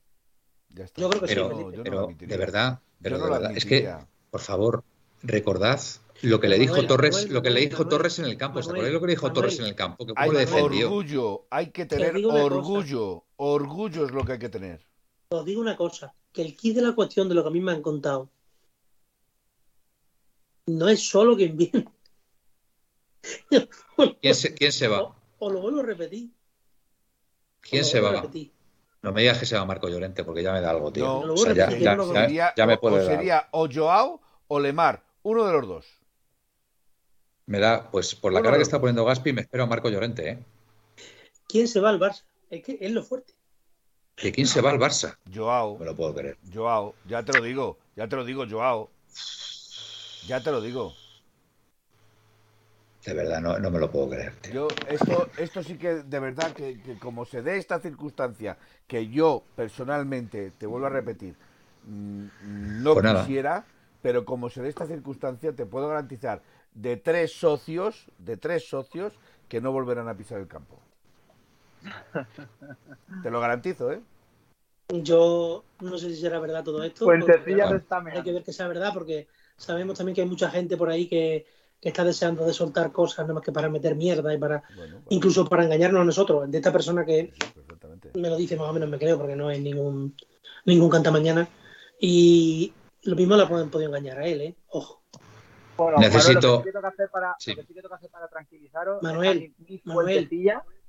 [0.71, 1.01] Ya está.
[1.01, 1.77] Yo creo que pero, sí.
[1.83, 3.57] Pero, de verdad, pero de verdad.
[3.57, 3.93] Es que,
[4.31, 4.85] por favor,
[5.23, 5.81] recordad
[6.23, 8.61] lo que le dijo Torres, lo que le dijo Torres en el campo.
[8.61, 10.07] ¿Os acordáis lo que le dijo Torres en el campo?
[10.07, 13.25] Que hay orgullo, hay que tener orgullo.
[13.37, 14.87] Orgullo es lo que hay que tener.
[15.31, 17.61] Os digo una cosa, que el kit de la cuestión de lo que a mí
[17.61, 18.31] me han contado
[20.67, 21.87] no es solo quien viene.
[24.21, 25.15] ¿Quién se, quién se va?
[25.39, 26.31] O, lo vuelvo a repetir.
[27.61, 28.23] ¿Quién se va?
[29.03, 31.05] No me digas que se va Marco Llorente porque ya me da algo, tío.
[31.05, 35.45] No, o sea, ya, ya, ya, me puede o sería o Joao o Lemar, uno
[35.45, 35.87] de los dos.
[37.47, 40.29] Me da, pues por la cara que está poniendo Gaspi, me espero a Marco Llorente,
[40.29, 40.39] ¿eh?
[41.49, 42.23] ¿Quién se va al Barça?
[42.49, 43.35] Es que es lo fuerte.
[44.23, 45.17] ¿De quién se va al Barça?
[45.35, 45.79] Joao.
[45.79, 46.39] Me lo puedo creer.
[46.53, 48.91] Joao, ya te lo digo, ya te lo digo, Joao.
[50.29, 50.95] Ya te lo digo.
[53.05, 54.33] De verdad, no, me lo puedo creer.
[54.53, 58.57] Yo, esto, esto sí que, de verdad, que, como se dé esta circunstancia,
[58.87, 61.35] que yo personalmente, te vuelvo a repetir,
[61.85, 63.65] mm, no pues quisiera,
[64.03, 66.43] pero como se dé esta circunstancia, te puedo garantizar
[66.75, 69.13] de tres socios, de tres socios,
[69.49, 70.79] que no volverán a pisar el campo.
[73.25, 74.01] Te lo garantizo, ¿eh?
[74.89, 77.11] Yo no sé si será verdad todo esto.
[77.11, 79.27] Hay que ver que sea verdad porque
[79.57, 81.47] sabemos también que hay mucha gente por ahí que,
[81.89, 84.63] está deseando de soltar cosas, nada más que para meter mierda y para
[85.09, 86.51] incluso para engañarnos a nosotros.
[86.51, 87.33] De esta persona que
[88.15, 90.15] me lo dice más o menos me creo porque no hay ningún
[90.65, 91.49] ningún canta mañana
[92.01, 92.73] y
[93.03, 94.55] lo mismo lo pueden podido engañar a él, ¿eh?
[94.69, 95.03] Ojo.
[95.99, 96.63] Necesito.
[96.65, 97.37] lo que hacer para,
[98.13, 99.03] para tranquilizaros.
[99.03, 99.53] Manuel,
[99.85, 100.29] Manuel,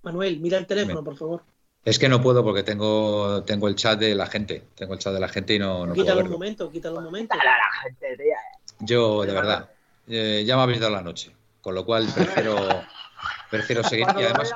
[0.04, 1.44] Manuel, mira el teléfono, por favor.
[1.86, 4.64] Es que no puedo porque tengo, tengo el chat de la gente.
[4.76, 6.26] Tengo el chat de la gente y no, no quítalo puedo.
[6.26, 7.36] un momento, quítalo un momento.
[7.36, 8.38] la gente, tía.
[8.80, 9.70] Yo, de verdad,
[10.08, 11.36] eh, ya me habéis dado la noche.
[11.62, 12.56] Con lo cual prefiero,
[13.50, 14.06] prefiero seguir.
[14.18, 14.54] Y además,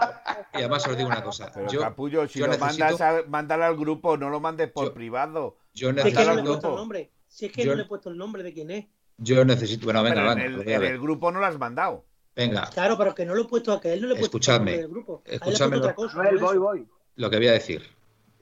[0.53, 1.51] y además os digo una cosa.
[1.69, 5.57] yo, Capullo, si lo mandas mándalo al grupo, no lo mandes por privado.
[5.73, 6.19] Yo necesito.
[6.19, 7.11] Si es que no le he puesto el nombre.
[7.27, 8.85] Si es que no le he puesto el nombre de quién es.
[9.17, 9.85] Yo necesito.
[9.85, 12.05] Bueno, venga, En el, en el grupo no lo has mandado.
[12.35, 12.69] Venga.
[12.71, 14.75] Claro, pero que no lo he puesto a que él no le he puesto escuchadme,
[14.75, 15.23] el grupo.
[15.25, 15.77] Escuchadme.
[15.77, 16.87] Lo, cosa, voy, voy.
[17.15, 17.81] Lo que voy a decir.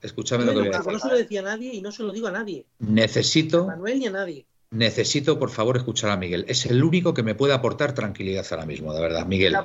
[0.02, 0.92] Escúchame lo que voy a decir.
[0.92, 2.66] No se lo decía a nadie y no se lo digo a nadie.
[2.80, 3.64] Necesito.
[3.64, 4.46] A Manuel ni a nadie.
[4.76, 6.44] Necesito, por favor, escuchar a Miguel.
[6.50, 9.26] Es el único que me puede aportar tranquilidad ahora mismo, de verdad.
[9.26, 9.56] Miguel.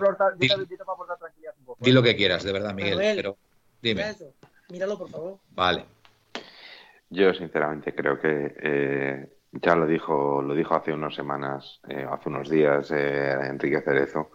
[1.81, 2.99] di, lo que quieras, de verdad, Miguel.
[3.17, 3.37] pero
[3.83, 4.15] dime.
[4.71, 5.39] Míralo, por favor.
[5.51, 5.85] Vale.
[7.09, 12.29] Yo, sinceramente, creo que eh, ya lo dijo, lo dijo hace unas semanas, eh, hace
[12.29, 14.31] unos días, eh, Enrique Cerezo,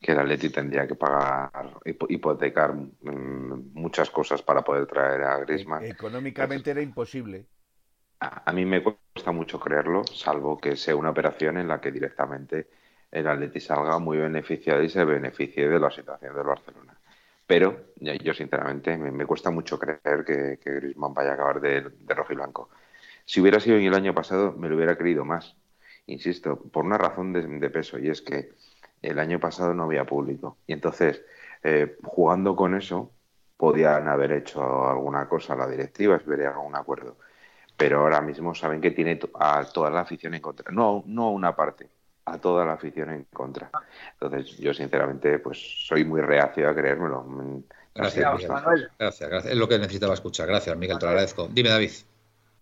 [0.00, 5.84] que el Atleti tendría que pagar, hipotecar mm, muchas cosas para poder traer a Griezmann.
[5.84, 7.46] Económicamente era imposible.
[8.22, 12.68] A, mí me cuesta mucho creerlo, salvo que sea una operación en la que directamente
[13.10, 16.96] el Atleti salga muy beneficiado y se beneficie de la situación del Barcelona.
[17.46, 22.14] Pero yo, sinceramente, me, cuesta mucho creer que, que Griezmann vaya a acabar de, de
[22.14, 22.70] rojo y blanco.
[23.24, 25.56] Si hubiera sido en el año pasado, me lo hubiera creído más.
[26.06, 28.52] Insisto, por una razón de, peso, y es que
[29.02, 30.58] el año pasado no había público.
[30.66, 31.24] Y entonces,
[31.62, 33.12] eh, jugando con eso,
[33.56, 37.16] podían haber hecho alguna cosa la directiva, esperé algún acuerdo.
[37.82, 40.70] Pero ahora mismo saben que tiene a toda la afición en contra.
[40.70, 41.90] No, no una parte,
[42.26, 43.72] a toda la afición en contra.
[44.12, 47.26] Entonces, yo sinceramente, pues soy muy reacio a creérmelo.
[47.92, 48.88] Gracias, Manuel.
[48.96, 49.52] Gracias, gracias.
[49.52, 50.46] Es lo que necesitaba escuchar.
[50.46, 51.48] Gracias, Miguel, te lo agradezco.
[51.48, 51.90] Dime, David.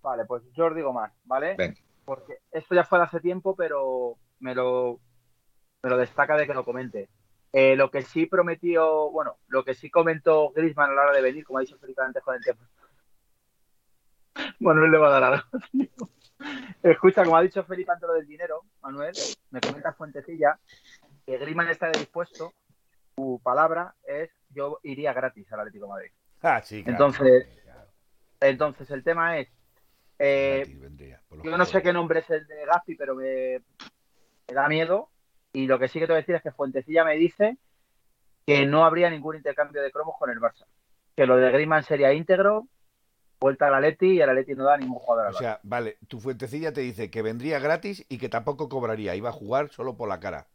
[0.01, 1.55] Vale, pues yo os digo más, ¿vale?
[2.07, 5.01] Porque esto ya fue de hace tiempo, pero me lo,
[5.83, 7.11] me lo destaca de que lo comente.
[7.53, 11.21] Eh, lo que sí prometió, bueno, lo que sí comentó Grisman a la hora de
[11.21, 12.65] venir, como ha dicho Felipe antes con el tiempo.
[14.61, 15.45] Manuel le va a dar algo.
[16.83, 19.15] Escucha, como ha dicho Felipe antes lo del dinero, Manuel,
[19.51, 20.59] me comenta Fuentecilla
[21.27, 22.53] que Grisman está dispuesto.
[23.17, 26.11] Su palabra es: yo iría gratis al Atlético de Madrid.
[26.43, 27.47] Ah, sí, Entonces,
[28.41, 29.49] entonces el tema es
[30.23, 30.67] eh,
[31.43, 33.63] yo no sé qué nombre es el de Gaspi, pero me,
[34.47, 35.09] da miedo.
[35.53, 37.57] Y lo que sí que te voy a decir es que Fuentecilla me dice
[38.47, 40.67] que no habría ningún intercambio de cromos con el Barça.
[41.17, 42.69] Que lo de Griezmann sería íntegro,
[43.41, 45.61] vuelta a la Leti y a la Leti no da ningún jugador al O sea,
[45.63, 49.71] vale, tu Fuentecilla te dice que vendría gratis y que tampoco cobraría, iba a jugar
[49.71, 50.47] solo por la cara.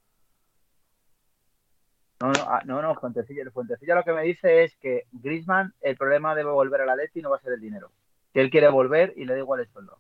[2.22, 5.98] No, no, ah, no, no Fuentecilla, Fuentecilla lo que me dice es que Griezmann, el
[5.98, 7.92] problema de volver a la Leti no va a ser el dinero
[8.36, 9.98] que él quiere volver y le da igual el sueldo.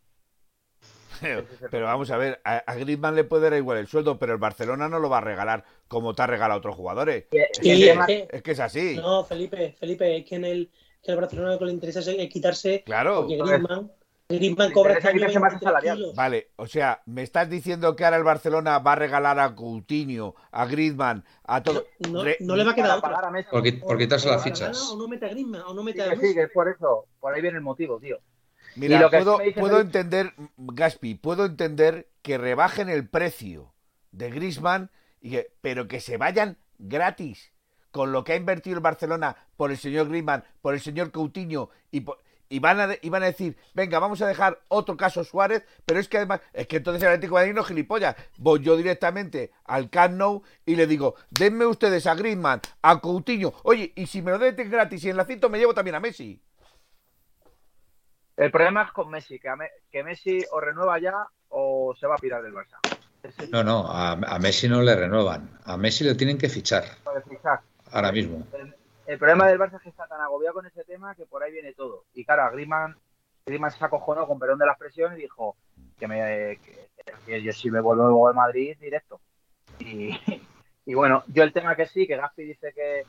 [1.72, 4.90] Pero, vamos a ver, a, Griezmann le puede dar igual el sueldo, pero el Barcelona
[4.90, 7.28] no lo va a regalar como te ha regalado a otros jugadores.
[7.32, 8.98] es, que, es, así.
[8.98, 10.70] No, Felipe, Felipe, es que en el,
[11.06, 12.84] que el Barcelona lo que le interesa es quitarse.
[12.84, 13.22] Claro.
[13.22, 13.92] Porque Griezmann,
[14.28, 18.94] Griezmann cobra este año Vale, o sea, me estás diciendo que ahora el Barcelona va
[18.94, 21.86] a regalar a Coutinho, a Griezmann, a todo.
[22.10, 23.46] No, no, le va a quedar otra.
[23.52, 24.90] Por, por, quitarse las fichas.
[24.92, 27.06] O no mete a Griezmann, o no mete a Sí, que es por eso.
[27.20, 28.20] Por ahí viene el motivo, tío.
[28.76, 33.74] Mira, puedo, puedo entender, Gaspi, puedo entender que rebajen el precio
[34.12, 34.90] de Griezmann,
[35.22, 37.55] y que, pero que se vayan gratis
[37.96, 41.70] con lo que ha invertido el Barcelona por el señor Griezmann, por el señor Coutinho
[41.92, 42.20] y por,
[42.50, 46.02] y van, a, y van a decir, venga, vamos a dejar otro caso Suárez, pero
[46.02, 48.18] es que además, es que entonces el Atlético de Madrid no gilipollas.
[48.38, 53.54] Voy yo directamente al Camp Nou y le digo, denme ustedes a Griezmann, a Coutinho,
[53.64, 56.02] oye, y si me lo den gratis y en la cito me llevo también a
[56.02, 56.44] Messi.
[58.36, 59.50] El problema es con Messi, que,
[59.90, 61.14] que Messi o renueva ya
[61.48, 62.78] o se va a pirar del Barça.
[63.54, 65.62] No, no, a, Messi no le renuevan.
[65.64, 66.84] A Messi le tienen que fichar.
[67.96, 68.46] Ahora mismo.
[69.08, 71.54] El, problema del Barça es que está tan agobiado con ese tema que por ahí
[71.54, 72.04] viene todo.
[72.14, 72.98] Y claro, a Griezmann,
[73.46, 75.56] Griezmann se acojonó con perdón de la expresión y dijo
[75.98, 76.60] que, me,
[77.42, 79.22] yo sí me vuelvo al Madrid directo.
[79.80, 80.10] Y,
[80.86, 83.06] y, bueno, yo el tema que sí, que Gaspi dice que,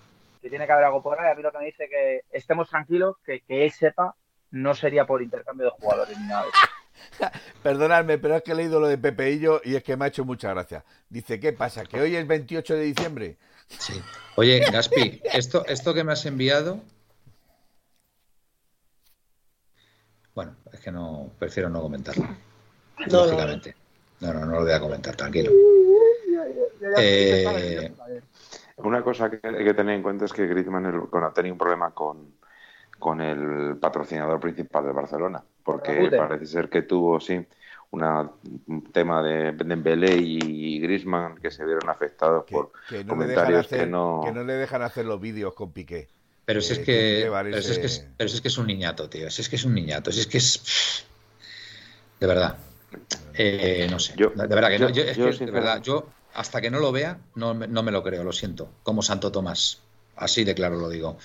[0.48, 3.16] tiene que haber algo por ahí, a mí lo que me dice que estemos tranquilos,
[3.24, 4.14] que, que él sepa,
[4.52, 6.58] no sería por intercambio de jugadores ni nada de eso.
[7.62, 10.24] Perdonadme, pero es que he leído lo de Pepeillo y es que me ha hecho
[10.24, 10.84] mucha gracia.
[11.08, 11.84] Dice, ¿qué pasa?
[11.84, 13.36] ¿Que hoy es 28 de diciembre?
[13.68, 14.00] Sí.
[14.36, 16.80] Oye, Gaspi, esto, esto que me has enviado.
[20.34, 22.28] Bueno, es que no, prefiero no comentarlo.
[23.06, 23.74] lógicamente.
[24.20, 25.50] No, no, no lo voy a comentar, tranquilo.
[26.98, 27.92] Eh,
[28.76, 31.90] una cosa que hay que tener en cuenta es que Griezmann ha tenido un problema
[31.92, 32.34] con,
[32.98, 37.44] con el patrocinador principal de Barcelona, porque parece ser que tuvo, sí,
[37.90, 38.30] una,
[38.66, 42.72] un tema de Dembélé y Griezmann que se vieron afectados por
[43.06, 44.22] comentarios que no...
[44.24, 46.08] Que no le dejan hacer los vídeos con Piqué.
[46.44, 49.28] Pero si es que, pero es que es, pero es que es un niñato, tío.
[49.30, 50.12] Si es que es un niñato.
[50.12, 51.04] Si es que es...
[52.20, 52.56] De verdad.
[53.34, 54.14] Eh, no sé.
[54.14, 54.88] de verdad que no.
[54.90, 58.02] Yo, es que, de verdad, yo hasta que no lo vea, no, no me lo
[58.04, 58.70] creo, lo siento.
[58.84, 59.80] Como Santo Tomás.
[60.14, 61.18] Así de claro lo digo.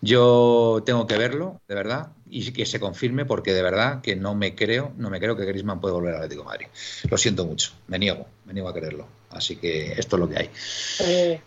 [0.00, 4.34] Yo tengo que verlo, de verdad, y que se confirme, porque de verdad que no
[4.34, 6.66] me creo, no me creo que Grisman pueda volver al Atlético de Madrid.
[7.10, 9.06] Lo siento mucho, me niego, me niego a creerlo.
[9.30, 10.50] Así que esto es lo que hay.
[11.00, 11.40] Eh,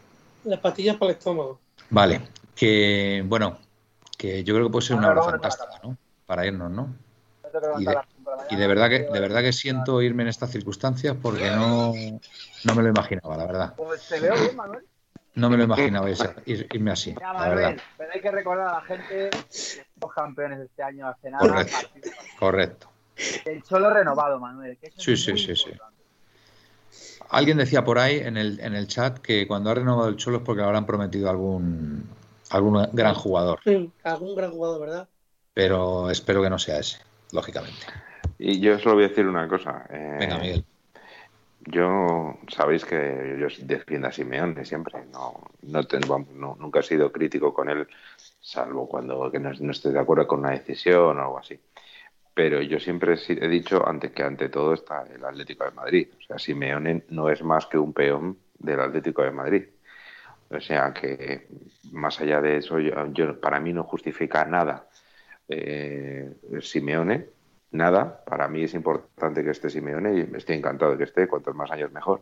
[0.43, 1.59] las pastillas para el estómago.
[1.89, 2.21] Vale,
[2.55, 3.57] que bueno,
[4.17, 5.97] que yo creo que puede ser una hora fantástica, ¿no?
[6.25, 6.93] Para irnos, ¿no?
[8.49, 11.93] Y de, verdad que de verdad que siento irme en estas circunstancias porque no,
[12.63, 13.73] no me lo imaginaba, la verdad.
[13.75, 14.85] Pues te veo bien, Manuel.
[15.35, 16.09] No me lo imaginaba
[16.45, 17.15] irme así.
[17.97, 21.47] pero hay que recordar a la gente que somos campeones este año hace nada.
[21.47, 21.77] Correcto.
[22.39, 22.87] Correcto.
[23.45, 24.77] El Cholo renovado, Manuel.
[24.97, 25.71] sí, sí, sí, sí.
[27.29, 30.37] Alguien decía por ahí en el, en el chat que cuando ha renovado el Cholo
[30.37, 32.03] es porque le habrán prometido algún,
[32.49, 33.59] algún gran jugador.
[33.63, 35.07] Sí, algún gran jugador, ¿verdad?
[35.53, 36.97] Pero espero que no sea ese,
[37.31, 37.85] lógicamente.
[38.37, 39.85] Y yo solo voy a decir una cosa.
[39.89, 40.65] Eh, Venga, Miguel.
[41.65, 46.25] Yo sabéis que yo defiendo a Simeone siempre, no, no tengo,
[46.57, 47.87] nunca he sido crítico con él,
[48.39, 51.59] salvo cuando no, estoy de acuerdo con una decisión o algo así.
[52.33, 56.07] Pero yo siempre he dicho antes que ante todo está el Atlético de Madrid.
[56.17, 59.65] O sea, Simeone no es más que un peón del Atlético de Madrid.
[60.49, 61.47] O sea que
[61.91, 64.87] más allá de eso, yo, para mí no justifica nada
[65.47, 67.40] eh, Simeone
[67.71, 68.23] nada.
[68.25, 71.71] Para mí es importante que esté Simeone y estoy encantado de que esté, cuantos más
[71.71, 72.21] años mejor.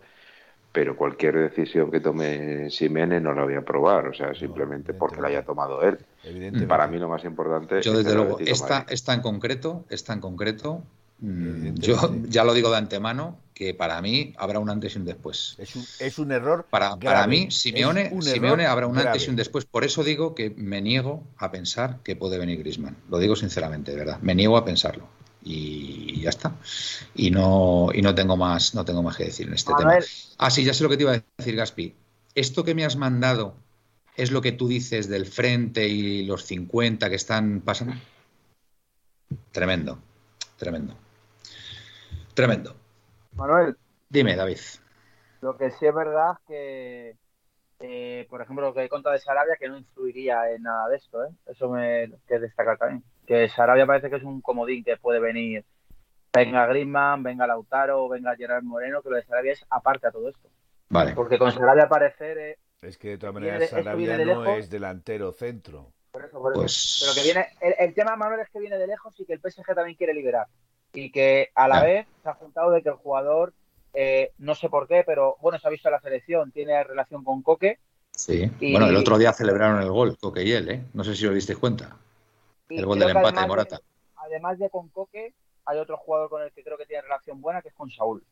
[0.72, 5.20] Pero cualquier decisión que tome Simeone no la voy a probar, o sea, simplemente porque
[5.20, 5.98] la haya tomado él.
[6.68, 7.82] Para mí lo más importante.
[7.82, 10.84] Yo desde luego, esta, está en concreto, está en concreto.
[11.22, 11.98] Mm, yo
[12.30, 15.58] ya lo digo de antemano que para mí habrá un antes y un después.
[15.58, 16.68] Es un, error.
[16.70, 19.66] Para, para mí, Simeone, Simeone habrá un antes y un después.
[19.66, 22.96] Por eso digo que me niego a pensar que puede venir Grisman.
[23.10, 24.20] Lo digo sinceramente, de verdad.
[24.22, 26.54] Me niego a pensarlo y ya está.
[27.16, 29.98] Y no, y no tengo más, no tengo más que decir en este tema.
[30.38, 31.96] Ah, sí, ya sé lo que te iba a decir, Gaspi.
[32.36, 33.56] Esto que me has mandado
[34.16, 37.94] es lo que tú dices del frente y los 50 que están pasando.
[39.52, 40.00] Tremendo,
[40.58, 40.96] tremendo.
[42.34, 42.76] Tremendo.
[43.34, 43.78] Manuel.
[44.10, 44.60] Dime, David.
[45.42, 47.16] Lo que sí es verdad que,
[47.80, 50.98] eh, por ejemplo, lo que he contado de Sarabia, que no influiría en nada de
[50.98, 51.30] esto, ¿eh?
[51.46, 55.64] Eso me que destacar también que Sarabia parece que es un comodín que puede venir.
[56.34, 60.30] Venga Griezmann, venga Lautaro, venga Gerard Moreno, que lo de Sarabia es aparte a todo
[60.30, 60.50] esto.
[60.90, 61.14] Vale.
[61.14, 62.38] Porque con Sarabia parecer...
[62.40, 65.92] Eh, es que de todas maneras Sarabia no es delantero centro.
[66.12, 66.62] Por eso, por eso.
[66.62, 69.40] Pues Pero que viene, el, tema, Manuel, es que viene de lejos y que el
[69.40, 70.48] PSG también quiere liberar.
[70.92, 73.54] Y que a la vez se ha juntado de que el jugador,
[73.94, 77.24] eh, no sé por qué, pero bueno, se ha visto en la selección, tiene relación
[77.24, 77.78] con Coque.
[78.10, 78.50] Sí.
[78.60, 80.84] Bueno, el otro día celebraron el gol, Coque y él, ¿eh?
[80.94, 81.96] No sé si lo disteis cuenta
[82.70, 83.80] el gol del empate de Morata.
[84.16, 85.34] además de con Coque,
[85.66, 88.24] hay otro jugador con el que creo que tiene relación buena, que es con Saúl.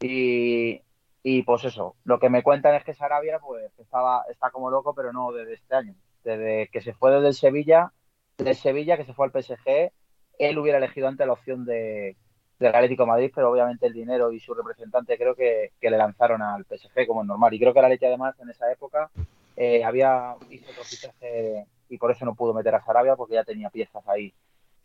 [0.00, 0.82] Y,
[1.22, 4.94] y pues eso, lo que me cuentan es que Sarabia pues estaba, está como loco,
[4.94, 5.94] pero no desde este año.
[6.22, 7.92] Desde que se fue desde el Sevilla,
[8.38, 9.92] del Sevilla, que se fue al PSG,
[10.38, 12.16] él hubiera elegido antes la opción de,
[12.58, 16.42] del Atlético Madrid, pero obviamente el dinero y su representante creo que, que, le lanzaron
[16.42, 17.52] al PSG como es normal.
[17.54, 19.10] Y creo que la leche además en esa época
[19.56, 23.44] eh, había hizo otro fichaje y por eso no pudo meter a Sarabia porque ya
[23.44, 24.32] tenía piezas ahí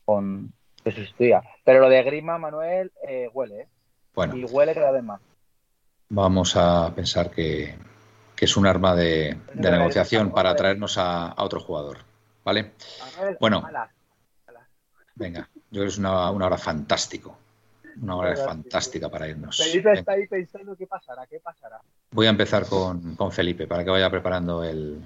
[0.06, 0.52] con
[0.84, 1.42] que sustituía.
[1.64, 3.68] Pero lo de Grima, Manuel, eh, huele, ¿eh?
[4.14, 4.36] Bueno.
[4.36, 5.22] Y huele cada vez más.
[6.10, 7.78] Vamos a pensar que,
[8.40, 12.00] es un arma de, negociación para traernos a, otro jugador.
[12.44, 12.72] ¿Vale?
[13.40, 13.64] bueno.
[15.16, 17.38] Venga, yo creo que es una, hora fantástico.
[18.02, 19.58] una hora fantástica para irnos.
[19.58, 21.82] Felipe está ahí pensando qué pasará, qué pasará.
[22.12, 25.02] Voy a empezar con, Felipe para que vaya preparando el,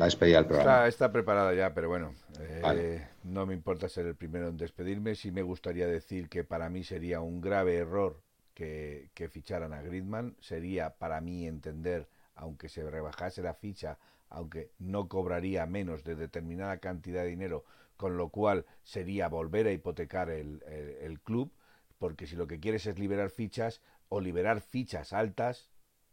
[0.00, 0.88] la despedida del programa.
[0.88, 5.14] Está, preparada ya, pero bueno, eh, no me importa ser el primero en despedirme.
[5.14, 8.22] Sí me gustaría decir que para mí sería un grave error
[8.54, 10.36] que, que ficharan a Gridman.
[10.40, 13.98] Sería, para mí, entender, aunque se rebajase la ficha,
[14.30, 17.66] aunque no cobraría menos de determinada cantidad de dinero,
[17.98, 20.62] con lo cual sería volver a hipotecar el,
[21.02, 21.52] el, club,
[21.98, 25.68] porque si lo que quieres es liberar fichas o liberar fichas altas,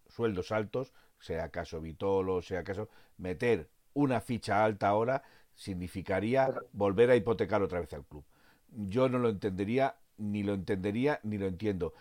[0.08, 5.24] sueldos altos, sea caso Vitolo, sea caso, meter una ficha alta ahora
[5.56, 8.24] significaría volver a hipotecar otra vez al club.
[8.70, 11.96] Yo no lo entendería, ni lo entendería, ni lo entiendo.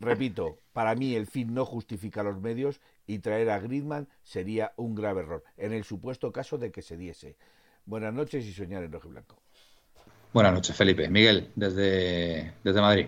[0.00, 4.94] Repito, para mí el fin no justifica los medios y traer a Griezmann sería un
[4.94, 7.36] grave error, en el supuesto caso de que se diese.
[7.84, 9.36] Buenas noches y soñar en rojo y blanco.
[10.32, 11.10] Buenas noches, Felipe.
[11.10, 13.06] Miguel, desde, desde Madrid.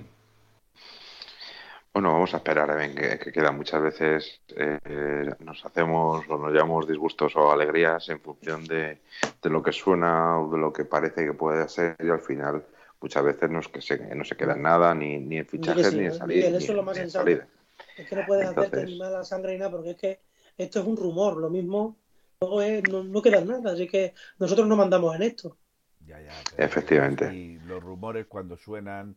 [1.93, 6.39] Bueno, vamos a esperar a ver que, que queda muchas veces eh, nos hacemos o
[6.39, 8.99] nos llamamos disgustos o alegrías en función de,
[9.43, 12.65] lo que suena o de lo que parece que puede ser y al final
[13.01, 16.05] muchas veces no, que se, no se queda en nada ni, ni en fichajes ni
[16.05, 16.47] en salida.
[16.49, 17.29] eso es lo más sensato.
[17.29, 20.21] Es que no puedes hacerte ni mala sangre ni nada porque es que
[20.59, 21.97] esto es un rumor, lo mismo
[22.41, 25.59] no, no, queda nada, así que nosotros no mandamos en esto.
[26.07, 27.35] Ya, ya, Efectivamente.
[27.35, 29.15] Y los rumores cuando suenan,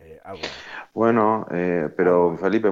[0.00, 0.42] eh, algo.
[0.94, 2.70] Bueno, eh, pero Felipe,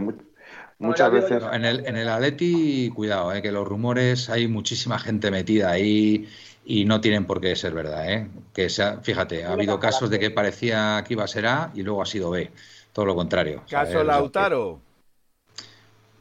[0.78, 1.42] muchas veces.
[1.52, 6.28] En el, en el Atleti, cuidado, eh, que los rumores, hay muchísima gente metida ahí
[6.64, 8.10] y no tienen por qué ser verdad.
[8.10, 8.28] Eh.
[8.52, 11.82] Que sea, fíjate, ha habido casos de que parecía que iba a ser A y
[11.82, 12.50] luego ha sido B.
[12.92, 13.62] Todo lo contrario.
[13.68, 14.80] Caso Lautaro.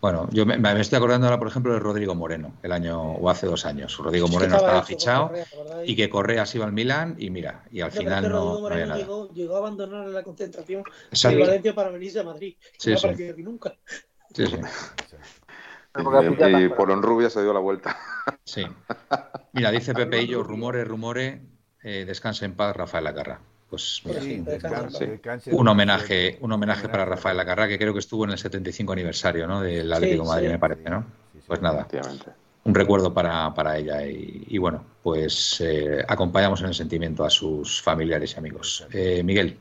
[0.04, 3.48] Bueno, yo me, estoy acordando ahora, por ejemplo, de Rodrigo Moreno, el año o hace
[3.48, 3.98] dos años.
[3.98, 5.32] Rodrigo Moreno estaba, fichado
[5.86, 8.86] y que Correa se iba al Milán y mira, y al final no, no había
[8.86, 9.00] nada.
[9.00, 12.58] Llegó, llegó, a abandonar la concentración de Valencia para venirse a Madrid.
[12.78, 13.08] Sí, no sí.
[13.08, 13.78] aquí nunca.
[14.34, 14.58] Sí, sí.
[15.96, 17.98] Y, por Honrubia se dio la vuelta.
[18.44, 18.66] Sí.
[19.54, 21.40] Mira, dice Pepe y yo, rumores, rumores,
[21.82, 23.40] eh, descanse en paz Rafael Lacarra
[23.74, 24.04] pues
[25.48, 29.48] un homenaje, un homenaje para Rafael Lacarra, que creo que estuvo en el 75 aniversario
[29.48, 29.62] ¿no?
[29.62, 31.04] del Atlético de Madrid, me parece, ¿no?
[31.48, 31.88] Pues nada,
[32.66, 37.82] un recuerdo para, para ella y, bueno, pues eh, acompañamos en el sentimiento a sus
[37.82, 38.88] familiares y amigos.
[38.92, 39.58] Eh, Miguel.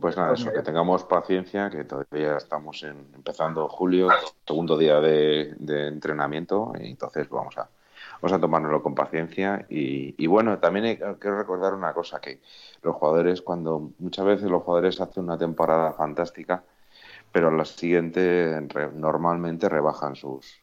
[0.00, 4.08] Pues nada, eso, que tengamos paciencia, que todavía estamos empezando julio,
[4.44, 7.68] segundo día de, de entrenamiento, y entonces vamos a,
[8.24, 12.40] vamos a tomárnoslo con paciencia y, bueno, también quiero recordar una cosa, que
[12.82, 16.64] los jugadores, cuando muchas veces los jugadores hacen una temporada fantástica,
[17.30, 20.58] pero la siguiente normalmente rebajan sus,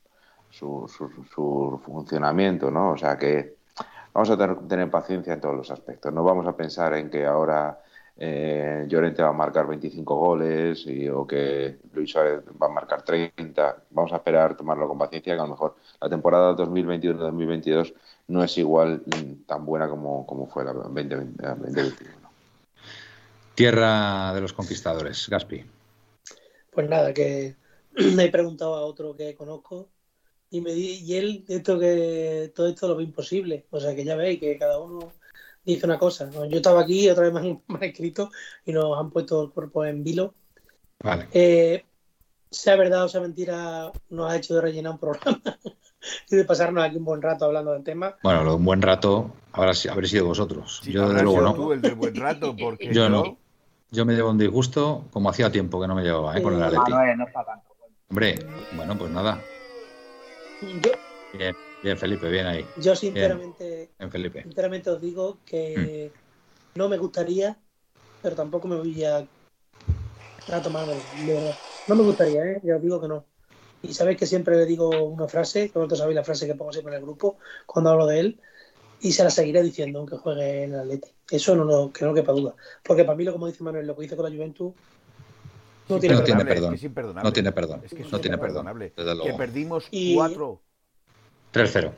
[0.50, 2.94] su, funcionamiento, ¿no?
[2.94, 3.58] O sea que
[4.12, 6.12] vamos a tener, paciencia en todos los aspectos.
[6.12, 7.80] No vamos a pensar en que ahora
[8.24, 13.02] eh, Llorente va a marcar 25 goles y, o que Luis Suárez va a marcar
[13.02, 13.86] 30.
[13.90, 17.96] Vamos a esperar, tomarlo con paciencia, que a lo mejor la temporada 2021-2022
[18.28, 19.02] no es igual
[19.48, 21.96] tan buena como, como fue la 2021.
[23.56, 25.66] Tierra de los conquistadores, Gaspi.
[26.70, 27.56] Pues nada, que
[28.16, 29.90] me he preguntado a otro que conozco
[30.52, 33.66] y me y él esto que todo esto lo ve imposible.
[33.72, 35.12] O sea que ya veis que cada uno
[35.64, 36.30] dice una cosa.
[36.32, 38.30] Yo estaba aquí, otra vez me han, escrito
[38.66, 40.34] y nos han puesto el cuerpo en vilo.
[41.00, 41.28] Vale.
[41.34, 41.86] Eh,
[42.50, 45.42] sea verdad o sea mentira, nos ha hecho de rellenar un programa
[46.30, 48.16] y de pasarnos aquí un buen rato hablando del tema.
[48.24, 50.82] Bueno, un buen rato habrá, habréis sido vosotros.
[50.84, 51.54] yo, desde luego, no.
[51.54, 53.38] Tú el buen rato, porque yo no.
[53.94, 56.42] Yo me llevo un disgusto como hacía tiempo que no me llevaba ¿eh?
[56.42, 56.92] con el Atleti.
[57.18, 57.72] no está tanto.
[58.10, 58.40] Hombre,
[58.74, 59.42] bueno, pues nada.
[61.34, 61.56] Bien.
[61.84, 62.66] Bien, Felipe, bien ahí.
[62.78, 64.44] Yo sinceramente, Felipe.
[64.44, 66.78] sinceramente os digo que mm.
[66.78, 67.58] no me gustaría,
[68.22, 71.56] pero tampoco me voy a, a tomar de verdad.
[71.88, 72.62] No me gustaría, ¿eh?
[72.64, 73.26] ya os digo que no.
[73.82, 76.72] Y sabéis que siempre le digo una frase, que vosotros sabéis la frase que pongo
[76.72, 78.40] siempre en el grupo cuando hablo de él,
[79.00, 81.10] y se la seguiré diciendo aunque juegue en el Atleti.
[81.32, 82.54] Eso no lo, que no quepa duda.
[82.84, 84.74] Porque para mí, lo como dice Manuel, lo que hice con la Juventud
[85.90, 86.78] no tiene, perdón.
[87.24, 87.82] No tiene perdón.
[87.84, 88.68] Es que no tiene perdón.
[88.96, 90.62] Que perdimos cuatro
[91.54, 91.92] 3-0.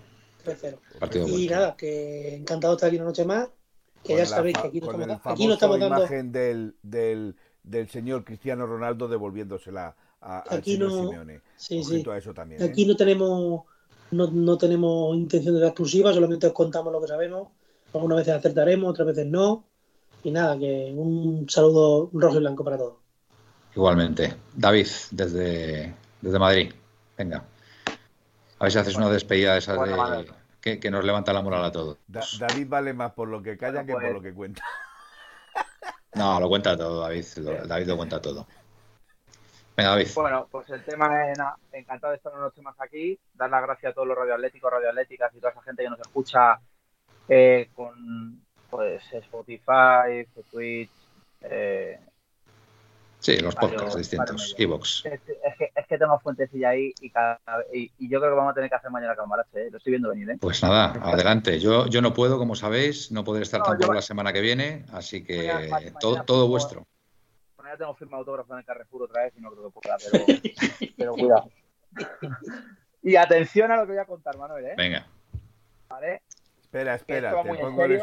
[0.46, 1.28] 3-0.
[1.30, 3.50] Y nada, que encantado de estar aquí una noche más.
[4.04, 6.00] Que ya sabéis que aquí no estamos, aquí no estamos dando.
[6.00, 11.42] imagen del, del, del señor Cristiano Ronaldo devolviéndosela a, aquí al no, Simeone.
[11.56, 12.04] Sí, sí.
[12.10, 12.88] A eso también, aquí ¿eh?
[12.88, 13.64] no tenemos
[14.12, 17.48] no, no, tenemos intención de dar exclusiva, solamente os contamos lo que sabemos.
[17.94, 19.66] Algunas veces acertaremos, otras veces no.
[20.24, 22.96] Y nada, que un saludo rojo y blanco para todos.
[23.76, 24.34] Igualmente.
[24.56, 26.72] David, desde, desde Madrid.
[27.18, 27.46] Venga.
[28.64, 31.72] A ver si haces una despedida de esas de, que, nos levanta la moral a
[31.73, 31.98] todos.
[32.07, 34.64] David vale más por lo que calla que por pues lo que cuenta.
[36.15, 37.26] No, lo cuenta todo, David.
[37.65, 38.48] David lo cuenta todo.
[39.76, 40.07] Venga, David.
[40.15, 41.38] Bueno, pues el tema es
[41.73, 43.19] encantado de estar una noche más aquí.
[43.34, 46.57] Dar las gracias a todos los radioatléticos, radioatléticas y toda esa gente que nos escucha
[47.27, 50.90] eh, con pues Spotify, Twitch,
[51.41, 51.99] eh,
[53.24, 55.06] Sí, los podcasts distintos, Evox.
[55.06, 57.40] Es, que, es que tengo fuentecilla ahí y, cada,
[57.72, 59.72] y, yo creo que vamos a tener que hacer mañana cambalache, ¿eh?
[59.72, 60.32] lo estoy viendo venir.
[60.32, 60.38] ¿eh?
[60.41, 61.58] Pues nada, adelante.
[61.58, 64.84] Yo, yo no puedo, como sabéis, no podré estar no, tampoco la semana que viene,
[64.91, 65.72] así que
[66.02, 66.86] todo, todo vuestro.
[67.56, 69.95] Bueno, ya tengo firmado autógrafo en el Carrefour otra vez y no creo que pueda,
[70.12, 70.26] pero,
[70.98, 71.50] pero cuidado.
[73.04, 74.66] y atención a lo que voy a contar, Manuel.
[74.66, 74.74] ¿eh?
[74.76, 75.08] Venga.
[75.88, 76.24] ¿Vale?
[76.62, 78.02] Espera, espera, te pongo el.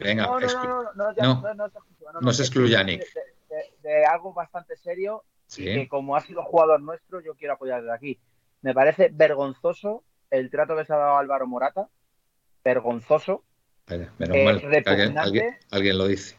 [0.00, 2.32] Venga, no, no, no, no, no, no, no,
[3.82, 5.24] de, algo bastante serio
[5.56, 8.18] y que como ha sido jugador nuestro, yo quiero apoyar desde aquí.
[8.62, 11.88] Me parece vergonzoso el trato que se ha dado a Álvaro Morata.
[12.64, 13.44] Vergonzoso.
[13.86, 16.36] menos mal alguien, alguien, lo dice.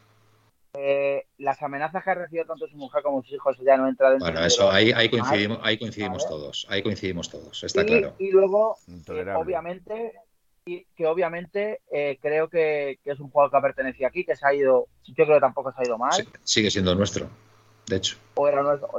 [0.74, 4.10] Eh, las amenazas que ha recibido tanto su mujer como sus hijos ya no entra
[4.10, 8.16] dentro bueno eso ahí, ahí coincidimos ahí coincidimos todos ahí coincidimos todos está y, claro
[8.20, 8.76] y luego
[9.08, 10.14] eh, obviamente
[10.66, 14.88] que obviamente eh, creo que, es un juego que pertenecía aquí, que se ha ido,
[15.04, 16.28] yo creo que tampoco se ha ido mal.
[16.44, 17.30] sigue siendo nuestro,
[17.86, 18.18] de hecho.
[18.34, 18.90] O era nuestro,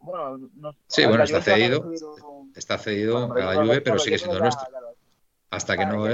[0.00, 1.90] bueno, no, sí, bueno, está cedido,
[2.54, 4.66] está cedido a la Juve, pero sigue siendo nuestro.
[5.50, 6.06] Hasta que no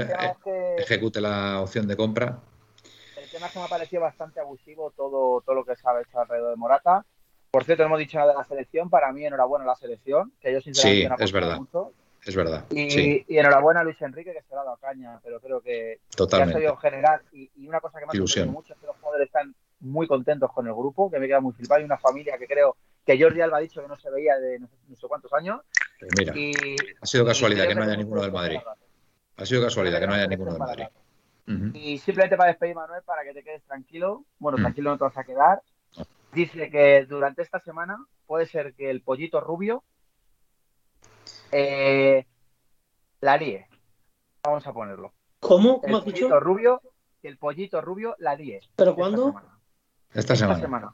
[0.77, 2.39] ejecute la opción de compra.
[3.17, 5.99] El tema es que me ha parecido bastante abusivo todo, todo lo que se ha
[5.99, 7.05] hecho alrededor de Morata.
[7.49, 8.89] Por cierto, no hemos dicho nada de la selección.
[8.89, 11.57] Para mí, enhorabuena la selección, que yo sinceramente sí, es verdad.
[11.57, 11.91] Mucho
[12.23, 12.65] es verdad.
[12.69, 16.53] Y, enhorabuena a Luis Enrique, que se le ha dado caña, pero creo que, Totalmente.
[16.53, 17.21] ha sabido generar.
[17.31, 20.67] Y, una cosa que me ha mucho es que los jugadores están muy contentos con
[20.67, 21.79] el grupo, que me queda muy flipado.
[21.79, 24.59] Hay una familia que creo que Jordi Alba ha dicho que no se veía de
[24.59, 25.61] no sé, cuántos años.
[25.99, 26.33] Pues mira,
[27.01, 28.59] ha sido casualidad que no haya ninguno del Madrid.
[29.37, 30.85] Ha sido casualidad que no haya ninguno del Madrid.
[31.73, 34.23] Y simplemente para despedir, Manuel, para que te quedes tranquilo.
[34.39, 35.61] Bueno, tranquilo no te vas a quedar.
[36.33, 39.83] Dice que durante esta semana puede ser que el pollito rubio
[41.51, 42.25] eh,
[43.21, 43.67] la líe.
[44.43, 45.13] Vamos a ponerlo.
[45.39, 45.81] ¿Cómo?
[45.81, 46.81] ¿Cómo el pollito rubio,
[47.23, 48.61] el pollito rubio la líe.
[48.75, 49.35] ¿Pero cuándo?
[50.13, 50.93] Esta semana.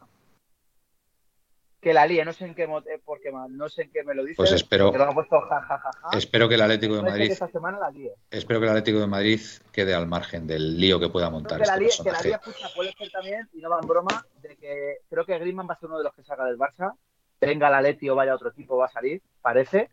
[1.79, 4.23] Que la líe, no sé en qué eh, porque no sé en qué me lo
[4.23, 4.37] dice.
[4.37, 4.91] Pues espero.
[4.91, 7.31] Que lo puesto ja, ja, ja, espero que el Atlético de Madrid.
[7.31, 8.13] esta semana la líe.
[8.31, 9.39] Espero que el Atlético de Madrid
[9.71, 11.61] quede al margen del lío que pueda montar.
[11.61, 12.39] Que la, líe, que la líe,
[12.75, 15.79] puede ser también, y no va en broma, de que creo que Griezmann va a
[15.79, 16.93] ser uno de los que salga del Barça
[17.39, 19.89] venga la Leti o vaya otro equipo, va a salir, parece.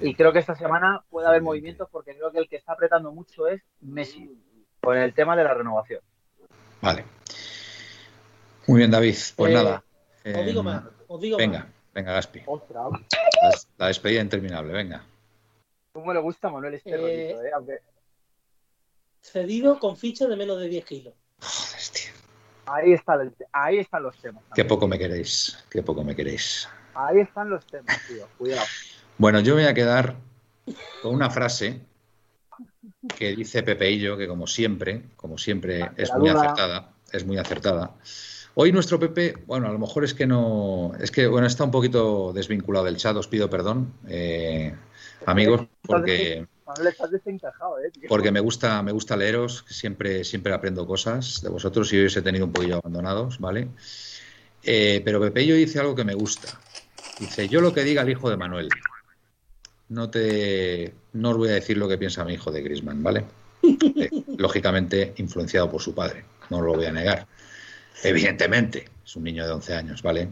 [0.00, 3.12] y creo que esta semana puede haber movimientos porque creo que el que está apretando
[3.12, 4.30] mucho es Messi,
[4.80, 6.00] con el tema de la renovación.
[6.80, 7.04] Vale.
[8.66, 9.16] Muy bien, David.
[9.36, 9.84] Pues eh, nada.
[10.24, 10.84] os digo em, más.
[11.08, 12.42] Os digo venga, venga, Gaspi.
[13.78, 15.04] La, despedida interminable, venga.
[15.92, 17.80] ¿Cómo le gusta a Manuel este eh, eh?
[19.20, 21.14] Cedido con ficha de menos de 10 kilos.
[21.40, 22.12] Joder, tío.
[22.66, 23.18] Ahí, está
[23.52, 24.44] ahí están los temas.
[24.54, 26.68] Qué poco me queréis, qué poco me queréis.
[26.94, 28.26] Ahí están los temas, tío.
[28.38, 28.66] Cuidado.
[29.18, 30.16] Bueno, yo voy a quedar
[31.02, 31.80] con una frase
[33.16, 36.92] que dice Pepeillo, que como siempre, como siempre, es muy acertada.
[37.12, 37.94] Es muy acertada.
[38.54, 41.70] Hoy nuestro Pepe, bueno, a lo mejor es que no, es que bueno, está un
[41.70, 44.74] poquito desvinculado del chat, os pido perdón, eh,
[45.24, 46.46] amigos, porque
[47.84, 48.06] ¿eh?
[48.08, 52.16] porque me gusta, me gusta leeros, siempre, siempre aprendo cosas de vosotros y hoy os
[52.16, 53.68] he tenido un poquillo abandonados, ¿vale?
[54.62, 56.60] Eh, pero Pepeillo dice algo que me gusta.
[57.20, 58.70] Dice, yo lo que diga el hijo de Manuel.
[59.90, 63.26] No te no os voy a decir lo que piensa mi hijo de Grisman, ¿vale?
[63.62, 67.26] Eh, lógicamente influenciado por su padre, no os lo voy a negar.
[68.02, 70.30] Evidentemente, es un niño de 11 años, ¿vale?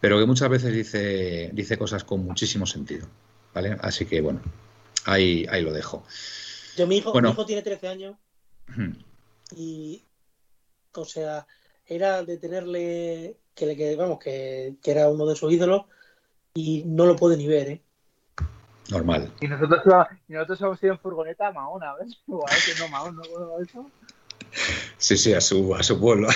[0.00, 3.06] Pero que muchas veces dice, dice cosas con muchísimo sentido,
[3.54, 3.76] ¿vale?
[3.80, 4.40] Así que, bueno,
[5.04, 6.04] ahí, ahí lo dejo.
[6.76, 8.16] Yo, mi hijo, mi hijo tiene 13 años
[9.54, 10.02] y,
[10.92, 11.46] o sea,
[11.86, 15.84] era de tenerle, que, le, que vamos, que, que era uno de sus ídolos
[16.54, 17.82] y no lo puede ni ver, ¿eh?
[18.90, 19.32] Normal.
[19.40, 19.80] Y nosotros,
[20.28, 22.18] y nosotros hemos ido en furgoneta a Mahona, ¿ves?
[22.26, 23.22] Igual que no Mahón, ¿no?
[23.62, 23.90] eso?
[24.98, 26.28] Sí, sí, a su, a su pueblo.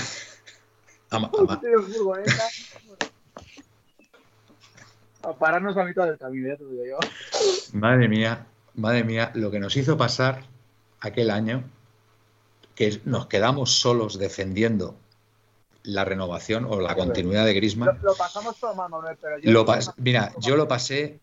[1.10, 1.60] A, a.
[5.22, 6.98] A pararnos a mitad del camino, ya te digo yo.
[7.72, 10.44] Madre mía, madre mía, lo que nos hizo pasar
[11.00, 11.64] aquel año,
[12.74, 14.96] que nos quedamos solos defendiendo
[15.84, 17.98] la renovación o la continuidad de Grisman.
[18.02, 19.64] Lo, pasamos todo mal, Manuel, pero yo.
[19.98, 21.20] mira, yo lo pasé.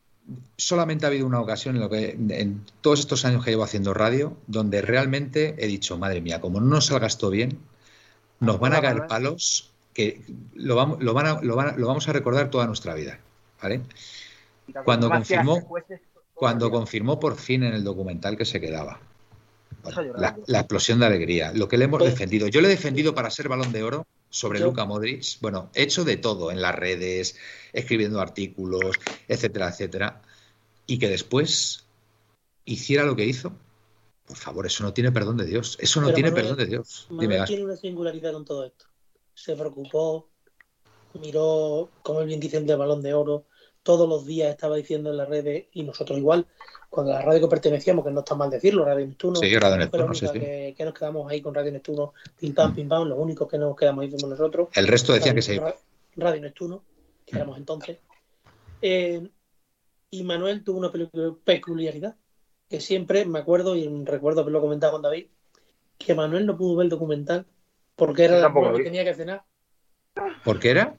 [0.55, 3.93] Solamente ha habido una ocasión en lo que en todos estos años que llevo haciendo
[3.93, 7.59] radio, donde realmente he dicho, madre mía, como no nos salga esto bien,
[8.39, 10.21] nos van a caer palos que
[10.53, 13.19] lo vamos, lo, van a, lo, van lo vamos a recordar toda nuestra vida.
[13.61, 13.81] ¿vale?
[14.85, 15.67] Cuando confirmó,
[16.33, 18.99] cuando confirmó por fin en el documental que se quedaba.
[20.15, 22.47] la, explosión de alegría, lo que le hemos defendido.
[22.47, 26.17] Yo le he defendido para ser balón de oro sobre Luca Modric, bueno, hecho de
[26.17, 27.35] todo en las redes,
[27.73, 28.95] escribiendo artículos,
[29.27, 30.21] etcétera, etcétera,
[30.87, 31.85] y que después
[32.65, 33.53] hiciera lo que hizo,
[34.25, 35.77] por favor, eso no tiene perdón de Dios.
[35.81, 37.07] Eso no tiene perdón de Dios.
[37.09, 38.85] Dime, tiene una singularidad con todo esto.
[39.33, 40.29] Se preocupó,
[41.19, 43.45] miró, como el bien dicen, del balón de oro.
[43.83, 46.47] Todos los días estaba diciendo en las redes, y nosotros igual,
[46.91, 50.13] cuando la radio que pertenecíamos, que no está mal decirlo, Radio Neptuno, sí, Radio Neptuno,
[50.13, 53.57] sí, Que, nos quedamos ahí con Radio Neptuno, pim pam, pim pam, los únicos que
[53.57, 54.67] nos quedamos ahí fuimos nosotros.
[54.73, 55.61] El resto decían que se
[56.17, 56.83] Radio Neptuno,
[57.25, 57.97] que éramos entonces.
[58.81, 59.25] Eh,
[60.09, 60.91] y Manuel tuvo una
[61.45, 62.17] peculiaridad
[62.69, 65.27] que siempre me acuerdo y recuerdo haberlo comentado con David,
[65.97, 67.45] que Manuel no pudo ver el documental
[67.95, 69.43] porque era la que tenía que cenar.
[70.43, 70.97] ¿Por qué era?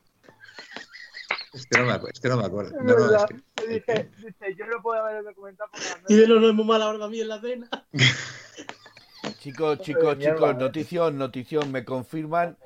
[1.52, 2.72] Es que no me, es que no me acuerdo.
[2.82, 3.68] No, no, es que...
[3.68, 6.64] dice, dice, yo no puedo ver el documental porque Y de no, no es muy
[6.64, 7.68] mala hora a mí en la cena.
[9.38, 12.56] chicos, chicos, chicos, notición, notición, me confirman,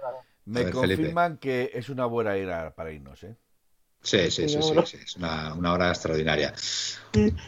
[0.44, 3.36] me confirman que es una buena era para irnos, ¿eh?
[4.02, 6.54] Sí, sí, sí, sí, es una, hora extraordinaria.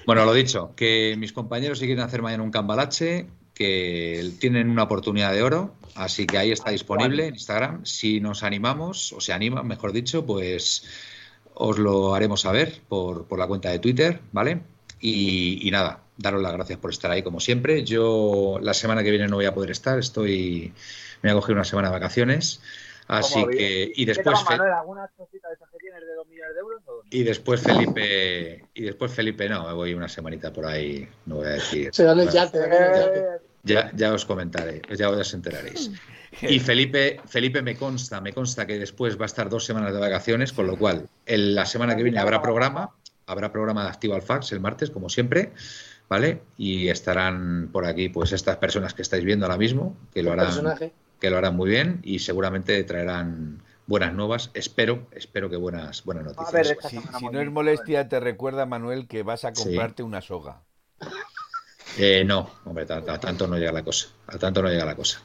[0.06, 4.82] Bueno, lo dicho, que mis compañeros si quieren hacer mañana un cambalache, que tienen una
[4.82, 7.84] oportunidad de oro, así que ahí está disponible en Instagram.
[7.84, 10.84] Si nos animamos, o se animan, mejor dicho, pues
[11.58, 14.62] os lo haremos saber por, por la cuenta de Twitter, ¿vale?
[15.00, 17.84] Y, y, nada, daros las gracias por estar ahí como siempre.
[17.84, 20.72] Yo la semana que viene no voy a poder estar, estoy,
[21.22, 22.60] me voy a coger una semana de vacaciones.
[23.08, 24.38] Así que, y después.
[27.10, 31.46] Y después Felipe, y después Felipe, no, me voy una semanita por ahí, no voy
[31.46, 31.90] a decir.
[33.64, 35.90] ya, ya os comentaré, ya os enteraréis.
[36.42, 40.00] Y Felipe, Felipe me consta, me consta que después va a estar dos semanas de
[40.00, 42.94] vacaciones, con lo cual la semana que viene habrá programa,
[43.26, 45.52] habrá programa de Activo al Fax el martes, como siempre,
[46.08, 46.42] ¿vale?
[46.56, 50.78] Y estarán por aquí, pues estas personas que estáis viendo ahora mismo, que lo harán
[51.20, 54.50] que lo harán muy bien y seguramente traerán buenas nuevas.
[54.54, 56.76] Espero, espero que buenas, buenas noticias.
[56.88, 60.62] si, no es molestia, te recuerda, Manuel, que vas a comprarte una soga.
[61.96, 64.08] Eh, no, hombre, a, tanto no llega la cosa.
[64.28, 65.20] A tanto no llega la cosa.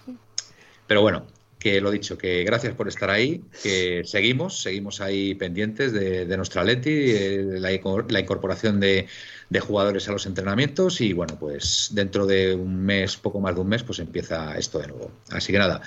[0.88, 1.26] Pero bueno,
[1.64, 6.64] que lo dicho, que gracias por estar ahí, que seguimos, seguimos ahí pendientes de, nuestra
[6.64, 7.70] Leti, eh, la,
[8.10, 9.08] la, incorporación de,
[9.50, 13.62] de jugadores a los entrenamientos y bueno, pues dentro de un mes, poco más de
[13.62, 15.12] un mes, pues empieza esto de nuevo.
[15.32, 15.82] Así que nada,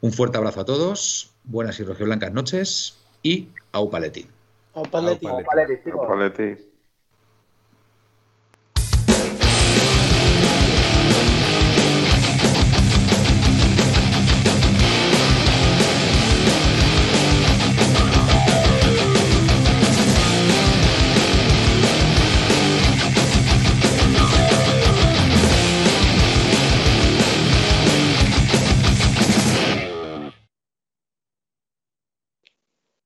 [0.00, 3.90] un fuerte abrazo a todos, buenas y blancas noches y au
[4.74, 4.86] Au